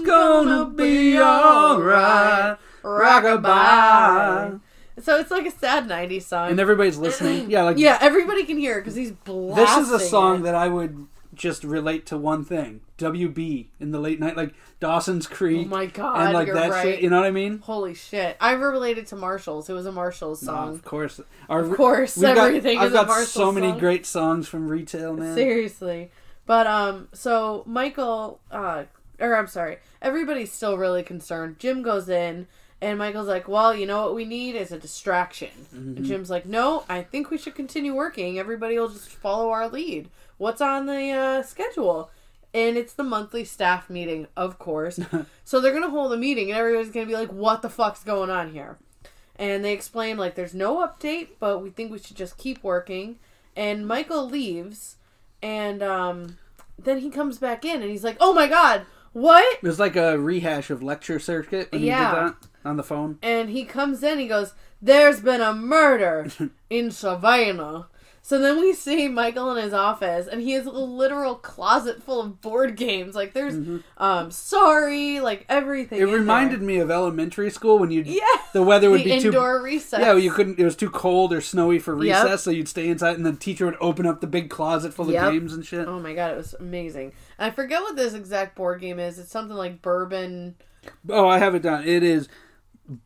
gonna 0.05 0.65
be 0.65 1.19
alright. 1.19 2.57
Rockabye. 2.84 4.60
So 4.99 5.17
it's 5.19 5.32
like 5.32 5.45
a 5.45 5.51
sad 5.51 5.88
'90s 5.88 6.23
song. 6.23 6.51
And 6.51 6.60
everybody's 6.60 6.97
listening. 7.08 7.49
Yeah, 7.49 7.63
like 7.63 7.77
yeah, 7.77 7.97
everybody 8.01 8.43
can 8.43 8.58
hear 8.58 8.77
it 8.77 8.82
because 8.82 8.95
he's 8.95 9.12
blasting. 9.12 9.65
this 9.65 9.88
is 9.88 9.91
a 9.91 9.99
song 9.99 10.39
it. 10.39 10.43
that 10.43 10.56
I 10.56 10.67
would 10.67 11.08
just 11.34 11.63
relate 11.63 12.06
to 12.08 12.17
one 12.17 12.43
thing. 12.43 12.82
WB 12.97 13.67
in 13.80 13.91
the 13.91 13.99
late 13.99 14.19
night, 14.19 14.38
like 14.38 14.54
Dawson's 14.80 15.25
Creek. 15.25 15.65
Oh 15.65 15.69
my 15.69 15.86
god, 15.88 16.21
and 16.25 16.34
like 16.34 16.45
you're 16.47 16.56
that 16.56 16.69
right. 16.69 16.84
shit. 16.84 17.01
You 17.01 17.10
know 17.10 17.17
what 17.19 17.25
I 17.25 17.32
mean? 17.32 17.60
Holy 17.60 17.93
shit! 17.95 18.38
I 18.39 18.51
related 18.51 19.08
to 19.08 19.15
Marshalls. 19.15 19.69
It 19.69 19.73
was 19.73 19.86
a 19.88 19.91
Marshalls 19.91 20.43
No, 20.43 20.51
song. 20.51 20.69
of 20.69 20.84
course. 20.84 21.19
Our, 21.49 21.62
Of 21.62 21.75
course, 21.77 22.15
we've 22.17 22.36
got- 22.36 22.47
everything 22.47 22.77
I've 22.77 22.88
is 22.88 22.91
a 22.91 22.95
got 22.95 23.08
Marshalls 23.08 23.32
so 23.32 23.51
many 23.51 23.69
song. 23.69 23.80
great 23.80 24.06
songs 24.06 24.47
from 24.47 24.67
retail, 24.67 25.13
man. 25.13 25.34
Seriously. 25.36 26.12
But 26.45 26.67
um 26.67 27.08
so 27.13 27.63
Michael 27.65 28.39
uh 28.51 28.84
or 29.19 29.36
I'm 29.36 29.47
sorry, 29.47 29.77
everybody's 30.01 30.51
still 30.51 30.77
really 30.77 31.01
concerned. 31.04 31.58
Jim 31.60 31.82
goes 31.82 32.10
in 32.10 32.47
and 32.82 32.98
Michael's 32.98 33.28
like, 33.28 33.48
"Well, 33.48 33.76
you 33.76 33.86
know 33.86 34.02
what 34.04 34.15
we 34.15 34.26
need 34.26 34.56
is 34.56 34.72
a 34.72 34.80
distraction." 34.80 35.52
Mm-hmm. 35.74 35.98
And 35.98 36.06
Jim's 36.06 36.30
like, 36.30 36.46
"No, 36.46 36.84
I 36.89 37.04
think 37.04 37.30
we 37.30 37.38
should 37.38 37.56
continue 37.56 37.94
working. 37.94 38.39
Everybody 38.39 38.78
will 38.78 38.89
just 38.89 39.10
follow 39.10 39.52
our 39.52 39.70
lead. 39.70 40.10
What's 40.38 40.62
on 40.62 40.88
the 40.88 41.12
uh, 41.12 41.44
schedule?" 41.44 42.10
And 42.54 42.76
it's 42.76 42.94
the 42.94 43.04
monthly 43.04 43.46
staff 43.46 43.89
meeting, 43.89 44.28
of 44.36 44.60
course. 44.60 45.00
so 45.46 45.62
they're 45.62 45.72
going 45.72 45.84
to 45.84 45.89
hold 45.89 46.12
a 46.12 46.17
meeting 46.17 46.50
and 46.50 46.60
everybody's 46.60 46.91
going 46.91 47.06
to 47.06 47.12
be 47.12 47.17
like, 47.17 47.32
"What 47.32 47.62
the 47.62 47.70
fuck's 47.70 48.04
going 48.04 48.30
on 48.30 48.52
here?" 48.52 48.78
And 49.38 49.63
they 49.63 49.74
explain 49.74 50.17
like 50.17 50.36
there's 50.36 50.54
no 50.54 50.86
update, 50.86 51.30
but 51.39 51.60
we 51.60 51.70
think 51.70 51.91
we 51.91 52.00
should 52.00 52.17
just 52.17 52.38
keep 52.38 52.63
working. 52.63 53.20
And 53.56 53.88
Michael 53.88 54.28
leaves 54.28 54.98
and 55.41 55.82
um, 55.82 56.38
then 56.78 57.00
he 57.00 57.10
comes 57.10 57.38
back 57.38 57.65
in 57.65 57.82
and 57.82 57.89
he's 57.89 58.04
like, 58.04 58.17
"Oh 58.20 58.34
my 58.34 58.48
god, 58.48 58.86
what?" 59.13 59.58
It 59.58 59.63
was 59.63 59.80
like 59.80 59.96
a 59.96 60.17
rehash 60.17 60.70
of 60.70 60.84
lecture 60.84 61.20
circuit 61.20 61.70
Yeah. 61.74 62.34
You 62.63 62.69
did 62.69 62.69
that 62.69 62.69
on 62.69 62.78
the 62.78 62.84
phone. 62.84 63.19
And 63.21 63.50
he 63.50 63.65
comes 63.65 64.04
in, 64.04 64.19
he 64.19 64.28
goes, 64.28 64.54
"There's 64.82 65.19
been 65.21 65.41
a 65.41 65.54
murder 65.54 66.28
in 66.69 66.91
Savannah." 66.91 67.88
So 68.24 68.38
then 68.38 68.60
we 68.60 68.71
see 68.74 69.08
Michael 69.08 69.56
in 69.58 69.63
his 69.63 69.74
office, 69.74 70.28
and 70.28 70.43
he 70.43 70.52
has 70.52 70.67
a 70.67 70.71
literal 70.71 71.34
closet 71.34 72.04
full 72.04 72.21
of 72.21 72.39
board 72.39 72.78
games. 72.78 73.15
Like 73.15 73.34
there's, 73.34 73.56
um, 73.97 74.30
sorry, 74.30 75.19
like 75.19 75.43
everything. 75.50 76.00
Mm-hmm. 76.00 76.08
It 76.08 76.13
in 76.13 76.19
reminded 76.19 76.60
there. 76.60 76.67
me 76.67 76.78
of 76.78 76.91
elementary 76.91 77.50
school 77.50 77.80
when 77.80 77.89
you 77.89 78.04
yeah, 78.06 78.21
the 78.54 78.62
weather 78.62 78.91
would 78.91 79.00
the 79.00 79.06
be 79.06 79.19
too 79.19 79.30
indoor 79.30 79.63
recess. 79.63 80.00
Yeah, 80.02 80.13
you 80.13 80.32
couldn't. 80.32 80.60
It 80.60 80.63
was 80.63 80.76
too 80.76 80.91
cold 80.91 81.34
or 81.34 81.41
snowy 81.41 81.80
for 81.80 81.95
recess, 81.95 82.30
Yep. 82.30 82.39
so 82.41 82.52
you'd 82.52 82.67
stay 82.69 82.89
inside, 82.89 83.17
and 83.17 83.26
the 83.26 83.34
teacher 83.34 83.65
would 83.65 83.78
open 83.82 84.06
up 84.06 84.21
the 84.21 84.28
big 84.28 84.52
closet 84.52 84.93
full 84.93 85.06
of 85.08 85.13
Yep. 85.13 85.32
games 85.32 85.54
and 85.56 85.65
shit. 85.65 85.88
Oh 85.88 86.00
my 86.00 86.13
god, 86.13 86.32
it 86.34 86.38
was 86.38 86.54
amazing. 86.60 87.13
And 87.39 87.52
I 87.52 87.56
forget 87.56 87.82
what 87.82 87.95
this 87.95 88.13
exact 88.13 88.56
board 88.56 88.82
game 88.82 89.00
is. 89.00 89.17
It's 89.17 89.32
something 89.32 89.58
like 89.58 89.82
bourbon. 89.82 90.56
Oh, 91.10 91.28
I 91.28 91.39
have 91.39 91.56
it 91.56 91.63
down. 91.63 91.88
It 91.88 92.04
is 92.04 92.30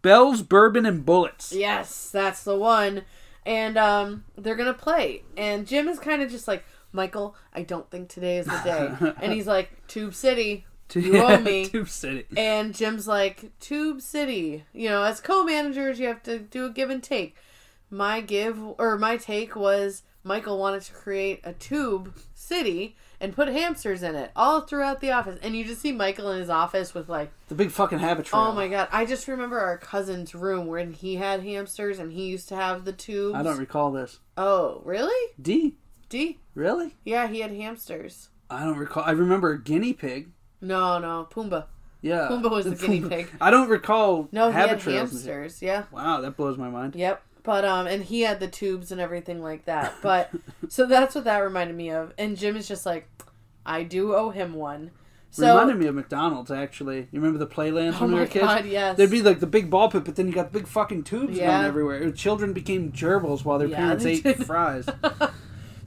Belles, 0.01 0.41
Bourbon 0.41 0.85
and 0.85 1.05
Bullets. 1.05 1.53
Yes, 1.53 2.09
that's 2.11 2.43
the 2.43 2.57
one. 2.57 3.03
And 3.45 3.77
um, 3.77 4.25
they're 4.35 4.55
gonna 4.55 4.73
play. 4.73 5.23
And 5.37 5.67
Jim 5.67 5.87
is 5.87 5.99
kind 5.99 6.21
of 6.21 6.31
just 6.31 6.47
like, 6.47 6.65
Michael, 6.91 7.35
I 7.53 7.61
don't 7.61 7.89
think 7.91 8.09
today 8.09 8.37
is 8.37 8.45
the 8.47 8.61
day. 8.63 9.13
and 9.21 9.33
he's 9.33 9.47
like, 9.47 9.87
Tube 9.87 10.15
City, 10.15 10.65
you 10.93 11.21
owe 11.21 11.37
me. 11.39 11.65
Tube 11.69 11.89
City. 11.89 12.25
And 12.37 12.73
Jim's 12.73 13.07
like, 13.07 13.51
Tube 13.59 14.01
City. 14.01 14.63
You 14.73 14.89
know, 14.89 15.03
as 15.03 15.19
co-managers, 15.19 15.99
you 15.99 16.07
have 16.07 16.23
to 16.23 16.39
do 16.39 16.65
a 16.65 16.69
give 16.69 16.89
and 16.89 17.03
take. 17.03 17.35
My 17.89 18.21
give 18.21 18.59
or 18.79 18.97
my 18.97 19.17
take 19.17 19.55
was 19.55 20.03
Michael 20.23 20.57
wanted 20.57 20.81
to 20.83 20.93
create 20.93 21.39
a 21.43 21.53
tube 21.53 22.17
city 22.33 22.95
and 23.19 23.35
put 23.35 23.47
hamsters 23.47 24.03
in 24.03 24.15
it 24.15 24.31
all 24.35 24.61
throughout 24.61 25.01
the 25.01 25.11
office. 25.11 25.39
And 25.41 25.55
you 25.55 25.63
just 25.65 25.81
see 25.81 25.91
Michael 25.91 26.31
in 26.31 26.39
his 26.39 26.49
office 26.49 26.93
with 26.93 27.09
like 27.09 27.31
The 27.47 27.55
big 27.55 27.71
fucking 27.71 27.99
Habitrail. 27.99 28.29
Oh 28.33 28.51
my 28.51 28.67
god! 28.67 28.87
I 28.91 29.05
just 29.05 29.27
remember 29.27 29.59
our 29.59 29.77
cousin's 29.77 30.33
room 30.35 30.67
when 30.67 30.93
he 30.93 31.15
had 31.15 31.43
hamsters 31.43 31.99
and 31.99 32.11
he 32.11 32.25
used 32.27 32.49
to 32.49 32.55
have 32.55 32.85
the 32.85 32.93
tubes. 32.93 33.35
I 33.35 33.43
don't 33.43 33.57
recall 33.59 33.91
this. 33.91 34.19
Oh, 34.37 34.81
really? 34.85 35.33
D. 35.41 35.75
D? 36.09 36.39
Really? 36.53 36.95
Yeah, 37.03 37.27
he 37.27 37.39
had 37.41 37.51
hamsters. 37.51 38.29
I 38.49 38.63
don't 38.63 38.77
recall. 38.77 39.03
I 39.03 39.11
remember 39.11 39.51
a 39.51 39.61
guinea 39.61 39.93
pig. 39.93 40.29
No, 40.61 40.99
no, 40.99 41.27
Pumbaa. 41.31 41.65
Yeah. 42.01 42.27
Pumbaa 42.29 42.51
was 42.51 42.65
the 42.65 42.75
guinea 42.87 43.01
pig. 43.07 43.29
I 43.41 43.49
don't 43.49 43.67
recall 43.69 44.29
No, 44.31 44.47
he 44.47 44.53
had 44.53 44.81
hamsters. 44.81 45.61
Yeah. 45.61 45.83
Wow, 45.91 46.21
that 46.21 46.37
blows 46.37 46.57
my 46.57 46.69
mind. 46.69 46.95
Yep. 46.95 47.21
But 47.45 47.63
um, 47.65 47.87
and 47.87 48.03
he 48.03 48.21
had 48.21 48.39
the 48.39 48.47
tubes 48.47 48.91
and 48.91 48.99
everything 48.99 49.41
like 49.41 49.65
that. 49.65 49.93
But 50.01 50.31
so 50.69 50.85
that's 50.85 51.15
what 51.15 51.23
that 51.25 51.37
reminded 51.39 51.75
me 51.75 51.91
of. 51.91 52.13
And 52.17 52.35
Jim 52.37 52.55
is 52.57 52.67
just 52.67 52.85
like, 52.85 53.07
I 53.65 53.83
do 53.83 54.13
owe 54.15 54.29
him 54.31 54.53
one. 54.53 54.91
So 55.31 55.47
Reminded 55.49 55.77
me 55.77 55.87
of 55.87 55.95
McDonald's 55.95 56.49
actually. 56.49 56.99
You 57.11 57.19
remember 57.19 57.37
the 57.39 57.45
playlands 57.45 57.97
oh 57.99 58.03
when 58.05 58.13
we 58.13 58.19
were 58.21 58.25
kids? 58.25 58.45
god, 58.45 58.65
yes. 58.65 58.95
There'd 58.95 59.11
be 59.11 59.21
like 59.21 59.41
the 59.41 59.47
big 59.47 59.69
ball 59.69 59.91
pit, 59.91 60.05
but 60.05 60.15
then 60.15 60.27
you 60.27 60.33
got 60.33 60.53
the 60.53 60.59
big 60.59 60.67
fucking 60.67 61.03
tubes 61.03 61.37
Yeah. 61.37 61.47
going 61.51 61.65
everywhere. 61.65 62.09
Children 62.11 62.53
became 62.53 62.91
gerbils 62.93 63.43
while 63.43 63.59
their 63.59 63.67
Yeah, 63.67 63.75
parents 63.75 64.05
ate 64.05 64.23
did. 64.23 64.45
fries. 64.45 64.87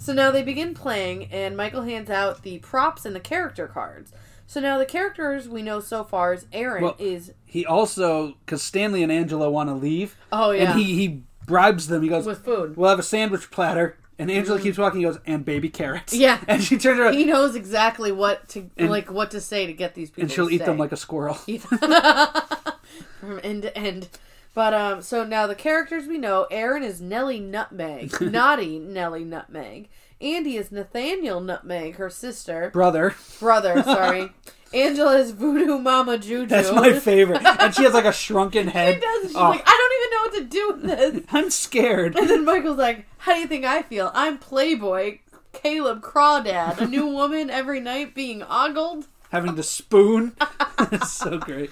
So 0.00 0.12
now 0.12 0.30
they 0.30 0.42
begin 0.44 0.74
playing, 0.74 1.24
and 1.32 1.56
Michael 1.56 1.82
hands 1.82 2.08
out 2.08 2.44
the 2.44 2.58
props 2.60 3.04
and 3.04 3.16
the 3.16 3.20
character 3.20 3.66
cards. 3.66 4.12
So 4.46 4.60
now 4.60 4.78
the 4.78 4.86
characters 4.86 5.48
we 5.48 5.60
know 5.60 5.80
so 5.80 6.04
far 6.04 6.32
is 6.32 6.46
Erin 6.52 6.84
Well- 6.84 6.96
is 7.00 7.32
He 7.44 7.66
also, 7.66 8.34
because 8.44 8.62
Stanley 8.62 9.02
and 9.02 9.10
Angela 9.10 9.50
want 9.50 9.68
to 9.70 9.74
leave, 9.74 10.16
oh 10.30 10.52
yeah 10.52 10.70
and 10.70 10.80
he 10.80 10.94
he 10.94 11.22
bribes 11.48 11.88
them. 11.88 12.02
He 12.02 12.08
goes, 12.08 12.24
with 12.26 12.44
food. 12.44 12.76
"We'll 12.76 12.90
have 12.90 12.98
a 13.00 13.02
sandwich 13.02 13.50
platter." 13.50 13.96
And 14.20 14.30
Angela 14.32 14.60
keeps 14.60 14.76
walking. 14.78 15.00
He 15.00 15.06
goes, 15.06 15.18
"And 15.26 15.44
baby 15.44 15.68
carrots." 15.68 16.12
Yeah. 16.12 16.38
and 16.48 16.62
she 16.62 16.76
turns 16.78 16.98
around 17.00 17.14
He 17.14 17.24
knows 17.24 17.54
exactly 17.56 18.10
what 18.12 18.48
to 18.50 18.70
And- 18.76 18.90
like 18.90 19.10
what 19.10 19.30
to 19.32 19.40
say 19.40 19.66
to 19.66 19.72
get 19.72 19.94
these 19.94 20.10
people. 20.10 20.22
and 20.22 20.30
she'll 20.32 20.48
to 20.48 20.54
eat 20.54 20.58
them 20.58 20.74
stay. 20.76 20.80
like 20.80 20.92
a 20.92 20.96
squirrel. 20.96 21.34
from 23.20 23.40
end 23.42 23.62
to 23.62 23.76
end. 23.76 24.08
But 24.54 24.74
um, 24.74 25.02
so 25.02 25.24
now 25.24 25.46
the 25.46 25.54
characters 25.54 26.06
we 26.06 26.18
know: 26.18 26.46
Erin 26.50 26.82
is 26.82 27.00
Nellie 27.00 27.40
Nutmeg, 27.40 28.20
naughty 28.20 28.78
Nellie 28.78 29.24
Nutmeg. 29.24 29.88
Andy 30.20 30.56
is 30.56 30.72
Nathaniel 30.72 31.40
Nutmeg, 31.40 31.94
her 31.94 32.10
sister, 32.10 32.70
Brother, 32.72 33.14
brother. 33.38 33.80
Sorry. 33.84 34.30
Angela 34.74 35.16
is 35.18 35.30
Voodoo 35.30 35.78
Mama 35.78 36.18
Juju. 36.18 36.46
that's 36.46 36.70
my 36.72 36.92
favorite. 36.92 37.42
and 37.44 37.74
she 37.74 37.84
has 37.84 37.94
like 37.94 38.04
a 38.04 38.12
shrunken 38.12 38.66
head. 38.68 38.96
She 38.96 39.00
does. 39.00 39.22
She's 39.28 39.36
Oh, 39.36 39.50
like, 39.50 39.62
I 39.66 39.70
don't 39.70 39.94
even 39.98 40.10
know 40.10 40.22
what 40.22 40.34
to 40.34 40.44
do 40.44 40.72
with 40.72 41.14
this. 41.22 41.24
I'm 41.32 41.50
scared. 41.50 42.16
And 42.16 42.28
then 42.28 42.44
Michael's 42.44 42.78
like, 42.78 43.06
How 43.18 43.34
do 43.34 43.40
you 43.40 43.46
think 43.46 43.64
I 43.64 43.82
feel? 43.82 44.10
I'm 44.14 44.38
Playboy 44.38 45.18
Caleb 45.52 46.02
Crawdad, 46.02 46.78
a 46.78 46.86
new 46.86 47.06
woman 47.06 47.50
every 47.50 47.80
night 47.80 48.14
being 48.14 48.42
ogled. 48.42 49.06
Having 49.30 49.56
to 49.56 49.62
spoon. 49.62 50.32
it's 50.92 51.12
so 51.12 51.38
great. 51.38 51.70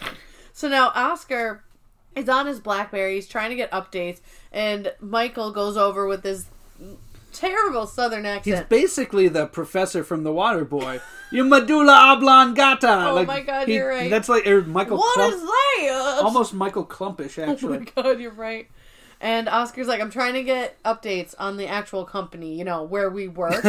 So 0.53 0.69
now 0.69 0.91
Oscar 0.95 1.63
is 2.15 2.29
on 2.29 2.47
his 2.47 2.61
Blackberry. 2.61 3.15
He's 3.17 3.29
trying 3.29 3.51
to 3.51 3.57
get 3.57 3.71
updates, 3.73 4.21
and 4.51 4.93
Michael 5.01 5.53
goes 5.53 5.77
over 5.77 6.07
with 6.07 6.23
this 6.23 6.47
terrible 7.39 7.87
Southern 7.87 8.27
accent. 8.27 8.57
He's 8.57 8.65
basically 8.67 9.29
the 9.29 9.47
professor 9.47 10.03
from 10.05 10.23
The 10.25 10.31
Waterboy. 10.31 11.01
You 11.33 11.43
medulla 11.43 12.13
oblongata. 12.15 12.87
Oh 13.11 13.25
my 13.25 13.41
God, 13.41 13.67
you're 13.67 13.89
right. 13.89 14.09
That's 14.09 14.29
like 14.29 14.47
or 14.47 14.63
Michael 14.63 14.99
What 14.99 15.19
Klump, 15.19 15.33
is 15.33 15.43
that? 15.43 16.21
almost 16.23 16.55
Michael 16.55 16.87
Klumpish 16.87 17.37
actually. 17.37 17.79
Oh 17.79 17.81
my 17.81 18.03
god, 18.03 18.21
you're 18.21 18.31
right. 18.31 18.69
And 19.21 19.49
Oscar's 19.49 19.89
like, 19.89 20.01
I'm 20.01 20.11
trying 20.11 20.35
to 20.35 20.45
get 20.45 20.81
updates 20.85 21.35
on 21.39 21.57
the 21.57 21.67
actual 21.67 22.05
company, 22.05 22.55
you 22.55 22.65
know, 22.65 22.85
where 22.85 23.09
we 23.11 23.27
work. 23.29 23.65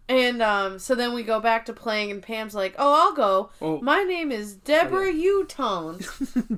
and 0.08 0.42
um, 0.42 0.78
so 0.78 0.94
then 0.94 1.14
we 1.14 1.22
go 1.22 1.40
back 1.40 1.64
to 1.66 1.72
playing, 1.72 2.10
and 2.10 2.20
Pam's 2.22 2.54
like, 2.54 2.74
"Oh, 2.76 2.92
I'll 2.92 3.14
go. 3.14 3.50
Oh. 3.62 3.80
My 3.80 4.02
name 4.02 4.30
is 4.32 4.54
Deborah 4.56 5.12
Utone," 5.12 5.98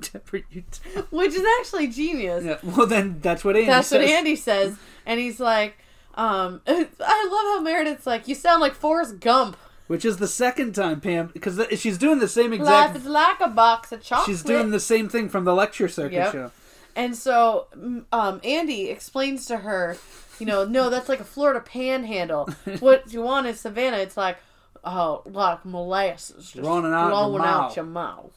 Deborah, 0.13 0.41
t- 0.41 1.01
which 1.11 1.35
is 1.35 1.45
actually 1.61 1.87
genius. 1.87 2.43
yeah. 2.43 2.57
Well, 2.63 2.87
then 2.87 3.19
that's 3.21 3.45
what 3.45 3.55
Andy 3.55 3.67
That's 3.67 3.87
says. 3.87 4.01
what 4.01 4.09
Andy 4.09 4.35
says, 4.35 4.77
and 5.05 5.19
he's 5.19 5.39
like, 5.39 5.77
um, 6.17 6.61
"I 6.67 6.79
love 6.79 6.89
how 6.99 7.61
Meredith's 7.61 8.05
like, 8.05 8.27
you 8.27 8.35
sound 8.35 8.59
like 8.61 8.73
Forrest 8.73 9.19
Gump. 9.21 9.55
Which 9.87 10.03
is 10.03 10.17
the 10.17 10.27
second 10.27 10.73
time 10.75 10.99
Pam, 10.99 11.27
because 11.33 11.55
th- 11.55 11.79
she's 11.79 11.97
doing 11.97 12.19
the 12.19 12.27
same 12.27 12.51
exact. 12.51 12.93
Life 12.93 13.01
is 13.03 13.07
like 13.07 13.39
a 13.39 13.47
box 13.47 13.91
of 13.93 14.01
chocolate." 14.03 14.25
She's 14.27 14.43
doing 14.43 14.71
the 14.71 14.79
same 14.81 15.07
thing 15.07 15.29
from 15.29 15.45
the 15.45 15.53
lecture 15.55 15.87
circuit 15.87 16.13
Yep. 16.15 16.31
show. 16.33 16.51
And 16.95 17.15
so, 17.15 17.67
um, 18.11 18.41
Andy 18.43 18.89
explains 18.89 19.45
to 19.45 19.57
her, 19.57 19.95
you 20.39 20.45
know, 20.47 20.65
no, 20.65 20.89
that's 20.89 21.07
like 21.07 21.19
a 21.19 21.23
Florida 21.23 21.59
panhandle. 21.61 22.49
what 22.79 23.13
you 23.13 23.21
want 23.21 23.45
is 23.47 23.59
Savannah, 23.59 23.97
it's 23.97 24.17
like, 24.17 24.39
oh, 24.83 25.21
like 25.25 25.63
molasses 25.63 26.51
just 26.51 26.67
Running 26.67 26.91
out 26.93 27.09
your 27.09 27.15
out 27.15 27.37
mouth. 27.37 27.75
your 27.75 27.85
mouth. 27.85 28.31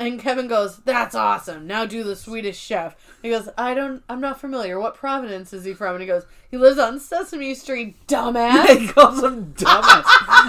And 0.00 0.18
Kevin 0.18 0.48
goes, 0.48 0.78
"That's 0.78 1.14
awesome. 1.14 1.66
Now 1.66 1.84
do 1.84 2.02
the 2.02 2.16
Swedish 2.16 2.58
chef." 2.58 2.96
He 3.22 3.28
goes, 3.28 3.48
"I 3.58 3.74
don't. 3.74 4.02
I'm 4.08 4.20
not 4.20 4.40
familiar. 4.40 4.80
What 4.80 4.94
province 4.94 5.52
is 5.52 5.64
he 5.64 5.74
from?" 5.74 5.94
And 5.96 6.00
he 6.00 6.06
goes, 6.06 6.24
"He 6.50 6.56
lives 6.56 6.78
on 6.78 6.98
Sesame 6.98 7.54
Street, 7.54 7.94
dumbass." 8.08 8.66
he 8.78 8.88
calls 8.88 9.22
him 9.22 9.52
dumbass 9.52 10.04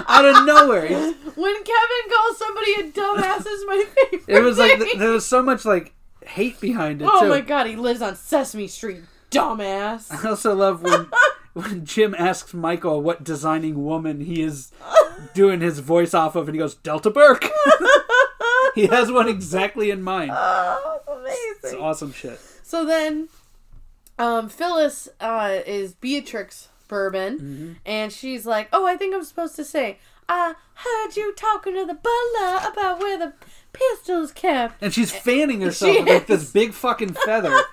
out 0.08 0.24
of 0.24 0.46
nowhere. 0.46 0.86
He's- 0.86 1.14
when 1.36 1.54
Kevin 1.54 2.10
calls 2.10 2.38
somebody 2.38 2.72
a 2.72 2.82
dumbass, 2.92 3.46
is 3.46 3.64
my 3.66 3.84
favorite. 4.10 4.36
It 4.38 4.42
was 4.42 4.56
like 4.56 4.78
th- 4.78 4.96
there 4.96 5.10
was 5.10 5.26
so 5.26 5.42
much 5.42 5.66
like 5.66 5.92
hate 6.24 6.58
behind 6.60 7.02
it 7.02 7.08
oh 7.10 7.20
too. 7.20 7.28
my 7.28 7.40
god, 7.42 7.66
he 7.66 7.76
lives 7.76 8.00
on 8.00 8.16
Sesame 8.16 8.68
Street, 8.68 9.02
dumbass. 9.30 10.10
I 10.10 10.30
also 10.30 10.54
love 10.54 10.82
when 10.82 11.08
when 11.52 11.84
Jim 11.84 12.14
asks 12.18 12.54
Michael 12.54 13.02
what 13.02 13.22
designing 13.22 13.84
woman 13.84 14.20
he 14.22 14.40
is 14.42 14.72
doing 15.34 15.60
his 15.60 15.80
voice 15.80 16.14
off 16.14 16.36
of, 16.36 16.48
and 16.48 16.54
he 16.54 16.58
goes 16.58 16.74
Delta 16.76 17.10
Burke. 17.10 17.50
he 18.74 18.86
has 18.86 19.10
one 19.12 19.28
exactly 19.28 19.90
in 19.90 20.02
mind. 20.02 20.30
Oh, 20.34 21.00
It's 21.62 21.74
awesome 21.74 22.12
shit. 22.12 22.40
So 22.62 22.84
then, 22.86 23.28
um, 24.18 24.48
Phyllis 24.48 25.08
uh, 25.20 25.58
is 25.66 25.94
Beatrix 25.94 26.68
Bourbon, 26.88 27.38
Mm-hmm. 27.38 27.72
and 27.86 28.12
she's 28.12 28.44
like, 28.46 28.68
"Oh, 28.72 28.86
I 28.86 28.96
think 28.96 29.14
I'm 29.14 29.24
supposed 29.24 29.56
to 29.56 29.64
say, 29.64 29.98
I 30.28 30.54
heard 30.74 31.16
you 31.16 31.34
talking 31.34 31.74
to 31.74 31.84
the 31.86 31.94
butler 31.94 32.70
about 32.70 32.98
where 33.00 33.18
the 33.18 33.32
pistol's 33.72 34.32
kept." 34.32 34.82
And 34.82 34.92
she's 34.92 35.10
fanning 35.12 35.60
herself 35.62 35.92
She 35.96 36.00
with 36.02 36.08
like, 36.12 36.26
this 36.26 36.50
big 36.50 36.72
fucking 36.72 37.14
feather. 37.14 37.58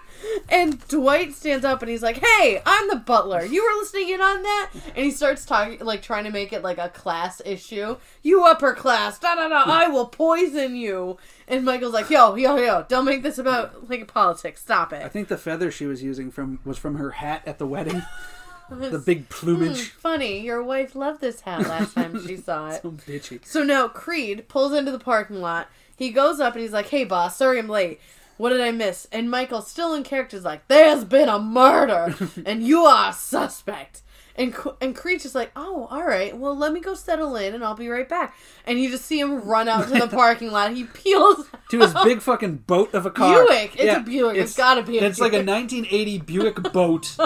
And 0.50 0.86
Dwight 0.88 1.34
stands 1.34 1.64
up 1.64 1.82
and 1.82 1.90
he's 1.90 2.02
like, 2.02 2.18
"Hey, 2.18 2.62
I'm 2.66 2.90
the 2.90 2.96
butler. 2.96 3.44
You 3.44 3.64
were 3.64 3.80
listening 3.80 4.10
in 4.10 4.22
on 4.22 4.42
that?" 4.44 4.70
And 4.96 5.06
he 5.06 5.12
starts 5.12 5.46
talking, 5.46 5.80
like 5.80 6.02
trying 6.02 6.24
to 6.26 6.32
make 6.32 6.52
it 6.52 6.64
like 6.64 6.78
a 6.78 6.90
class 6.90 7.42
issue. 7.46 7.98
You 8.24 8.44
upper 8.46 8.74
class, 8.74 9.20
da 9.20 9.36
da 9.36 9.48
da. 9.48 9.64
I 9.66 9.88
will 9.88 10.08
poison 10.08 10.76
you. 10.76 11.18
And 11.48 11.64
Michael's 11.66 11.94
like, 11.94 12.10
"Yo, 12.10 12.36
yo, 12.36 12.58
yo! 12.58 12.86
Don't 12.88 13.06
make 13.06 13.24
this 13.24 13.38
about 13.38 13.90
like 13.90 14.08
politics. 14.08 14.62
Stop 14.62 14.92
it." 14.94 15.04
I 15.04 15.10
think 15.10 15.28
the 15.28 15.38
feather 15.38 15.72
she 15.72 15.86
was 15.86 16.04
using 16.04 16.32
from 16.32 16.60
was 16.66 16.78
from 16.78 16.96
her 16.96 17.12
hat 17.12 17.44
at 17.46 17.60
the 17.60 17.68
wedding. 17.68 18.04
the 18.70 19.00
big 19.00 19.30
plumage. 19.30 19.92
Hmm, 19.92 20.00
funny, 20.00 20.42
your 20.42 20.64
wife 20.64 20.96
loved 20.96 21.22
this 21.22 21.42
hat 21.42 21.62
last 21.68 21.96
time 21.96 22.26
she 22.26 22.38
saw 22.38 22.70
it. 22.72 22.82
So 22.82 22.92
bitchy. 22.92 23.46
So 23.46 23.64
now 23.64 23.88
Creed 23.88 24.48
pulls 24.48 24.74
into 24.74 24.92
the 24.92 25.00
parking 25.00 25.42
lot. 25.42 25.70
He 25.96 26.12
goes 26.12 26.40
up 26.40 26.54
and 26.54 26.62
he's 26.62 26.72
like, 26.74 26.88
"Hey, 26.90 27.04
boss, 27.04 27.36
sorry 27.38 27.60
I'm 27.60 27.68
late. 27.68 28.00
What 28.39 28.52
did 28.52 28.62
I 28.62 28.71
miss?" 28.71 29.06
And 29.12 29.30
Michael, 29.30 29.62
still 29.62 29.93
in 29.93 30.04
character, 30.04 30.38
is 30.38 30.45
like, 30.45 30.65
"There's 30.69 31.04
been 31.04 31.28
a 31.28 31.39
murder, 31.39 32.15
and 32.45 32.63
you 32.63 32.86
are 32.86 33.10
a 33.10 33.13
suspect." 33.13 34.02
And 34.39 34.56
and 34.80 34.95
Creed's 34.95 35.23
just 35.23 35.36
like, 35.36 35.52
"Oh, 35.58 35.88
all 35.91 36.04
right. 36.04 36.36
Well, 36.36 36.56
let 36.56 36.71
me 36.71 36.80
go 36.80 36.93
settle 36.93 37.36
in, 37.36 37.54
and 37.54 37.62
I'll 37.62 37.75
be 37.75 37.89
right 37.89 38.08
back." 38.08 38.36
And 38.65 38.80
you 38.80 38.89
just 38.89 39.04
see 39.06 39.19
him 39.19 39.41
run 39.41 39.67
out 39.67 39.89
to 39.89 39.93
the 39.99 40.08
parking 40.15 40.49
lot. 40.49 40.71
He 40.73 40.86
peels 40.86 41.45
To 41.71 41.80
his 41.80 41.93
big 42.06 42.21
fucking 42.21 42.58
boat 42.65 42.93
of 42.93 43.06
a 43.06 43.12
car. 43.12 43.45
Buick. 43.45 43.78
It's 43.78 43.97
a 43.97 43.99
Buick. 43.99 44.38
It's 44.38 44.56
gotta 44.56 44.82
be 44.82 44.97
a 44.97 45.02
Buick. 45.02 45.12
It's 45.12 45.19
like 45.19 45.34
a 45.34 45.43
1980 45.43 46.17
Buick 46.19 46.56
boat. 46.73 47.17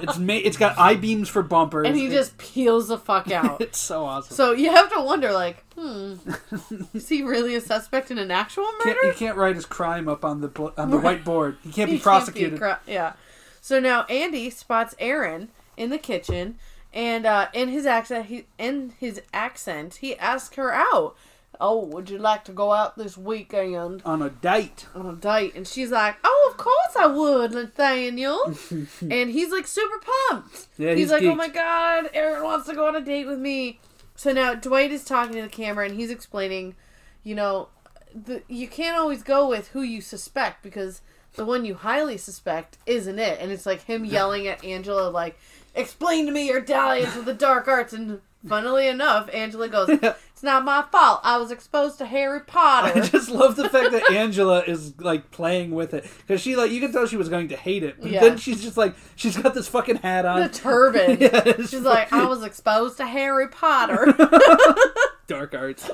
It's 0.00 0.16
made. 0.16 0.46
It's 0.46 0.56
got 0.56 0.78
I 0.78 0.94
beams 0.94 1.28
for 1.28 1.42
bumpers. 1.42 1.86
and 1.86 1.94
he 1.94 2.08
just 2.08 2.38
peels 2.38 2.88
the 2.88 2.96
fuck 2.96 3.30
out. 3.30 3.60
It's 3.60 3.78
so 3.78 4.06
awesome. 4.06 4.34
So 4.34 4.52
you 4.52 4.70
have 4.70 4.90
to 4.94 5.00
wonder, 5.02 5.30
like, 5.30 5.62
hmm, 5.76 6.14
is 6.94 7.06
he 7.06 7.22
really 7.22 7.54
a 7.54 7.60
suspect 7.60 8.10
in 8.10 8.16
an 8.16 8.30
actual 8.30 8.64
murder? 8.64 8.94
can't, 8.94 9.04
you 9.04 9.12
can't 9.12 9.36
write 9.36 9.56
his 9.56 9.66
crime 9.66 10.08
up 10.08 10.24
on 10.24 10.40
the 10.40 10.48
on 10.78 10.88
the 10.90 10.96
whiteboard. 10.98 11.56
He 11.62 11.70
can't 11.70 11.88
be 11.90 11.96
He 11.96 11.98
can't 11.98 12.02
prosecuted. 12.02 12.58
cra- 12.58 12.80
yeah. 12.86 13.12
So 13.60 13.78
now 13.78 14.04
Andy 14.04 14.48
spots 14.48 14.94
Erin 14.98 15.50
in 15.76 15.90
the 15.90 15.98
kitchen, 15.98 16.56
and 16.92 17.26
uh, 17.26 17.48
in 17.52 17.68
his 17.68 17.86
accent, 17.86 18.26
he 18.26 18.46
in 18.58 18.94
his 18.98 19.20
accent, 19.32 19.96
he 19.96 20.16
asks 20.18 20.56
her 20.56 20.72
out. 20.72 21.16
Oh, 21.60 21.84
would 21.84 22.10
you 22.10 22.18
like 22.18 22.44
to 22.46 22.52
go 22.52 22.72
out 22.72 22.96
this 22.96 23.16
weekend 23.16 24.02
on 24.04 24.20
a 24.20 24.30
date. 24.30 24.86
on 24.96 25.06
a 25.06 25.12
date? 25.12 25.54
And 25.54 25.68
she's 25.68 25.92
like, 25.92 26.16
Oh, 26.24 26.48
of 26.50 26.56
course 26.56 26.96
I 26.98 27.06
would, 27.06 27.52
Nathaniel. 27.52 28.40
and 29.00 29.30
he's 29.30 29.52
like 29.52 29.68
super 29.68 30.02
pumped. 30.28 30.66
Yeah, 30.76 30.90
he's, 30.90 30.98
he's 30.98 31.10
like, 31.12 31.22
Oh 31.22 31.36
my 31.36 31.48
god, 31.48 32.10
Erin 32.14 32.42
wants 32.42 32.66
to 32.66 32.74
go 32.74 32.88
on 32.88 32.96
a 32.96 33.00
date 33.00 33.26
with 33.26 33.38
me. 33.38 33.78
So 34.16 34.32
now 34.32 34.54
Dwight 34.54 34.92
is 34.92 35.04
talking 35.04 35.34
to 35.36 35.42
the 35.42 35.48
camera, 35.48 35.84
and 35.84 35.94
he's 35.94 36.10
explaining, 36.10 36.74
you 37.22 37.34
know, 37.34 37.68
the, 38.14 38.42
you 38.48 38.68
can't 38.68 38.96
always 38.96 39.22
go 39.22 39.48
with 39.48 39.68
who 39.68 39.82
you 39.82 40.00
suspect 40.00 40.62
because 40.62 41.00
the 41.34 41.44
one 41.44 41.64
you 41.64 41.74
highly 41.74 42.16
suspect 42.18 42.78
isn't 42.86 43.18
it. 43.18 43.38
And 43.40 43.50
it's 43.50 43.66
like 43.66 43.82
him 43.82 44.04
yelling 44.04 44.46
at 44.46 44.64
Angela, 44.64 45.08
like, 45.08 45.38
explain 45.74 46.26
to 46.26 46.32
me 46.32 46.46
your 46.48 46.60
dalliance 46.60 47.14
with 47.16 47.24
the 47.26 47.34
dark 47.34 47.68
arts. 47.68 47.92
And 47.92 48.20
funnily 48.46 48.88
enough, 48.88 49.28
Angela 49.32 49.68
goes, 49.68 49.88
it's 49.90 50.42
not 50.42 50.64
my 50.64 50.84
fault. 50.90 51.20
I 51.22 51.38
was 51.38 51.50
exposed 51.50 51.98
to 51.98 52.06
Harry 52.06 52.40
Potter. 52.40 52.98
I 52.98 53.06
just 53.06 53.28
love 53.30 53.56
the 53.56 53.68
fact 53.68 53.92
that 53.92 54.10
Angela 54.10 54.60
is 54.66 54.98
like 55.00 55.30
playing 55.30 55.70
with 55.72 55.94
it 55.94 56.04
because 56.26 56.40
she 56.40 56.56
like 56.56 56.70
you 56.70 56.80
can 56.80 56.92
tell 56.92 57.06
she 57.06 57.16
was 57.16 57.28
going 57.28 57.48
to 57.48 57.56
hate 57.56 57.82
it, 57.82 57.96
but 58.00 58.10
Yeah. 58.10 58.20
then 58.20 58.38
she's 58.38 58.62
just 58.62 58.76
like 58.76 58.94
she's 59.16 59.36
got 59.36 59.54
this 59.54 59.68
fucking 59.68 59.96
hat 59.96 60.26
on. 60.26 60.40
the 60.40 60.48
turban. 60.48 61.16
Yeah, 61.20 61.42
it's 61.46 61.70
She's 61.70 61.80
like, 61.82 62.12
I 62.12 62.24
was 62.26 62.42
exposed 62.42 62.96
to 62.98 63.06
Harry 63.06 63.48
Potter. 63.48 64.12
dark 65.26 65.54
arts. 65.54 65.90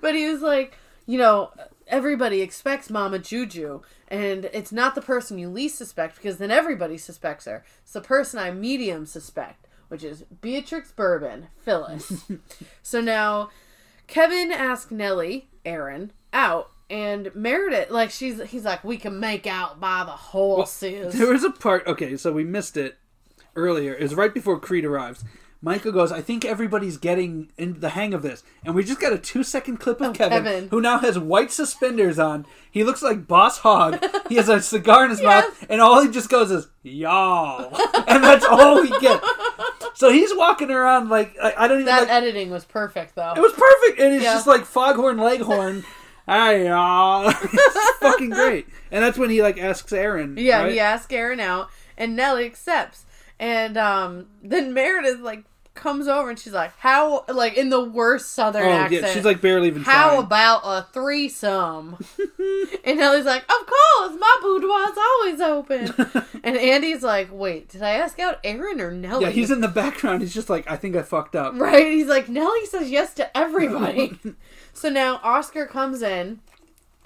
But 0.00 0.14
he 0.14 0.28
was 0.28 0.42
like, 0.42 0.76
you 1.06 1.18
know, 1.18 1.50
everybody 1.86 2.40
expects 2.40 2.90
Mama 2.90 3.18
Juju, 3.18 3.80
and 4.08 4.46
it's 4.52 4.72
not 4.72 4.94
the 4.94 5.02
person 5.02 5.38
you 5.38 5.48
least 5.48 5.76
suspect 5.78 6.16
because 6.16 6.38
then 6.38 6.50
everybody 6.50 6.98
suspects 6.98 7.44
her. 7.46 7.64
It's 7.82 7.92
the 7.92 8.00
person 8.00 8.38
I 8.38 8.50
medium 8.50 9.06
suspect, 9.06 9.66
which 9.88 10.04
is 10.04 10.24
Beatrix 10.40 10.92
Bourbon, 10.92 11.48
Phyllis. 11.58 12.24
so 12.82 13.00
now 13.00 13.50
Kevin 14.06 14.52
asked 14.52 14.90
Nellie, 14.90 15.48
Erin, 15.64 16.12
out. 16.32 16.70
And 16.90 17.34
Meredith, 17.34 17.90
like 17.90 18.10
she's, 18.10 18.42
he's 18.42 18.64
like, 18.66 18.84
we 18.84 18.98
can 18.98 19.18
make 19.18 19.46
out 19.46 19.80
by 19.80 20.04
the 20.04 20.10
horses. 20.10 21.14
There 21.14 21.32
was 21.32 21.42
a 21.42 21.50
part. 21.50 21.86
Okay, 21.86 22.18
so 22.18 22.32
we 22.32 22.44
missed 22.44 22.76
it 22.76 22.98
earlier. 23.56 23.94
It 23.94 24.02
was 24.02 24.14
right 24.14 24.34
before 24.34 24.60
Creed 24.60 24.84
arrives. 24.84 25.24
Michael 25.64 25.92
goes, 25.92 26.10
I 26.10 26.20
think 26.20 26.44
everybody's 26.44 26.96
getting 26.96 27.52
in 27.56 27.78
the 27.78 27.90
hang 27.90 28.12
of 28.14 28.22
this. 28.22 28.42
And 28.64 28.74
we 28.74 28.82
just 28.82 29.00
got 29.00 29.12
a 29.12 29.18
two 29.18 29.44
second 29.44 29.76
clip 29.78 30.00
of 30.00 30.12
Kevin, 30.12 30.42
Kevin. 30.42 30.68
who 30.70 30.80
now 30.80 30.98
has 30.98 31.18
white 31.20 31.52
suspenders 31.52 32.18
on. 32.18 32.44
He 32.68 32.82
looks 32.82 33.00
like 33.00 33.28
Boss 33.28 33.58
Hogg. 33.58 34.04
He 34.28 34.34
has 34.34 34.48
a 34.48 34.60
cigar 34.60 35.04
in 35.04 35.10
his 35.10 35.20
Yes. 35.22 35.44
mouth, 35.44 35.66
and 35.70 35.80
all 35.80 36.02
he 36.02 36.10
just 36.10 36.28
goes 36.28 36.50
is, 36.50 36.66
y'all. 36.82 37.66
and 38.08 38.24
that's 38.24 38.44
all 38.44 38.82
we 38.82 38.90
get. 38.98 39.22
So 39.94 40.10
he's 40.10 40.34
walking 40.34 40.70
around 40.72 41.10
like, 41.10 41.36
I, 41.40 41.54
I 41.56 41.68
don't 41.68 41.78
even 41.78 41.86
that 41.86 42.00
like. 42.02 42.10
editing 42.10 42.50
was 42.50 42.64
perfect, 42.64 43.14
though. 43.14 43.34
It 43.36 43.40
was 43.40 43.52
perfect, 43.52 44.00
and 44.00 44.14
it's 44.14 44.24
Yeah. 44.24 44.34
just 44.34 44.46
like 44.48 44.64
Foghorn 44.64 45.18
Leghorn. 45.18 45.84
Hey 46.24 46.68
y'all, 46.68 47.28
it's 47.28 47.98
fucking 47.98 48.30
great, 48.30 48.68
and 48.92 49.02
that's 49.04 49.18
when 49.18 49.28
he 49.28 49.42
like 49.42 49.58
asks 49.58 49.92
Erin. 49.92 50.36
Yeah, 50.38 50.62
right? 50.62 50.72
he 50.72 50.78
asks 50.78 51.12
Erin 51.12 51.40
out, 51.40 51.68
and 51.98 52.14
Nellie 52.14 52.46
accepts. 52.46 53.04
And 53.40 53.76
um, 53.76 54.28
then 54.40 54.72
Meredith 54.72 55.18
like 55.18 55.42
comes 55.74 56.06
over 56.06 56.30
and 56.30 56.38
she's 56.38 56.52
like, 56.52 56.72
"How?" 56.78 57.24
Like 57.28 57.54
in 57.56 57.70
the 57.70 57.82
worst 57.82 58.32
Southern 58.32 58.64
Oh 58.64 58.70
accent. 58.70 59.02
yeah, 59.02 59.12
she's 59.12 59.24
like 59.24 59.40
barely 59.40 59.68
even 59.68 59.82
"How 59.82 60.10
trying. 60.10 60.22
about 60.24 60.60
a 60.64 60.86
threesome?" 60.92 61.96
and 62.84 62.98
Nellie's 62.98 63.24
like, 63.24 63.42
"Of 63.42 63.66
course, 63.66 64.16
my 64.18 64.36
boudoir's 64.42 64.98
always 64.98 65.40
open." 65.40 66.24
and 66.44 66.56
Andy's 66.56 67.02
like, 67.02 67.28
"Wait, 67.32 67.68
did 67.68 67.82
I 67.82 67.92
ask 67.92 68.18
out 68.18 68.38
Erin 68.44 68.80
or 68.80 68.90
Nellie?" 68.90 69.24
yeah, 69.24 69.30
he's 69.30 69.50
in 69.50 69.60
the 69.60 69.68
background. 69.68 70.22
He's 70.22 70.34
just 70.34 70.50
like, 70.50 70.70
I 70.70 70.76
think 70.76 70.94
I 70.96 71.02
fucked 71.02 71.34
up. 71.36 71.54
Right? 71.54 71.86
He's 71.92 72.08
like, 72.08 72.28
Nellie 72.28 72.66
says 72.66 72.90
yes 72.90 73.14
to 73.14 73.36
everybody. 73.36 74.18
so 74.72 74.88
now 74.88 75.20
Oscar 75.22 75.66
comes 75.66 76.02
in. 76.02 76.40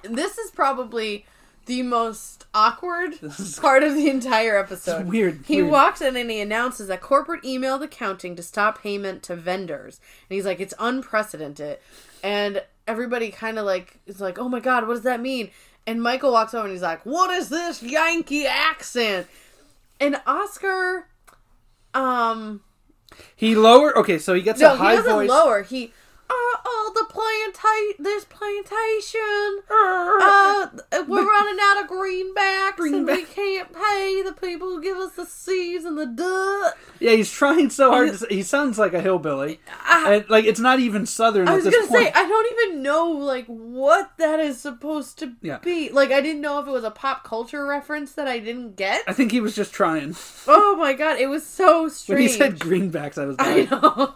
This 0.02 0.38
is 0.38 0.50
probably 0.50 1.24
the 1.66 1.82
most 1.82 2.46
awkward 2.54 3.12
part 3.60 3.82
of 3.82 3.94
the 3.94 4.08
entire 4.08 4.56
episode. 4.56 5.02
It's 5.02 5.10
weird, 5.10 5.40
He 5.46 5.60
weird. 5.62 5.72
walks 5.72 6.00
in 6.00 6.16
and 6.16 6.30
he 6.30 6.40
announces 6.40 6.88
that 6.88 7.00
corporate 7.00 7.42
emailed 7.42 7.82
accounting 7.82 8.34
to 8.36 8.42
stop 8.42 8.80
payment 8.82 9.22
to 9.24 9.36
vendors. 9.36 10.00
And 10.30 10.34
he's 10.36 10.46
like, 10.46 10.60
it's 10.60 10.74
unprecedented. 10.78 11.78
And 12.22 12.62
everybody 12.88 13.30
kind 13.30 13.58
of 13.58 13.66
like 13.66 13.98
is 14.06 14.20
like, 14.20 14.38
oh 14.38 14.48
my 14.48 14.60
god, 14.60 14.86
what 14.86 14.94
does 14.94 15.02
that 15.02 15.20
mean? 15.20 15.50
And 15.86 16.02
Michael 16.02 16.32
walks 16.32 16.54
over 16.54 16.64
and 16.64 16.72
he's 16.72 16.82
like, 16.82 17.04
what 17.04 17.30
is 17.30 17.48
this 17.48 17.82
Yankee 17.82 18.46
accent? 18.46 19.26
And 20.00 20.20
Oscar, 20.26 21.06
um, 21.94 22.60
He 23.34 23.54
lower. 23.54 23.96
Okay, 23.98 24.18
so 24.18 24.34
he 24.34 24.42
gets 24.42 24.60
No, 24.60 24.74
a 24.74 24.76
he 24.76 24.84
doesn't 24.96 25.12
voice. 25.12 25.28
lower. 25.28 25.62
He, 25.62 25.92
uh, 26.28 26.56
oh, 26.64 26.92
the 26.94 27.12
planta- 27.12 27.96
this 28.04 28.24
plantation, 28.24 29.62
uh, 29.70 31.04
we're 31.06 31.26
running 31.26 31.58
out 31.62 31.82
of 31.84 31.90
greenbacks, 31.90 32.92
and 32.92 33.06
we 33.06 33.24
can't 33.24 33.72
pay 33.72 34.22
the 34.24 34.32
people 34.32 34.68
who 34.68 34.82
give 34.82 34.96
us 34.96 35.12
the 35.12 35.24
seeds 35.26 35.84
and 35.84 35.96
the 35.98 36.06
dirt. 36.06 36.74
Yeah, 37.00 37.12
he's 37.12 37.30
trying 37.30 37.70
so 37.70 37.90
hard. 37.90 38.10
To, 38.12 38.18
say- 38.18 38.26
he 38.30 38.42
sounds 38.42 38.78
like 38.78 38.92
a 38.94 39.00
hillbilly, 39.00 39.60
I, 39.84 40.14
and 40.16 40.30
like 40.30 40.44
it's 40.44 40.60
not 40.60 40.80
even 40.80 41.06
southern 41.06 41.48
I 41.48 41.52
at 41.52 41.56
was 41.56 41.64
this 41.64 41.74
gonna 41.74 41.88
point. 41.88 42.06
say, 42.06 42.12
I 42.14 42.26
don't 42.26 42.52
even 42.70 42.82
know 42.82 43.08
like 43.10 43.46
what 43.46 44.10
that 44.18 44.40
is 44.40 44.60
supposed 44.60 45.18
to 45.20 45.32
Yeah. 45.42 45.58
be. 45.58 45.90
Like, 45.90 46.10
I 46.10 46.20
didn't 46.20 46.40
know 46.42 46.58
if 46.60 46.66
it 46.66 46.70
was 46.72 46.84
a 46.84 46.90
pop 46.90 47.24
culture 47.24 47.64
reference 47.66 48.12
that 48.12 48.26
I 48.28 48.38
didn't 48.38 48.76
get. 48.76 49.02
I 49.06 49.12
think 49.12 49.30
he 49.32 49.40
was 49.40 49.54
just 49.54 49.72
trying. 49.72 50.16
Oh 50.48 50.76
my 50.76 50.92
god, 50.92 51.18
it 51.18 51.28
was 51.28 51.46
so 51.46 51.82
When 51.86 51.90
strange. 51.90 52.20
he 52.32 52.36
said 52.36 52.58
greenbacks, 52.58 53.18
I 53.18 53.24
was 53.26 53.36
I 53.38 53.62
know. 53.70 54.14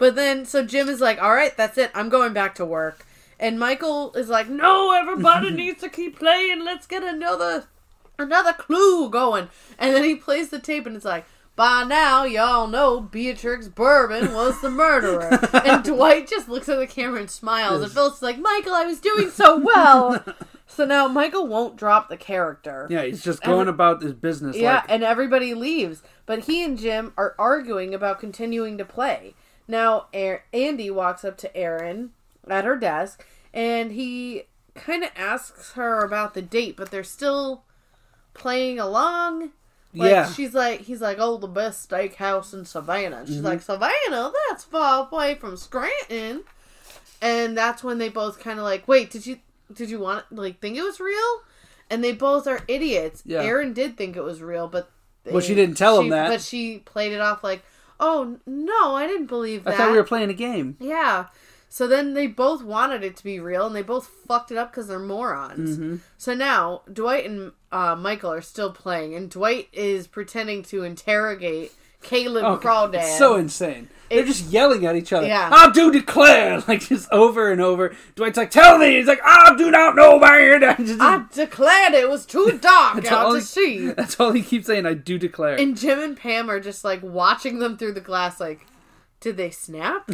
But 0.00 0.14
then, 0.14 0.46
so 0.46 0.64
Jim 0.64 0.88
is 0.88 1.02
like, 1.02 1.22
all 1.22 1.34
right, 1.34 1.54
that's 1.54 1.76
it. 1.76 1.90
I'm 1.94 2.08
going 2.08 2.32
back 2.32 2.54
to 2.54 2.64
work. 2.64 3.06
And 3.38 3.60
Michael 3.60 4.14
is 4.14 4.30
like, 4.30 4.48
no, 4.48 4.92
everybody 4.92 5.50
needs 5.52 5.82
to 5.82 5.90
keep 5.90 6.18
playing. 6.18 6.64
Let's 6.64 6.86
get 6.86 7.04
another, 7.04 7.66
another 8.18 8.54
clue 8.54 9.10
going. 9.10 9.48
And 9.78 9.94
then 9.94 10.02
he 10.04 10.14
plays 10.14 10.48
the 10.48 10.58
tape 10.58 10.86
and 10.86 10.96
it's 10.96 11.04
like, 11.04 11.26
by 11.54 11.84
now, 11.84 12.24
y'all 12.24 12.66
know 12.66 13.02
Beatrix 13.02 13.68
Bourbon 13.68 14.32
was 14.32 14.58
the 14.62 14.70
murderer. 14.70 15.38
and 15.66 15.84
Dwight 15.84 16.26
just 16.26 16.48
looks 16.48 16.70
at 16.70 16.78
the 16.78 16.86
camera 16.86 17.20
and 17.20 17.30
smiles. 17.30 17.82
And 17.82 17.92
Phyllis 17.92 18.16
is 18.16 18.22
like, 18.22 18.38
Michael, 18.38 18.72
I 18.72 18.86
was 18.86 19.00
doing 19.00 19.28
so 19.28 19.58
well. 19.58 20.24
so 20.66 20.86
now 20.86 21.08
Michael 21.08 21.46
won't 21.46 21.76
drop 21.76 22.08
the 22.08 22.16
character. 22.16 22.86
Yeah, 22.88 23.02
he's 23.02 23.22
just 23.22 23.42
going 23.42 23.68
about 23.68 24.00
his 24.00 24.14
business. 24.14 24.56
Yeah, 24.56 24.76
like, 24.76 24.84
and 24.88 25.04
everybody 25.04 25.52
leaves. 25.52 26.02
But 26.24 26.44
he 26.44 26.64
and 26.64 26.78
Jim 26.78 27.12
are 27.18 27.34
arguing 27.38 27.92
about 27.92 28.18
continuing 28.18 28.78
to 28.78 28.86
play. 28.86 29.34
Now, 29.70 30.06
Andy 30.52 30.90
walks 30.90 31.24
up 31.24 31.36
to 31.38 31.56
Erin 31.56 32.10
at 32.48 32.64
her 32.64 32.76
desk, 32.76 33.24
and 33.54 33.92
he 33.92 34.42
kind 34.74 35.04
of 35.04 35.10
asks 35.16 35.72
her 35.72 36.04
about 36.04 36.34
the 36.34 36.42
date, 36.42 36.76
but 36.76 36.90
they're 36.90 37.04
still 37.04 37.62
playing 38.34 38.78
along. 38.78 39.50
Like, 39.92 40.10
yeah, 40.10 40.30
she's 40.30 40.54
like, 40.54 40.82
he's 40.82 41.00
like, 41.00 41.16
oh, 41.20 41.36
the 41.36 41.48
best 41.48 41.88
steakhouse 41.90 42.54
in 42.54 42.64
Savannah. 42.64 43.18
And 43.18 43.28
she's 43.28 43.38
Mm-hmm. 43.38 43.46
like, 43.46 43.62
Savannah, 43.62 44.32
that's 44.48 44.62
far 44.64 45.08
away 45.10 45.34
from 45.34 45.56
Scranton. 45.56 46.44
And 47.22 47.56
that's 47.58 47.82
when 47.84 47.98
they 47.98 48.08
both 48.08 48.38
kind 48.40 48.58
of 48.58 48.64
like, 48.64 48.86
wait, 48.88 49.10
did 49.10 49.26
you 49.26 49.38
did 49.72 49.90
you 49.90 49.98
want 50.00 50.24
like 50.32 50.58
think 50.60 50.76
it 50.76 50.82
was 50.82 51.00
real? 51.00 51.42
And 51.90 52.02
they 52.04 52.12
both 52.12 52.46
are 52.46 52.60
idiots. 52.68 53.22
Yeah. 53.26 53.42
Erin 53.42 53.72
did 53.72 53.96
think 53.96 54.16
it 54.16 54.22
was 54.22 54.40
real, 54.40 54.68
but 54.68 54.90
Well, 55.26 55.40
she 55.40 55.54
didn't 55.54 55.76
tell 55.76 56.00
him 56.00 56.08
that. 56.10 56.28
But 56.28 56.40
she 56.40 56.78
played 56.78 57.12
it 57.12 57.20
off 57.20 57.42
like, 57.44 57.62
oh 58.00 58.38
no, 58.46 58.96
I 58.96 59.06
didn't 59.06 59.26
believe 59.26 59.64
that. 59.64 59.74
I 59.74 59.76
thought 59.76 59.92
we 59.92 59.98
were 59.98 60.04
playing 60.04 60.30
a 60.30 60.34
game. 60.34 60.76
Yeah. 60.80 61.26
So 61.72 61.86
then 61.86 62.14
they 62.14 62.26
both 62.26 62.64
wanted 62.64 63.04
it 63.04 63.16
to 63.18 63.22
be 63.22 63.38
real, 63.38 63.64
and 63.64 63.76
they 63.76 63.82
both 63.82 64.08
fucked 64.26 64.50
it 64.50 64.58
up 64.58 64.72
because 64.72 64.88
they're 64.88 64.98
morons. 64.98 65.78
Mm-hmm. 65.78 65.96
So 66.18 66.34
now 66.34 66.82
Dwight 66.92 67.26
and 67.26 67.52
uh, 67.70 67.94
Michael 67.94 68.32
are 68.32 68.40
still 68.40 68.72
playing, 68.72 69.14
and 69.14 69.30
Dwight 69.30 69.68
is 69.72 70.08
pretending 70.08 70.64
to 70.64 70.82
interrogate 70.82 71.72
Caleb 72.02 72.44
Oh, 72.44 72.58
Crawdad. 72.58 72.94
it's 72.94 73.18
so 73.18 73.36
insane. 73.36 73.88
They're 74.08 74.20
It's- 74.20 74.38
just 74.38 74.50
yelling 74.50 74.84
at 74.86 74.96
each 74.96 75.12
other. 75.12 75.26
Yeah. 75.28 75.50
I 75.52 75.70
do 75.70 75.92
declare, 75.92 76.60
like 76.68 76.80
just 76.80 77.08
over 77.12 77.52
and 77.52 77.60
over. 77.60 77.94
Dwight's 78.16 78.36
like, 78.36 78.50
"Tell 78.50 78.76
me." 78.78 78.96
He's 78.96 79.06
like, 79.06 79.20
"I 79.24 79.54
do 79.56 79.70
not 79.70 79.94
know, 79.94 80.18
man." 80.18 80.62
And 80.64 80.86
just- 80.86 81.00
I 81.00 81.24
declared 81.32 81.94
it 81.94 82.08
was 82.08 82.26
too 82.26 82.58
dark 82.60 83.04
out 83.12 83.34
to 83.34 83.40
see. 83.40 83.88
That's 83.96 84.18
all 84.18 84.32
he 84.32 84.42
keeps 84.42 84.66
saying. 84.66 84.84
I 84.86 84.94
do 84.94 85.16
declare. 85.18 85.54
And 85.60 85.76
Jim 85.78 86.00
and 86.00 86.16
Pam 86.16 86.50
are 86.50 86.58
just 86.58 86.82
like 86.84 87.02
watching 87.04 87.60
them 87.60 87.76
through 87.76 87.92
the 87.92 88.00
glass, 88.00 88.40
like, 88.40 88.66
did 89.20 89.36
they 89.36 89.50
snap? 89.50 90.10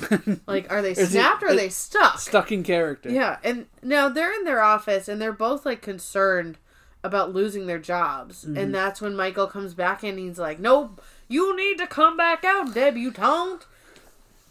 Like, 0.46 0.70
are 0.70 0.82
they 0.82 0.90
it- 0.92 1.06
snapped 1.08 1.42
or 1.42 1.48
are 1.48 1.56
they 1.56 1.70
stuck? 1.70 2.18
Stuck 2.18 2.52
in 2.52 2.62
character. 2.64 3.08
Yeah, 3.08 3.38
and 3.42 3.64
now 3.82 4.10
they're 4.10 4.34
in 4.34 4.44
their 4.44 4.60
office 4.62 5.08
and 5.08 5.22
they're 5.22 5.32
both 5.32 5.64
like 5.64 5.80
concerned 5.80 6.58
about 7.02 7.32
losing 7.32 7.66
their 7.66 7.78
jobs. 7.78 8.44
Mm-hmm. 8.44 8.56
And 8.58 8.74
that's 8.74 9.00
when 9.00 9.16
Michael 9.16 9.46
comes 9.46 9.72
back 9.72 10.02
and 10.02 10.18
he's 10.18 10.38
like, 10.38 10.58
Nope, 10.58 11.00
you 11.28 11.56
need 11.56 11.78
to 11.78 11.86
come 11.86 12.16
back 12.16 12.44
out, 12.44 12.74
debutante. 12.74 13.66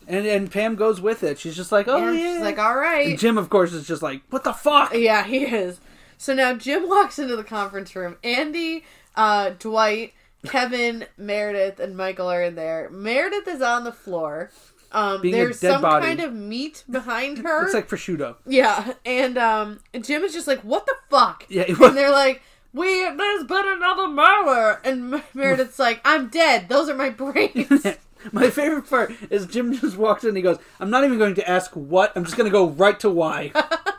And 0.08 0.26
and 0.28 0.52
Pam 0.52 0.76
goes 0.76 1.02
with 1.02 1.24
it. 1.24 1.40
She's 1.40 1.56
just 1.56 1.72
like, 1.72 1.88
"Oh 1.88 2.08
and 2.08 2.18
yeah." 2.18 2.34
she's 2.34 2.42
like, 2.42 2.60
all 2.60 2.76
right. 2.76 3.08
and. 3.08 3.20
Jim, 3.20 3.38
of 3.38 3.50
course, 3.50 3.74
is 3.74 3.88
just 3.88 4.04
like, 4.04 4.22
"What 4.30 4.44
the 4.44 4.54
fuck?" 4.54 4.94
Yeah, 4.94 5.24
he 5.24 5.46
is. 5.46 5.80
So 6.18 6.34
now 6.34 6.54
Jim 6.54 6.88
walks 6.90 7.18
into 7.18 7.36
the 7.36 7.44
conference 7.44 7.96
room. 7.96 8.18
Andy, 8.24 8.84
uh, 9.16 9.52
Dwight, 9.58 10.14
Kevin, 10.46 11.08
Meredith, 11.18 11.80
and 11.80 11.98
Michael 11.98 12.28
are 12.28 12.44
in 12.44 12.56
there. 12.56 12.90
Meredith 12.92 13.48
is 13.48 13.62
on 13.62 13.84
the 13.84 13.92
floor. 13.92 14.52
Um, 14.92 15.22
Being 15.22 15.34
there's 15.34 15.60
some 15.60 15.82
body. 15.82 16.06
kind 16.06 16.20
of 16.22 16.34
meat 16.34 16.84
behind 16.90 17.40
her. 17.40 17.66
It's 17.66 17.74
like 17.74 17.90
prosciutto. 17.90 18.36
Yeah, 18.46 18.94
and 19.06 19.38
um, 19.38 19.80
Jim 20.00 20.24
is 20.24 20.34
just 20.34 20.48
like, 20.48 20.60
"What 20.62 20.86
the 20.86 20.96
fuck?" 21.10 21.46
Yeah, 21.50 21.64
and 21.68 21.98
they're 21.98 22.12
like, 22.12 22.42
"We 22.76 22.88
there's 23.10 23.44
been 23.46 23.66
another 23.68 24.08
murder," 24.08 24.80
and 24.84 25.22
Meredith's 25.34 25.80
like, 25.80 26.02
"I'm 26.06 26.28
dead. 26.28 26.68
Those 26.70 26.90
are 26.90 26.96
my 26.96 27.10
brains." 27.10 27.86
My 28.32 28.50
favorite 28.50 28.90
part 28.90 29.14
is 29.30 29.46
Jim 29.46 29.72
just 29.72 29.98
walks 29.98 30.24
in 30.24 30.30
and 30.30 30.38
he 30.38 30.42
goes, 30.42 30.58
I'm 30.80 30.90
not 30.90 31.04
even 31.04 31.20
going 31.20 31.36
to 31.36 31.48
ask 31.48 31.70
what, 31.74 32.12
I'm 32.16 32.24
just 32.24 32.36
going 32.36 32.50
to 32.50 32.52
go 32.52 32.70
right 32.70 33.00
to 33.02 33.10
why. 33.12 33.52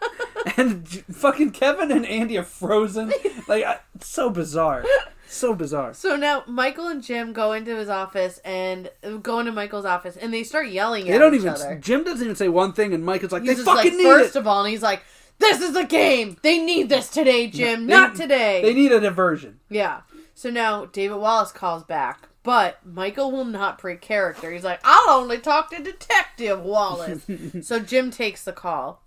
and 0.57 0.89
fucking 0.89 1.53
Kevin 1.53 1.93
and 1.93 2.05
Andy 2.05 2.37
are 2.37 2.43
frozen. 2.43 3.13
Like, 3.47 3.63
I, 3.63 3.79
so 4.01 4.29
bizarre. 4.29 4.85
So 5.29 5.55
bizarre. 5.55 5.95
so 5.95 6.17
now 6.17 6.43
Michael 6.49 6.89
and 6.89 7.05
Jim 7.05 7.33
go 7.33 7.53
into 7.53 7.77
his 7.77 7.89
office 7.89 8.39
and 8.45 8.91
go 9.23 9.39
into 9.39 9.53
Michael's 9.53 9.85
office, 9.85 10.17
and 10.17 10.35
they 10.35 10.43
start 10.43 10.69
yelling 10.69 11.05
They 11.07 11.13
at 11.13 11.19
don't 11.19 11.35
each 11.35 11.43
even, 11.43 11.53
other. 11.53 11.77
Jim 11.77 12.03
doesn't 12.03 12.25
even 12.25 12.37
say 12.37 12.49
one 12.49 12.73
thing 12.73 12.95
and 12.95 13.05
Mike 13.05 13.23
is 13.23 13.31
like, 13.31 13.43
He's 13.45 13.59
they 13.59 13.63
fucking 13.65 13.93
like, 13.93 13.99
need 13.99 14.05
first 14.05 14.35
it. 14.35 14.39
of 14.41 14.47
all, 14.49 14.65
and 14.65 14.71
he's 14.73 14.83
like, 14.83 15.03
"This 15.39 15.61
is 15.61 15.77
a 15.77 15.85
game. 15.85 16.37
They 16.43 16.59
need 16.59 16.89
this 16.89 17.09
today, 17.11 17.47
Jim. 17.49 17.87
They- 17.87 17.93
Not 17.95 18.15
today." 18.17 18.63
They 18.63 18.75
need 18.75 18.93
a 18.93 19.01
diversion. 19.01 19.61
Yeah. 19.69 20.01
So 20.35 20.51
now 20.51 20.85
David 20.87 21.17
Wallace 21.17 21.53
calls 21.53 21.83
back, 21.85 22.29
but 22.43 22.85
Michael 22.85 23.33
will 23.33 23.45
not 23.47 23.79
break 23.81 24.01
character. 24.03 24.53
He's 24.53 24.65
like, 24.65 24.81
I'll 24.85 25.19
only 25.21 25.39
talk 25.39 25.71
to 25.71 25.83
Detective 25.83 26.61
Wallace. 26.63 27.27
so 27.63 27.79
Jim 27.81 28.11
takes 28.11 28.45
the 28.45 28.53
call. 28.53 29.03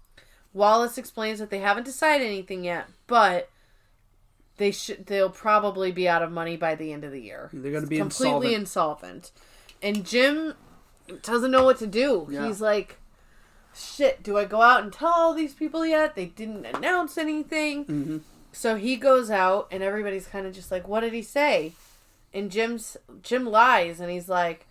Wallace 0.53 0.97
explains 0.97 1.38
that 1.39 1.51
they 1.51 1.59
haven't 1.59 1.84
decided 1.84 2.25
anything 2.25 2.63
yet, 2.63 2.88
but 3.05 3.49
they 4.57 4.71
should 4.71 5.05
they'll 5.05 5.30
probably 5.30 5.91
be 5.91 6.07
out 6.09 6.23
of 6.23 6.32
money 6.32 6.57
by 6.57 6.73
the 6.75 6.91
end 6.91 7.03
of 7.03 7.11
the 7.11 7.21
year. 7.21 7.49
They're 7.53 7.71
gonna 7.71 7.86
be 7.88 7.97
completely 7.99 8.53
insolvent. 8.55 9.32
And 9.84 10.03
Jim 10.05 10.55
doesn't 11.21 11.51
know 11.51 11.63
what 11.63 11.77
to 11.80 11.88
do. 11.88 12.27
Yeah. 12.32 12.47
He's 12.47 12.59
like 12.59 12.97
Shit, 13.80 14.21
do 14.23 14.38
I 14.38 14.45
go 14.45 14.61
out 14.61 14.84
and 14.84 14.91
tell 14.91 15.13
all 15.13 15.34
these 15.34 15.53
people 15.53 15.86
yet? 15.86 16.15
They 16.15 16.25
didn't 16.25 16.65
announce 16.65 17.17
anything. 17.17 17.84
hmm 17.86 18.17
So 18.51 18.75
he 18.75 18.95
goes 18.95 19.30
out, 19.32 19.67
and 19.71 19.82
everybody's 19.84 20.27
kind 20.27 20.45
of 20.45 20.53
just 20.53 20.71
like, 20.71 20.88
"What 20.88 21.01
did 21.01 21.13
he 21.13 21.21
say?" 21.21 21.73
And 22.34 22.51
Jim's 22.51 22.97
Jim 23.23 23.45
lies, 23.45 23.99
and 23.99 24.09
he's 24.11 24.27
like, 24.30 24.65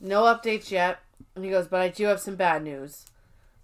"No 0.00 0.22
updates 0.22 0.70
yet." 0.70 0.98
And 1.34 1.44
he 1.44 1.50
goes, 1.50 1.68
"But 1.68 1.80
I 1.80 1.88
do 1.88 2.06
have 2.06 2.20
some 2.20 2.34
bad 2.36 2.62
news. 2.64 3.06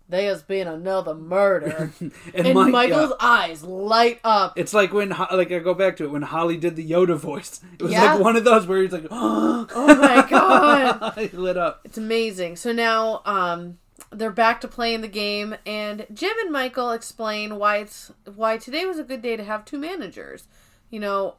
There's 0.08 0.42
been 0.42 0.68
another 0.68 1.14
murder." 1.14 1.90
And, 2.00 2.12
and 2.46 2.54
Mike- 2.54 2.72
Michael's 2.72 3.10
yeah. 3.20 3.26
eyes 3.28 3.62
light 3.64 4.20
up. 4.24 4.58
It's 4.58 4.74
like 4.74 4.92
when, 4.92 5.08
like, 5.08 5.50
I 5.50 5.58
go 5.58 5.74
back 5.74 5.96
to 5.96 6.04
it 6.04 6.10
when 6.10 6.22
Holly 6.22 6.56
did 6.58 6.76
the 6.76 6.88
Yoda 6.88 7.16
voice. 7.16 7.60
It 7.78 7.82
was 7.82 7.92
Yeah. 7.92 8.12
like 8.14 8.20
one 8.22 8.36
of 8.36 8.44
those 8.44 8.66
where 8.66 8.82
he's 8.82 8.92
like, 8.92 9.06
oh 9.10 9.66
my 9.74 10.26
God. 10.28 11.14
he 11.18 11.28
lit 11.28 11.56
up. 11.56 11.80
It's 11.84 11.98
amazing. 11.98 12.56
So 12.56 12.72
now, 12.72 13.22
um, 13.24 13.78
they're 14.10 14.30
back 14.30 14.60
to 14.60 14.68
playing 14.68 15.00
the 15.00 15.08
game, 15.08 15.56
and 15.64 16.06
Jim 16.12 16.32
and 16.40 16.52
Michael 16.52 16.90
explain 16.90 17.58
why 17.58 17.78
it's 17.78 18.12
why 18.34 18.56
today 18.56 18.86
was 18.86 18.98
a 18.98 19.04
good 19.04 19.22
day 19.22 19.36
to 19.36 19.44
have 19.44 19.64
two 19.64 19.78
managers. 19.78 20.48
You 20.90 21.00
know, 21.00 21.34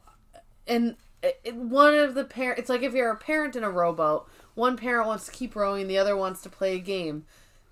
and 0.66 0.96
it, 1.22 1.54
one 1.54 1.94
of 1.94 2.14
the 2.14 2.24
parent. 2.24 2.58
It's 2.58 2.68
like 2.68 2.82
if 2.82 2.92
you're 2.92 3.10
a 3.10 3.16
parent 3.16 3.56
in 3.56 3.64
a 3.64 3.70
rowboat, 3.70 4.28
one 4.54 4.76
parent 4.76 5.06
wants 5.06 5.26
to 5.26 5.32
keep 5.32 5.56
rowing, 5.56 5.88
the 5.88 5.98
other 5.98 6.16
wants 6.16 6.42
to 6.42 6.48
play 6.48 6.76
a 6.76 6.80
game. 6.80 7.24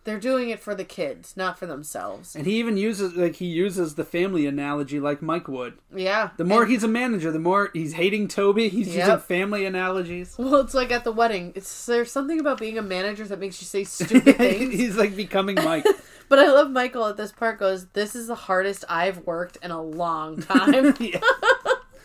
They're 0.06 0.18
doing 0.18 0.48
it 0.48 0.60
for 0.60 0.74
the 0.74 0.84
kids, 0.84 1.36
not 1.36 1.58
for 1.58 1.66
themselves. 1.66 2.34
And 2.34 2.46
he 2.46 2.58
even 2.58 2.78
uses, 2.78 3.14
like, 3.14 3.36
he 3.36 3.44
uses 3.44 3.96
the 3.96 4.04
family 4.04 4.46
analogy 4.46 4.98
like 4.98 5.20
Mike 5.20 5.48
would. 5.48 5.74
Yeah. 5.94 6.30
The 6.38 6.44
more 6.44 6.62
And- 6.62 6.70
he's 6.70 6.82
a 6.84 6.88
manager, 6.88 7.30
the 7.30 7.38
more 7.38 7.70
he's 7.74 7.92
hating 7.92 8.28
Toby. 8.28 8.68
He's 8.70 8.96
using 8.96 9.18
family 9.18 9.66
analogies. 9.66 10.34
well, 10.38 10.56
it's 10.60 10.72
like 10.72 10.90
at 10.90 11.04
the 11.04 11.12
wedding. 11.12 11.52
It's 11.54 11.84
there's 11.86 12.10
something 12.10 12.40
about 12.40 12.58
being 12.58 12.78
a 12.78 12.82
manager 12.82 13.26
that 13.26 13.38
makes 13.38 13.60
you 13.60 13.66
say 13.66 13.84
stupid 14.06 14.36
things. 14.36 14.72
he's 14.72 14.96
like 15.02 15.14
becoming 15.14 15.56
Mike. 15.56 15.84
But 16.28 16.38
I 16.38 16.46
love 16.46 16.70
Michael 16.70 17.04
at 17.06 17.16
this 17.16 17.30
part 17.32 17.58
goes, 17.58 17.86
This 17.88 18.16
is 18.16 18.26
the 18.28 18.34
hardest 18.34 18.84
I've 18.88 19.18
worked 19.26 19.58
in 19.62 19.70
a 19.70 19.82
long 19.82 20.40
time 20.40 20.94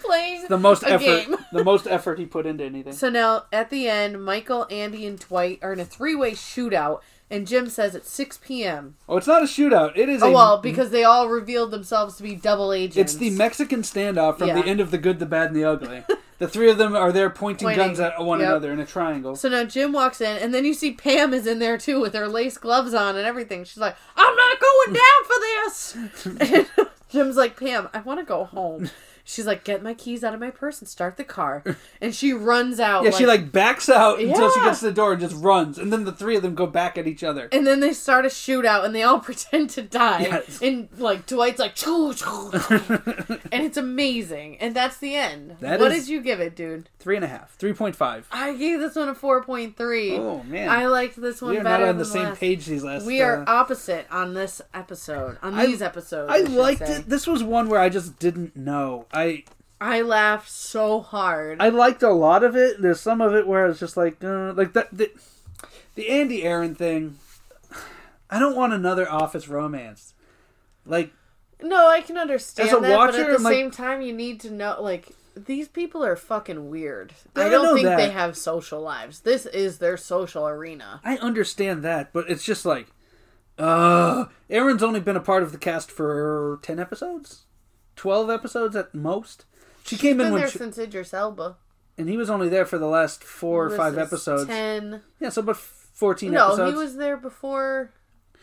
playing 0.03 0.45
The 0.49 0.57
most 0.57 0.83
effort. 0.83 1.39
The 1.51 1.63
most 1.63 1.87
effort 1.87 2.19
he 2.19 2.25
put 2.25 2.45
into 2.45 2.63
anything. 2.63 2.93
So 2.93 3.09
now 3.09 3.45
at 3.51 3.69
the 3.69 3.87
end, 3.87 4.23
Michael, 4.23 4.67
Andy, 4.69 5.05
and 5.05 5.19
Dwight 5.19 5.59
are 5.61 5.73
in 5.73 5.79
a 5.79 5.85
three 5.85 6.15
way 6.15 6.31
shootout, 6.31 7.01
and 7.31 7.47
Jim 7.47 7.69
says 7.69 7.95
it's 7.95 8.11
six 8.11 8.37
PM. 8.37 8.95
Oh, 9.09 9.17
it's 9.17 9.25
not 9.27 9.41
a 9.41 9.45
shootout. 9.45 9.93
It 9.97 10.09
is 10.09 10.21
Oh 10.21 10.29
a. 10.29 10.33
well, 10.33 10.57
because 10.59 10.91
they 10.91 11.03
all 11.03 11.29
revealed 11.29 11.71
themselves 11.71 12.17
to 12.17 12.23
be 12.23 12.35
double 12.35 12.71
agents. 12.73 12.97
it's 12.97 13.15
the 13.15 13.29
Mexican 13.31 13.81
standoff 13.81 14.37
from 14.37 14.49
Yeah. 14.49 14.61
the 14.61 14.67
end 14.67 14.79
of 14.79 14.91
the 14.91 14.97
Good, 14.99 15.17
the 15.19 15.25
Bad, 15.25 15.47
and 15.47 15.55
the 15.55 15.63
Ugly. 15.65 16.03
The 16.41 16.47
three 16.47 16.71
of 16.71 16.79
them 16.79 16.95
are 16.95 17.11
there 17.11 17.29
pointing, 17.29 17.67
Pointing, 17.67 17.85
guns 17.89 17.99
at 17.99 18.19
one 18.19 18.39
yep. 18.39 18.49
another 18.49 18.71
in 18.73 18.79
a 18.79 18.85
triangle. 18.87 19.35
So 19.35 19.47
now 19.47 19.63
Jim 19.63 19.91
walks 19.91 20.19
in, 20.21 20.37
and 20.37 20.51
then 20.51 20.65
you 20.65 20.73
see 20.73 20.91
Pam 20.91 21.35
is 21.35 21.45
in 21.45 21.59
there 21.59 21.77
too 21.77 22.01
with 22.01 22.15
her 22.15 22.27
lace 22.27 22.57
gloves 22.57 22.95
on 22.95 23.15
and 23.15 23.27
everything. 23.27 23.63
She's 23.63 23.77
like, 23.77 23.95
"I'm 24.17 24.35
not 24.35 24.59
going 24.59 24.93
down 24.95 25.23
for 25.27 26.65
this." 26.65 26.87
Jim's 27.11 27.35
like, 27.35 27.59
"Pam, 27.59 27.89
I 27.93 27.99
want 27.99 28.21
to 28.21 28.25
go 28.25 28.45
home." 28.45 28.89
She's 29.23 29.45
like, 29.45 29.63
"Get 29.63 29.81
my 29.83 29.93
keys 29.93 30.23
out 30.23 30.33
of 30.33 30.39
my 30.39 30.49
purse 30.51 30.79
and 30.79 30.87
start 30.87 31.17
the 31.17 31.23
car." 31.23 31.63
And 32.01 32.15
she 32.15 32.33
runs 32.33 32.79
out. 32.79 33.03
yeah, 33.03 33.11
she 33.11 33.27
like 33.27 33.51
backs 33.51 33.87
out 33.87 34.19
until 34.19 34.49
she 34.51 34.59
gets 34.61 34.79
to 34.79 34.85
the 34.85 34.91
door 34.91 35.11
and 35.11 35.21
just 35.21 35.35
runs, 35.35 35.77
and 35.77 35.93
then 35.93 36.03
the 36.03 36.11
three 36.11 36.35
of 36.35 36.41
them 36.41 36.55
go 36.55 36.65
back 36.65 36.97
at 36.97 37.05
each 37.05 37.23
other. 37.23 37.47
And 37.51 37.65
then 37.67 37.79
they 37.79 37.93
start 37.93 38.25
a 38.25 38.29
shootout, 38.29 38.83
and 38.85 38.95
they 38.95 39.03
all 39.03 39.19
pretend 39.29 39.69
to 39.71 39.83
die. 39.83 40.21
Yes. 40.21 40.59
And 40.63 40.89
like 40.97 41.27
Dwight's 41.27 41.59
like, 41.59 41.75
choo, 41.75 42.13
choo, 42.15 42.49
and 43.51 43.63
it's 43.63 43.77
amazing. 43.77 44.57
And 44.59 44.75
that's 44.75 44.97
the 44.97 45.15
end. 45.15 45.57
That 45.59 45.79
what 45.79 45.89
did 45.91 46.07
you 46.07 46.21
give 46.21 46.39
it, 46.39 46.55
dude? 46.55 46.89
Three 46.99 47.15
and 47.15 47.25
a 47.25 47.27
half, 47.27 47.55
three 47.55 47.73
point 47.73 47.95
five. 47.95 48.27
I 48.31 48.53
gave 48.55 48.79
this 48.79 48.95
one 48.95 49.09
a 49.09 49.15
four 49.15 49.43
point 49.43 49.77
three. 49.77 50.17
Oh 50.17 50.41
man, 50.43 50.69
I 50.69 50.87
liked 50.87 51.21
this 51.21 51.41
one 51.41 51.51
we 51.51 51.57
are 51.59 51.63
better 51.63 51.83
not 51.85 51.89
on 51.91 51.97
the 51.97 52.05
same 52.05 52.23
last. 52.23 52.39
page 52.39 52.65
these 52.65 52.83
last. 52.83 53.05
We 53.05 53.21
are 53.21 53.41
uh, 53.41 53.45
opposite 53.47 54.07
on 54.09 54.33
this 54.33 54.61
episode. 54.73 55.37
On 55.43 55.53
I- 55.53 55.65
these 55.67 55.81
episodes, 55.83 56.31
I 56.31 56.39
should 56.39 56.49
liked 56.51 56.87
say. 56.87 56.93
it. 56.97 57.09
This 57.09 57.27
was 57.27 57.43
one 57.43 57.69
where 57.69 57.79
I 57.79 57.89
just 57.89 58.17
didn't 58.19 58.55
know. 58.55 59.05
I 59.13 59.43
I 59.79 60.01
laughed 60.01 60.49
so 60.49 61.01
hard. 61.01 61.57
I 61.61 61.69
liked 61.69 62.03
a 62.03 62.11
lot 62.11 62.43
of 62.43 62.55
it. 62.55 62.81
There's 62.81 62.99
some 62.99 63.21
of 63.21 63.33
it 63.33 63.47
where 63.47 63.65
I 63.65 63.67
was 63.67 63.79
just 63.79 63.97
like, 63.97 64.23
uh, 64.23 64.53
like 64.53 64.73
that 64.73 64.89
the, 64.91 65.11
the 65.95 66.09
Andy 66.09 66.43
Erin 66.43 66.75
thing. 66.75 67.17
I 68.29 68.39
don't 68.39 68.55
want 68.55 68.73
another 68.73 69.09
Office 69.11 69.47
romance. 69.47 70.13
Like 70.85 71.11
no, 71.61 71.87
I 71.87 72.01
can 72.01 72.17
understand 72.17 72.69
As 72.69 72.75
a 72.75 72.79
that, 72.79 72.89
but 72.89 72.97
watcher, 72.97 73.31
at 73.31 73.37
the 73.37 73.43
like- 73.43 73.53
same 73.53 73.71
time, 73.71 74.01
you 74.01 74.13
need 74.13 74.39
to 74.41 74.51
know 74.51 74.77
like 74.81 75.11
these 75.35 75.67
people 75.67 76.03
are 76.03 76.15
fucking 76.15 76.69
weird. 76.69 77.13
I 77.35 77.45
I 77.45 77.49
don't 77.49 77.73
think 77.75 77.85
that. 77.85 77.97
they 77.97 78.09
have 78.09 78.35
social 78.37 78.81
lives. 78.81 79.21
This 79.21 79.45
is 79.45 79.77
their 79.77 79.95
social 79.97 80.47
arena. 80.47 80.99
I 81.03 81.17
understand 81.17 81.83
that, 81.83 82.11
but 82.13 82.29
it's 82.29 82.43
just 82.43 82.65
like, 82.65 82.87
uh, 83.57 84.25
Erin's 84.49 84.83
only 84.83 84.99
been 84.99 85.15
a 85.15 85.21
part 85.21 85.43
of 85.43 85.51
the 85.51 85.57
cast 85.57 85.89
for 85.91 86.59
ten 86.63 86.79
episodes, 86.79 87.45
twelve 88.01 88.29
episodes 88.31 88.75
at 88.75 88.95
most. 88.95 89.45
She 89.85 89.95
came 89.97 90.19
in 90.19 90.31
when, 90.31 90.41
there 90.41 90.49
she, 90.49 90.57
since 90.57 90.77
Idris 90.77 91.13
Elba. 91.13 91.57
and 91.97 92.09
he 92.09 92.17
was 92.17 92.29
only 92.29 92.49
there 92.49 92.65
for 92.65 92.77
the 92.79 92.87
last 92.87 93.23
four 93.23 93.65
or 93.67 93.69
five 93.77 93.97
episodes. 93.97 94.45
Ten. 94.47 95.01
Yeah, 95.19 95.29
so 95.29 95.41
about 95.41 95.57
fourteen 95.57 96.31
No, 96.31 96.47
episodes. 96.47 96.71
he 96.73 96.77
was 96.77 96.95
there 96.97 97.17
before. 97.17 97.91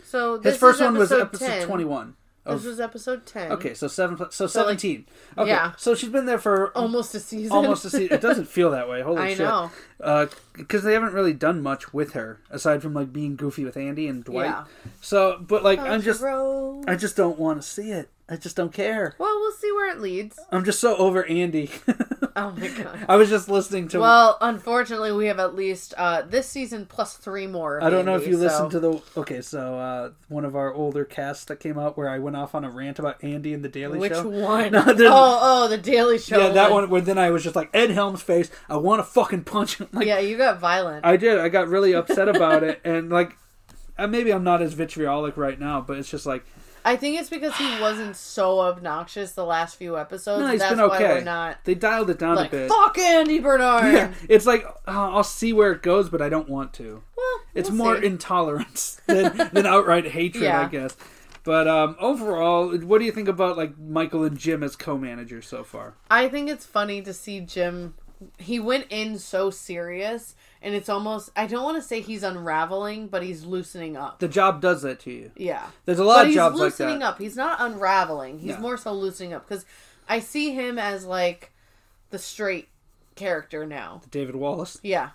So 0.04 0.36
this 0.38 0.54
His 0.54 0.60
first 0.60 0.80
one 0.80 0.96
was 0.96 1.10
episode 1.12 1.22
episode 1.26 1.46
10. 1.60 1.66
twenty-one. 1.66 2.14
This 2.46 2.64
was 2.64 2.80
episode 2.80 3.26
ten. 3.26 3.52
okay, 3.52 3.74
so 3.74 3.88
seven, 3.88 4.16
so 4.16 4.28
So, 4.30 4.44
like, 4.44 4.52
seventeen. 4.80 5.04
okay, 5.36 5.50
yeah. 5.50 5.72
so 5.76 5.94
she's 5.94 6.08
been 6.08 6.24
there 6.24 6.38
for 6.38 6.70
almost 6.74 7.14
a 7.14 7.20
season. 7.20 7.52
almost 7.52 7.84
a 7.84 7.90
season. 7.90 8.14
It 8.16 8.22
doesn't 8.22 8.46
feel 8.56 8.70
that 8.70 8.88
way. 8.88 9.02
Holy 9.02 9.18
I 9.20 9.28
shit! 9.30 9.40
know. 9.40 9.70
Uh, 10.00 10.26
because 10.56 10.82
they 10.82 10.94
haven't 10.94 11.12
really 11.12 11.34
done 11.34 11.60
much 11.62 11.92
with 11.92 12.12
her 12.14 12.40
aside 12.50 12.80
from 12.80 12.94
like 12.94 13.12
being 13.12 13.36
goofy 13.36 13.64
with 13.64 13.76
Andy 13.76 14.08
and 14.08 14.24
Dwight. 14.24 14.46
Yeah. 14.46 14.64
So, 15.02 15.36
but 15.46 15.62
like, 15.62 15.78
I'm 15.78 16.00
just, 16.00 16.22
road. 16.22 16.84
I 16.88 16.96
just 16.96 17.16
don't 17.16 17.38
want 17.38 17.60
to 17.60 17.68
see 17.68 17.90
it. 17.90 18.08
I 18.28 18.36
just 18.36 18.56
don't 18.56 18.72
care. 18.72 19.14
Well, 19.18 19.34
we'll 19.38 19.52
see 19.52 19.72
where 19.72 19.90
it 19.90 20.00
leads. 20.00 20.38
I'm 20.52 20.64
just 20.64 20.80
so 20.80 20.96
over 20.96 21.24
Andy. 21.24 21.70
Oh 22.38 22.52
my 22.52 22.68
god. 22.68 23.04
I 23.08 23.16
was 23.16 23.30
just 23.30 23.48
listening 23.48 23.88
to. 23.88 23.98
Well, 23.98 24.38
unfortunately, 24.40 25.10
we 25.10 25.26
have 25.26 25.40
at 25.40 25.56
least 25.56 25.92
uh, 25.96 26.22
this 26.22 26.46
season 26.46 26.86
plus 26.86 27.16
three 27.16 27.48
more. 27.48 27.82
I 27.82 27.90
don't 27.90 28.04
know 28.04 28.14
if 28.14 28.28
you 28.28 28.34
so- 28.34 28.38
listened 28.38 28.70
to 28.72 28.80
the. 28.80 29.02
Okay, 29.16 29.40
so 29.40 29.76
uh, 29.76 30.10
one 30.28 30.44
of 30.44 30.54
our 30.54 30.72
older 30.72 31.04
casts 31.04 31.46
that 31.46 31.58
came 31.58 31.80
out 31.80 31.96
where 31.98 32.08
I 32.08 32.20
went 32.20 32.36
off 32.36 32.54
on 32.54 32.64
a 32.64 32.70
rant 32.70 33.00
about 33.00 33.24
Andy 33.24 33.54
and 33.54 33.64
the 33.64 33.68
Daily 33.68 33.98
which 33.98 34.12
Show. 34.12 34.28
Which 34.28 34.40
one? 34.44 34.70
No, 34.78 34.84
oh, 34.86 34.92
there's- 34.92 35.12
oh, 35.12 35.66
the 35.68 35.78
Daily 35.78 36.18
Show. 36.20 36.38
Yeah, 36.40 36.50
that 36.50 36.70
one. 36.70 36.88
Where 36.88 37.00
then 37.00 37.18
I 37.18 37.30
was 37.30 37.42
just 37.42 37.56
like 37.56 37.70
Ed 37.74 37.90
Helms' 37.90 38.22
face. 38.22 38.52
I 38.68 38.76
want 38.76 39.00
to 39.00 39.04
fucking 39.04 39.42
punch 39.42 39.78
him. 39.78 39.88
Like 39.98 40.06
yeah, 40.06 40.20
you 40.20 40.38
got 40.38 40.60
violent. 40.60 41.04
I 41.04 41.16
did. 41.16 41.40
I 41.40 41.48
got 41.48 41.66
really 41.66 41.92
upset 41.92 42.28
about 42.28 42.62
it, 42.62 42.80
and 42.84 43.10
like, 43.10 43.36
uh, 43.98 44.06
maybe 44.06 44.32
I'm 44.32 44.44
not 44.44 44.62
as 44.62 44.74
vitriolic 44.74 45.36
right 45.36 45.58
now, 45.58 45.80
but 45.80 45.98
it's 45.98 46.08
just 46.10 46.24
like, 46.24 46.44
I 46.84 46.96
think 46.96 47.20
it's 47.20 47.30
because 47.30 47.56
he 47.56 47.80
wasn't 47.80 48.16
so 48.16 48.60
obnoxious 48.60 49.32
the 49.32 49.44
last 49.44 49.76
few 49.76 49.98
episodes. 49.98 50.40
no, 50.42 50.48
he's 50.50 50.60
That's 50.60 50.76
been 50.76 50.88
why 50.88 50.96
okay. 50.96 51.08
we're 51.14 51.20
not 51.24 51.64
They 51.64 51.74
dialed 51.74 52.10
it 52.10 52.18
down 52.18 52.36
like 52.36 52.48
a 52.52 52.56
bit. 52.56 52.68
fuck 52.70 52.96
Andy 52.98 53.38
Bernard. 53.40 53.92
Yeah, 53.92 54.12
it's 54.28 54.46
like 54.46 54.64
uh, 54.64 55.10
I'll 55.10 55.24
see 55.24 55.52
where 55.52 55.72
it 55.72 55.82
goes, 55.82 56.08
but 56.08 56.22
I 56.22 56.28
don't 56.28 56.48
want 56.48 56.72
to. 56.74 57.02
Well, 57.16 57.40
It's 57.54 57.68
we'll 57.70 57.78
more 57.78 58.00
see. 58.00 58.06
intolerance 58.06 59.00
than, 59.06 59.50
than 59.52 59.66
outright 59.66 60.06
hatred, 60.08 60.50
I 60.50 60.68
guess. 60.68 60.96
But 61.44 61.66
um, 61.66 61.96
overall, 61.98 62.76
what 62.78 62.98
do 62.98 63.04
you 63.04 63.12
think 63.12 63.28
about 63.28 63.56
like 63.56 63.78
Michael 63.78 64.24
and 64.24 64.36
Jim 64.38 64.62
as 64.62 64.76
co-managers 64.76 65.46
so 65.48 65.64
far? 65.64 65.94
I 66.10 66.28
think 66.28 66.48
it's 66.50 66.66
funny 66.66 67.00
to 67.02 67.12
see 67.14 67.40
Jim. 67.40 67.94
He 68.38 68.58
went 68.58 68.86
in 68.90 69.18
so 69.18 69.48
serious, 69.50 70.34
and 70.62 70.74
it's 70.74 70.88
almost. 70.88 71.30
I 71.36 71.46
don't 71.46 71.62
want 71.64 71.76
to 71.76 71.82
say 71.82 72.00
he's 72.00 72.22
unraveling, 72.22 73.08
but 73.08 73.22
he's 73.22 73.44
loosening 73.44 73.96
up. 73.96 74.18
The 74.18 74.28
job 74.28 74.60
does 74.60 74.82
that 74.82 75.00
to 75.00 75.10
you. 75.10 75.30
Yeah. 75.36 75.66
There's 75.84 75.98
a 75.98 76.04
lot 76.04 76.16
but 76.16 76.20
of 76.22 76.26
he's 76.28 76.34
jobs 76.36 76.54
like 76.56 76.60
loosening 76.72 76.98
that. 77.00 77.04
up. 77.06 77.18
He's 77.18 77.36
not 77.36 77.60
unraveling. 77.60 78.38
He's 78.40 78.50
Yeah. 78.50 78.60
more 78.60 78.76
so 78.76 78.92
loosening 78.92 79.32
up 79.32 79.48
because 79.48 79.64
I 80.08 80.20
see 80.20 80.52
him 80.54 80.78
as 80.78 81.04
like 81.04 81.52
the 82.10 82.18
straight 82.18 82.68
character 83.14 83.66
now. 83.66 84.02
David 84.10 84.36
Wallace. 84.36 84.78
Yeah. 84.82 85.10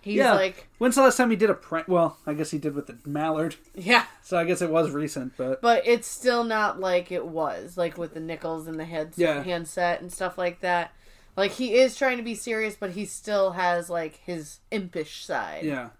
He's 0.00 0.16
yeah. 0.16 0.32
like, 0.32 0.66
When's 0.78 0.96
the 0.96 1.02
last 1.02 1.16
time 1.16 1.30
he 1.30 1.36
did 1.36 1.48
a 1.48 1.54
prank? 1.54 1.86
Well, 1.86 2.16
I 2.26 2.34
guess 2.34 2.50
he 2.50 2.58
did 2.58 2.74
with 2.74 2.88
the 2.88 2.98
Mallard, 3.08 3.54
yeah, 3.72 4.06
so 4.20 4.36
I 4.36 4.42
guess 4.42 4.60
it 4.60 4.68
was 4.68 4.90
recent. 4.90 5.36
But 5.36 5.62
but 5.62 5.86
it's 5.86 6.08
still 6.08 6.42
not 6.42 6.80
like 6.80 7.12
it 7.12 7.24
was, 7.24 7.76
like 7.76 7.96
with 7.96 8.12
the 8.12 8.18
nickels 8.18 8.66
and 8.66 8.80
the 8.80 8.84
head 8.84 9.12
Yeah. 9.14 9.44
handset 9.44 10.00
and 10.00 10.12
stuff 10.12 10.36
like 10.36 10.58
that. 10.60 10.90
Like 11.36 11.52
he 11.52 11.74
is 11.74 11.96
trying 11.96 12.18
to 12.18 12.22
be 12.22 12.34
serious, 12.34 12.76
but 12.78 12.90
he 12.92 13.04
still 13.06 13.52
has 13.52 13.88
like 13.88 14.16
his 14.24 14.60
impish 14.70 15.24
side. 15.24 15.64
yeah, 15.64 15.90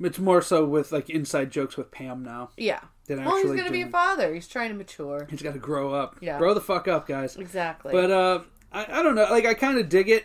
it's 0.00 0.18
more 0.18 0.40
so 0.42 0.64
with 0.64 0.90
like 0.92 1.10
inside 1.10 1.50
jokes 1.50 1.76
with 1.76 1.90
Pam 1.90 2.22
now 2.22 2.50
Yeah. 2.56 2.80
than 3.06 3.24
Well, 3.24 3.36
he's 3.36 3.52
gonna 3.52 3.70
be 3.70 3.82
a 3.82 3.88
father. 3.88 4.32
He's 4.32 4.48
trying 4.48 4.70
to 4.70 4.74
mature. 4.74 5.26
He's 5.30 5.42
got 5.42 5.52
to 5.52 5.58
grow 5.58 5.92
up. 5.92 6.16
Yeah. 6.20 6.38
grow 6.38 6.54
the 6.54 6.60
fuck 6.60 6.88
up, 6.88 7.06
guys. 7.06 7.36
Exactly. 7.36 7.92
But 7.92 8.10
uh, 8.10 8.40
I, 8.72 9.00
I 9.00 9.02
don't 9.02 9.14
know. 9.14 9.26
Like 9.30 9.44
I 9.44 9.54
kind 9.54 9.78
of 9.78 9.88
dig 9.88 10.08
it. 10.08 10.24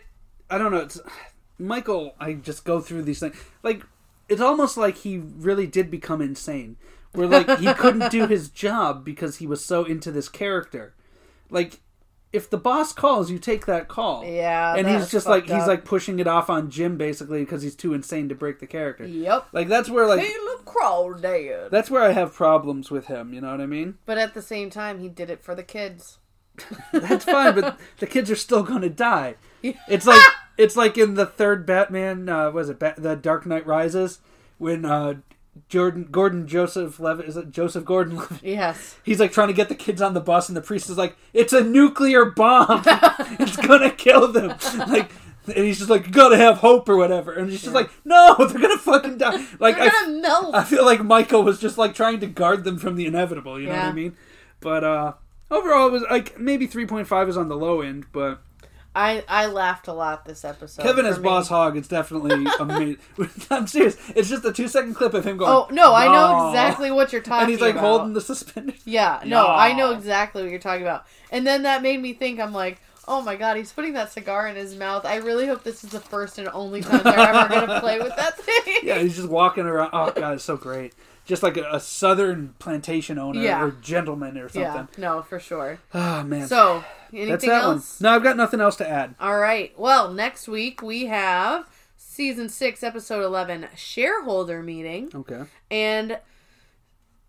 I 0.50 0.58
don't 0.58 0.72
know. 0.72 0.80
It's 0.80 1.02
Michael. 1.60 2.16
I 2.20 2.34
just 2.34 2.64
go 2.66 2.80
through 2.80 3.04
these 3.04 3.20
things. 3.20 3.36
Like 3.64 3.84
it's 4.30 4.42
almost 4.42 4.78
like 4.78 4.98
he 4.98 5.18
really 5.18 5.68
did 5.68 5.92
become 5.92 6.22
insane. 6.22 6.78
Where 7.12 7.28
like 7.28 7.60
he 7.60 7.74
couldn't 7.74 8.12
do 8.12 8.28
his 8.30 8.50
job 8.50 9.04
because 9.06 9.38
he 9.38 9.48
was 9.48 9.64
so 9.64 9.84
into 9.84 10.12
this 10.12 10.30
character. 10.30 10.94
Like 11.50 11.80
if 12.36 12.50
the 12.50 12.58
boss 12.58 12.92
calls, 12.94 13.32
you 13.32 13.40
take 13.40 13.66
that 13.66 13.88
call. 13.88 14.26
yeah, 14.26 14.76
and 14.76 14.88
he's 14.88 15.10
just 15.10 15.26
like 15.26 15.48
fucked 15.48 15.58
he's 15.60 15.68
like 15.68 15.86
pushing 15.86 16.20
it 16.20 16.28
off 16.28 16.50
on 16.50 16.70
Jim 16.70 16.98
basically 16.98 17.40
because 17.40 17.62
he's 17.62 17.76
too 17.76 17.94
insane 17.94 18.30
to 18.30 18.36
break 18.36 18.60
the 18.60 18.68
character. 18.68 19.06
Yep. 19.06 19.48
Like 19.54 19.68
that's 19.68 19.90
where 19.90 20.06
like 20.08 20.22
Caleb 20.22 20.66
Crawdad. 20.66 21.70
that's 21.70 21.90
where 21.90 22.04
I 22.04 22.12
have 22.12 22.34
problems 22.34 22.92
with 22.92 23.08
him. 23.08 23.34
You 23.34 23.42
know 23.42 23.52
what 23.52 23.62
I 23.62 23.66
mean? 23.66 23.98
But 24.06 24.18
at 24.18 24.34
the 24.34 24.42
same 24.42 24.70
time, 24.70 25.00
he 25.00 25.08
did 25.10 25.30
it 25.30 25.42
for 25.44 25.56
the 25.56 25.64
kids. 25.64 26.20
That's 26.94 27.26
fine, 27.26 27.54
but 27.54 27.78
the 27.98 28.08
kids 28.08 28.32
are 28.32 28.36
still 28.38 28.64
going 28.64 28.82
to 28.82 28.90
die. 28.90 29.36
It's 29.62 30.06
like 30.06 30.22
it's 30.58 30.78
like 30.78 30.98
in 30.98 31.16
the 31.16 31.26
third 31.26 31.66
Batman. 31.66 32.30
Uh, 32.30 32.50
was 32.52 32.70
it 32.70 32.80
Bat- 32.80 33.02
the 33.02 33.16
Dark 33.16 33.46
Knight 33.46 33.68
Rises 33.68 34.20
when 34.58 34.86
uh, 34.86 35.16
Jordan 35.70 36.08
Gordon 36.12 36.48
Joseph 36.48 37.00
Levitt 37.00 37.28
is 37.28 37.38
it 37.38 37.52
Joseph 37.52 37.86
Gordon 37.86 38.18
Levitt? 38.18 38.44
Yes. 38.44 38.98
He's 39.04 39.20
like 39.20 39.32
trying 39.32 39.48
to 39.48 39.54
get 39.54 39.70
the 39.70 39.76
kids 39.76 40.02
on 40.02 40.14
the 40.14 40.20
bus, 40.22 40.50
and 40.50 40.56
the 40.56 40.62
priest 40.62 40.90
is 40.90 40.98
like, 40.98 41.16
"It's 41.34 41.54
a 41.54 41.64
nuclear 41.64 42.26
bomb. 42.26 42.84
it's 43.40 43.58
gonna 43.58 43.92
kill 43.92 44.32
them." 44.32 44.56
Like. 44.88 45.12
And 45.48 45.58
he's 45.58 45.78
just 45.78 45.92
like, 45.92 46.10
gotta 46.10 46.38
have 46.38 46.58
hope 46.58 46.90
or 46.90 46.98
whatever. 46.98 47.32
And 47.32 47.52
he's 47.52 47.62
just 47.62 47.76
like, 47.76 47.92
no, 48.04 48.36
they're 48.40 48.60
gonna 48.60 48.80
fucking 48.80 49.20
die. 49.20 49.46
Like, 49.60 49.76
They're 49.76 49.92
I, 49.92 50.06
gonna 50.06 50.18
melt. 50.20 50.56
I 50.56 50.64
feel 50.64 50.84
like 50.84 51.04
Michael 51.04 51.44
was 51.44 51.60
just 51.60 51.78
like 51.78 51.94
trying 51.94 52.20
to 52.22 52.26
guard 52.26 52.64
them 52.64 52.80
from 52.80 52.96
the 52.96 53.06
inevitable. 53.06 53.60
You 53.60 53.68
know 53.68 53.74
what 53.74 53.84
I 53.84 53.92
mean? 53.92 54.18
But 54.60 54.84
uh 54.84 55.14
overall, 55.52 55.88
it 55.88 55.92
was 55.92 56.04
like 56.10 56.40
maybe 56.40 56.66
three 56.66 56.88
point 56.88 57.08
five 57.08 57.30
is 57.30 57.38
on 57.38 57.48
the 57.48 57.56
low 57.56 57.82
end, 57.82 58.08
but 58.12 58.42
I 58.96 59.24
I 59.28 59.48
laughed 59.48 59.88
a 59.88 59.94
lot 59.94 60.24
this 60.26 60.46
episode. 60.46 60.84
Kevin 60.84 61.06
as 61.06 61.18
me. 61.18 61.24
Boss 61.26 61.50
Hogg 61.50 61.76
is 61.78 61.88
definitely 61.88 62.46
amazing. 62.60 62.98
I'm 63.52 63.68
serious. 63.68 63.98
It's 64.16 64.30
just 64.30 64.46
a 64.46 64.54
two 64.54 64.68
second 64.68 64.94
clip 64.96 65.14
of 65.14 65.26
him 65.26 65.38
going. 65.38 65.52
Oh 65.52 65.68
no, 65.72 65.94
I 65.94 66.06
know 66.06 66.50
exactly 66.50 66.90
what 66.92 67.12
you're 67.12 67.22
talking 67.22 67.44
And 67.44 67.52
he's 67.52 67.62
like 67.62 67.74
about. 67.76 67.84
holding 67.84 68.14
the 68.14 68.22
suspenders. 68.22 68.80
Yeah, 68.86 69.20
no, 69.24 69.44
No. 69.44 69.48
I 69.48 69.74
know 69.74 69.92
exactly 69.92 70.42
what 70.44 70.50
you're 70.50 70.60
talking 70.60 70.84
about. 70.84 71.06
And 71.32 71.46
then 71.46 71.64
that 71.64 71.82
made 71.84 72.02
me 72.02 72.14
think. 72.14 72.40
I'm 72.40 72.54
like, 72.54 72.80
oh 73.08 73.22
my 73.22 73.36
god, 73.36 73.58
he's 73.58 73.72
putting 73.74 73.94
that 73.94 74.12
cigar 74.14 74.48
in 74.48 74.56
his 74.56 74.76
mouth. 74.76 75.06
I 75.06 75.18
really 75.18 75.46
hope 75.48 75.64
this 75.64 75.84
is 75.84 75.90
the 75.92 76.00
first 76.00 76.38
and 76.38 76.48
only 76.50 76.82
time 76.82 77.04
they're 77.04 77.20
ever 77.20 77.50
gonna 77.54 77.80
play 77.82 78.00
with 78.00 78.16
that 78.16 78.38
thing. 78.38 78.76
Yeah, 78.84 79.00
he's 79.00 79.16
just 79.18 79.28
walking 79.30 79.66
around. 79.66 79.90
Oh 79.94 80.12
god, 80.12 80.36
it's 80.36 80.44
so 80.44 80.56
great. 80.58 80.94
Just 81.26 81.42
like 81.44 81.58
a, 81.58 81.68
a 81.72 81.80
southern 81.80 82.54
plantation 82.60 83.18
owner 83.18 83.42
Yeah. 83.42 83.64
or 83.64 83.72
gentleman 83.72 84.38
or 84.38 84.48
something. 84.48 84.62
Yeah, 84.64 84.86
no, 84.98 85.22
for 85.24 85.40
sure. 85.40 85.80
Oh 85.94 86.24
man, 86.24 86.48
So, 86.48 86.84
that's 87.12 87.14
anything 87.14 87.50
that 87.50 87.64
else? 87.64 88.00
one. 88.00 88.12
No, 88.12 88.16
I've 88.16 88.24
got 88.24 88.38
nothing 88.38 88.62
else 88.62 88.76
to 88.78 88.88
add. 88.88 89.16
All 89.20 89.38
right. 89.40 89.74
Well, 89.78 90.14
next 90.14 90.48
week 90.48 90.82
we 90.84 91.06
have 91.08 91.68
season 91.98 92.48
six, 92.50 92.84
episode 92.84 93.24
eleven, 93.24 93.68
shareholder 93.76 94.62
meeting, 94.62 95.10
Okay. 95.16 95.44
and 95.72 96.20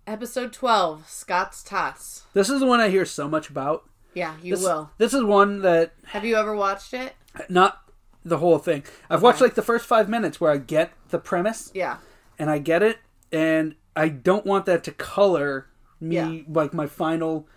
episode 0.06 0.52
twelve, 0.52 1.08
Scott's 1.08 1.62
Tots. 1.62 2.24
This 2.34 2.50
is 2.50 2.60
the 2.60 2.66
one 2.66 2.80
I 2.80 2.88
hear 2.90 3.04
so 3.04 3.28
much 3.28 3.48
about. 3.50 3.88
Yeah, 4.14 4.34
you 4.42 4.54
This, 4.56 4.64
will. 4.64 4.90
This 4.98 5.12
is 5.14 5.22
one 5.22 5.62
that 5.62 5.92
Have 6.06 6.24
you 6.24 6.36
ever 6.36 6.54
watched 6.54 6.94
it? 6.94 7.14
not 7.48 7.82
the 8.24 8.38
whole 8.38 8.58
thing. 8.58 8.82
I've 9.10 9.22
watched 9.22 9.40
like 9.40 9.54
the 9.54 9.62
first 9.62 9.86
five 9.86 10.08
minutes 10.08 10.40
where 10.40 10.50
I 10.50 10.56
get 10.58 10.92
the 11.10 11.18
premise 11.18 11.70
Yeah. 11.74 11.98
and 12.38 12.50
I 12.50 12.58
get 12.58 12.82
it, 12.82 12.98
and 13.30 13.74
I 13.96 14.08
don't 14.08 14.44
want 14.46 14.66
that 14.66 14.84
to 14.84 14.92
color 14.92 15.66
me 16.00 16.14
Yeah. 16.16 16.42
like 16.48 16.74
my 16.74 16.86
final 16.86 17.48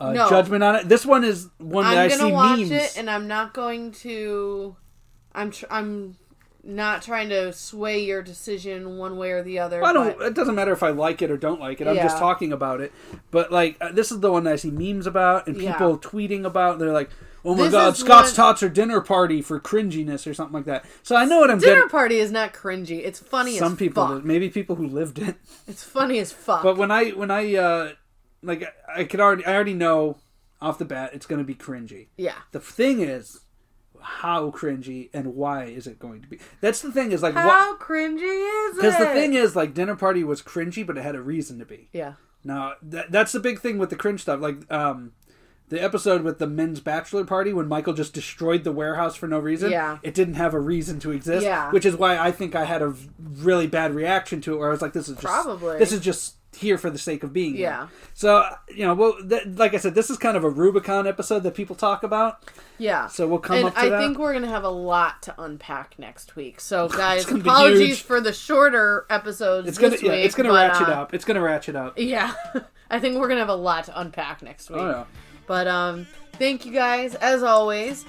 uh, 0.00 0.12
No. 0.12 0.28
judgment 0.28 0.62
on 0.62 0.76
it. 0.76 0.88
This 0.88 1.04
one 1.04 1.24
is 1.24 1.48
one 1.58 1.84
that 1.84 1.96
I'm 1.98 2.04
I 2.04 2.08
see 2.08 2.32
watch 2.32 2.58
memes. 2.60 2.70
it, 2.70 2.96
and 2.98 3.10
I'm 3.10 3.26
not 3.26 3.52
going 3.54 3.90
to. 3.92 4.76
I'm 5.34 5.50
tr- 5.50 5.66
I'm 5.70 6.16
not 6.62 7.02
trying 7.02 7.28
to 7.30 7.52
sway 7.52 8.04
your 8.04 8.22
decision 8.22 8.98
one 8.98 9.16
way 9.16 9.30
or 9.32 9.42
the 9.42 9.58
other. 9.58 9.82
I 9.84 9.92
don't. 9.92 10.16
but- 10.18 10.26
It 10.28 10.34
doesn't 10.34 10.54
matter 10.54 10.72
if 10.72 10.82
I 10.82 10.90
like 10.90 11.22
it 11.22 11.30
or 11.30 11.36
don't 11.36 11.60
like 11.60 11.80
it. 11.80 11.88
I'm 11.88 11.96
just 11.96 12.18
talking 12.18 12.52
about 12.52 12.80
it. 12.80 12.92
But 13.30 13.50
like, 13.50 13.76
uh, 13.80 13.90
this 13.92 14.12
is 14.12 14.20
the 14.20 14.30
one 14.30 14.44
that 14.44 14.52
I 14.52 14.56
see 14.56 14.70
memes 14.70 15.06
about 15.06 15.46
and 15.48 15.56
Yeah. 15.60 15.72
people 15.72 15.98
tweeting 15.98 16.44
about. 16.44 16.78
They're 16.78 16.92
like, 16.92 17.10
"Oh 17.44 17.54
my 17.54 17.64
This 17.64 17.72
god, 17.72 17.96
Scott's 17.96 18.28
one- 18.30 18.34
tots 18.36 18.62
are 18.62 18.68
dinner 18.68 19.00
party 19.00 19.40
for 19.42 19.58
cringiness 19.60 20.26
or 20.26 20.34
something 20.34 20.54
like 20.54 20.64
that." 20.66 20.84
So 21.02 21.16
I 21.16 21.24
know 21.24 21.40
what 21.40 21.50
I'm 21.50 21.58
Dinner 21.58 21.70
getting. 21.72 21.80
Dinner 21.82 21.88
party 21.90 22.18
is 22.18 22.30
not 22.30 22.52
cringy. 22.52 23.04
It's 23.04 23.18
funny 23.18 23.52
as 23.54 23.58
fuck. 23.60 23.68
Some 23.68 23.76
people, 23.76 24.06
fuck. 24.08 24.24
maybe 24.24 24.48
people 24.50 24.76
who 24.76 24.86
lived 24.86 25.18
it. 25.18 25.36
It's 25.66 25.84
funny 25.84 26.18
as 26.18 26.32
fuck. 26.32 26.62
But 26.62 26.76
when 26.76 26.90
I 26.90 27.10
when 27.10 27.30
I 27.30 27.54
uh 27.54 27.92
like 28.42 28.64
I 28.94 29.04
could 29.04 29.20
already 29.20 29.44
I 29.44 29.54
already 29.54 29.74
know 29.74 30.18
off 30.60 30.78
the 30.78 30.84
bat 30.84 31.10
it's 31.12 31.26
going 31.26 31.38
to 31.40 31.44
be 31.44 31.54
cringy. 31.54 32.08
yeah. 32.16 32.34
The 32.52 32.60
thing 32.60 33.00
is, 33.00 33.40
how 34.00 34.50
cringy 34.50 35.08
and 35.12 35.34
why 35.34 35.64
is 35.64 35.86
it 35.86 35.98
going 35.98 36.22
to 36.22 36.28
be? 36.28 36.38
That's 36.60 36.80
the 36.82 36.90
thing 36.92 37.12
is 37.12 37.22
like 37.22 37.34
How 37.34 37.76
cringy 37.78 38.16
is 38.70 38.76
it? 38.78 38.82
because 38.82 38.98
the 38.98 39.06
thing 39.06 39.34
is 39.34 39.54
like 39.56 39.74
dinner 39.74 39.96
party 39.96 40.24
was 40.24 40.42
cringy, 40.42 40.86
but 40.86 40.96
it 40.98 41.02
had 41.02 41.14
a 41.14 41.20
reason 41.22 41.58
to 41.58 41.64
be. 41.64 41.88
yeah. 41.92 42.14
Now 42.44 42.74
that, 42.82 43.10
that's 43.10 43.32
the 43.32 43.40
big 43.40 43.58
thing 43.60 43.78
with 43.78 43.90
the 43.90 43.96
cringe 43.96 44.20
stuff. 44.22 44.40
Like 44.40 44.70
um, 44.72 45.12
the 45.68 45.82
episode 45.82 46.22
with 46.22 46.38
the 46.38 46.46
men's 46.46 46.80
bachelor 46.80 47.24
party 47.24 47.52
when 47.52 47.68
Michael 47.68 47.92
just 47.92 48.14
destroyed 48.14 48.64
the 48.64 48.72
warehouse 48.72 49.16
for 49.16 49.28
no 49.28 49.38
reason. 49.38 49.70
Yeah. 49.70 49.98
it 50.02 50.14
didn't 50.14 50.34
have 50.34 50.54
a 50.54 50.60
reason 50.60 50.98
to 51.00 51.10
exist. 51.12 51.44
Yeah. 51.44 51.70
which 51.70 51.84
is 51.84 51.96
why 51.96 52.16
I 52.18 52.30
think 52.32 52.54
I 52.54 52.64
had 52.64 52.82
a 52.82 52.94
really 53.18 53.66
bad 53.66 53.94
reaction 53.94 54.40
to 54.42 54.54
it. 54.54 54.58
Where 54.58 54.68
I 54.68 54.70
was 54.70 54.82
like, 54.82 54.92
"This 54.92 55.08
is 55.08 55.14
just 55.16 55.24
Probably. 55.24 55.78
this 55.78 55.92
is 55.92 56.00
just 56.00 56.34
here 56.56 56.78
for 56.78 56.88
the 56.90 56.98
sake 56.98 57.22
of 57.22 57.32
being." 57.32 57.54
here. 57.54 57.68
Yeah. 57.68 57.88
So 58.14 58.48
you 58.68 58.84
know, 58.86 58.94
well, 58.94 59.16
th- 59.28 59.46
like 59.56 59.74
I 59.74 59.76
said, 59.76 59.94
this 59.94 60.08
is 60.10 60.16
kind 60.16 60.36
of 60.36 60.44
a 60.44 60.50
Rubicon 60.50 61.06
episode 61.06 61.42
that 61.42 61.54
people 61.54 61.76
talk 61.76 62.02
about. 62.02 62.42
Yeah. 62.78 63.08
So 63.08 63.26
we'll 63.28 63.38
come 63.40 63.56
and 63.58 63.66
up 63.66 63.74
to 63.74 63.80
I 63.80 63.88
that. 63.90 63.98
think 64.00 64.18
we're 64.18 64.32
gonna 64.32 64.48
have 64.48 64.64
a 64.64 64.70
lot 64.70 65.22
to 65.24 65.34
unpack 65.40 65.98
next 65.98 66.34
week. 66.36 66.60
So 66.60 66.88
guys, 67.04 67.30
apologies 67.30 68.00
for 68.00 68.20
the 68.20 68.32
shorter 68.32 69.04
episodes. 69.10 69.68
it's 69.68 69.78
gonna 69.78 69.90
this 69.90 70.02
yeah, 70.02 70.12
it's 70.12 70.34
gonna 70.34 70.48
but, 70.48 70.70
ratchet 70.70 70.88
uh, 70.88 70.92
up. 71.02 71.14
It's 71.14 71.24
gonna 71.24 71.42
ratchet 71.42 71.76
up. 71.76 71.98
Yeah, 71.98 72.32
I 72.90 73.00
think 73.00 73.18
we're 73.18 73.28
gonna 73.28 73.40
have 73.40 73.48
a 73.48 73.54
lot 73.54 73.84
to 73.84 74.00
unpack 74.00 74.42
next 74.42 74.70
week. 74.70 74.80
Oh 74.80 74.90
yeah. 74.90 75.04
But 75.48 75.66
um, 75.66 76.06
thank 76.34 76.64
you 76.64 76.72
guys 76.72 77.16
as 77.16 77.42
always. 77.42 78.04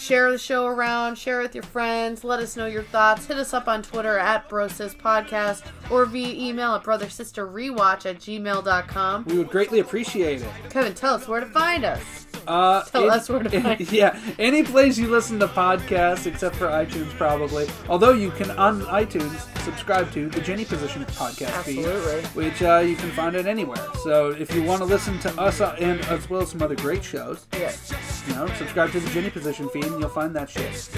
Share 0.00 0.32
the 0.32 0.38
show 0.38 0.66
around, 0.66 1.16
share 1.16 1.40
it 1.40 1.42
with 1.42 1.54
your 1.54 1.62
friends, 1.62 2.24
let 2.24 2.40
us 2.40 2.56
know 2.56 2.64
your 2.64 2.82
thoughts. 2.84 3.26
Hit 3.26 3.36
us 3.36 3.52
up 3.52 3.68
on 3.68 3.82
Twitter 3.82 4.16
at 4.18 4.48
Brosis 4.48 4.96
Podcast 4.96 5.62
or 5.90 6.06
via 6.06 6.28
email 6.34 6.74
at 6.74 6.82
brothersisterrewatch 6.84 8.06
at 8.06 8.16
gmail.com. 8.18 9.24
We 9.26 9.36
would 9.36 9.50
greatly 9.50 9.80
appreciate 9.80 10.40
it. 10.40 10.48
Kevin, 10.70 10.94
tell 10.94 11.14
us 11.16 11.28
where 11.28 11.40
to 11.40 11.46
find 11.46 11.84
us. 11.84 12.00
Uh, 12.46 12.82
Tell 12.84 13.02
any- 13.02 13.10
us 13.10 13.28
where 13.28 13.42
to 13.42 13.60
find- 13.60 13.80
Yeah, 13.92 14.18
any 14.38 14.62
place 14.62 14.96
you 14.96 15.08
listen 15.08 15.38
to 15.40 15.46
podcasts, 15.48 16.26
except 16.26 16.56
for 16.56 16.68
iTunes, 16.68 17.10
probably. 17.10 17.68
Although 17.86 18.14
you 18.14 18.30
can 18.30 18.50
on 18.52 18.80
iTunes 18.82 19.38
subscribe 19.64 20.10
to 20.12 20.30
the 20.30 20.40
Jenny 20.40 20.64
Position 20.64 21.04
podcast 21.04 21.54
Absolutely. 21.58 22.22
feed, 22.22 22.26
which 22.34 22.62
uh, 22.62 22.78
you 22.78 22.96
can 22.96 23.10
find 23.10 23.36
it 23.36 23.46
anywhere. 23.46 23.86
So 24.02 24.30
if 24.30 24.54
you 24.54 24.62
want 24.62 24.80
to 24.80 24.86
listen 24.86 25.18
to 25.20 25.40
us 25.40 25.60
uh, 25.60 25.76
and 25.78 26.00
as 26.06 26.30
well 26.30 26.40
as 26.40 26.50
some 26.52 26.62
other 26.62 26.76
great 26.76 27.04
shows, 27.04 27.46
Yes. 27.52 27.92
You 28.26 28.34
know, 28.34 28.46
subscribe 28.54 28.90
to 28.92 29.00
the 29.00 29.10
Ginny 29.10 29.30
Position 29.30 29.68
feed, 29.68 29.84
and 29.84 30.00
you'll 30.00 30.08
find 30.08 30.34
that 30.36 30.50
shit. 30.50 30.90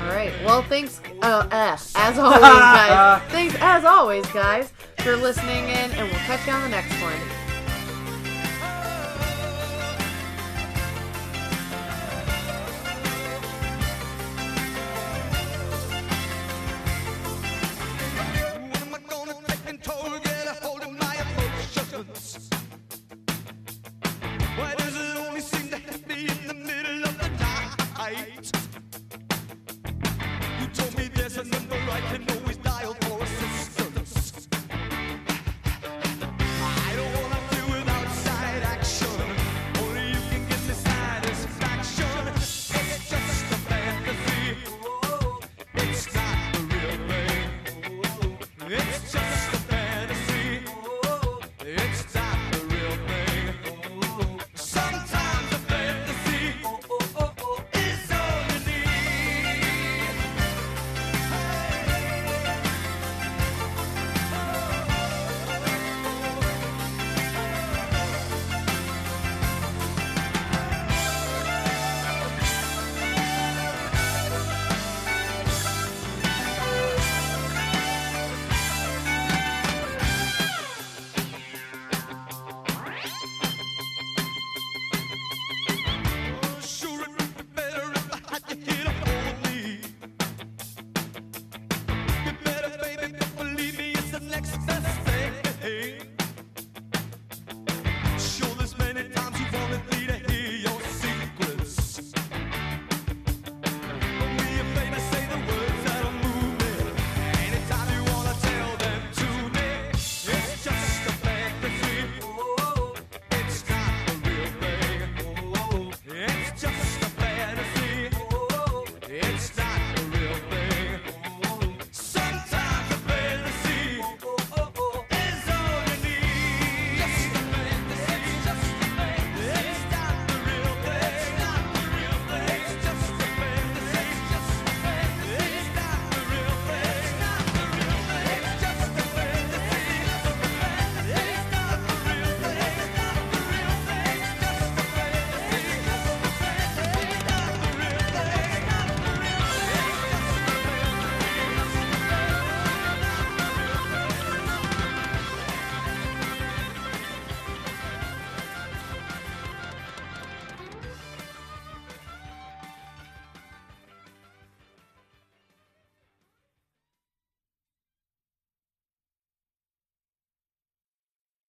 All 0.00 0.08
right. 0.08 0.32
Well, 0.44 0.62
thanks, 0.62 1.00
uh, 1.22 1.48
uh, 1.50 1.76
as 1.96 2.18
always, 2.18 2.40
guys. 2.40 3.22
thanks, 3.30 3.56
as 3.60 3.84
always, 3.84 4.26
guys, 4.26 4.72
for 4.98 5.16
listening 5.16 5.64
in, 5.64 5.90
and 5.92 6.08
we'll 6.08 6.20
catch 6.20 6.46
you 6.46 6.52
on 6.52 6.62
the 6.62 6.68
next 6.68 6.92
one. 7.02 7.37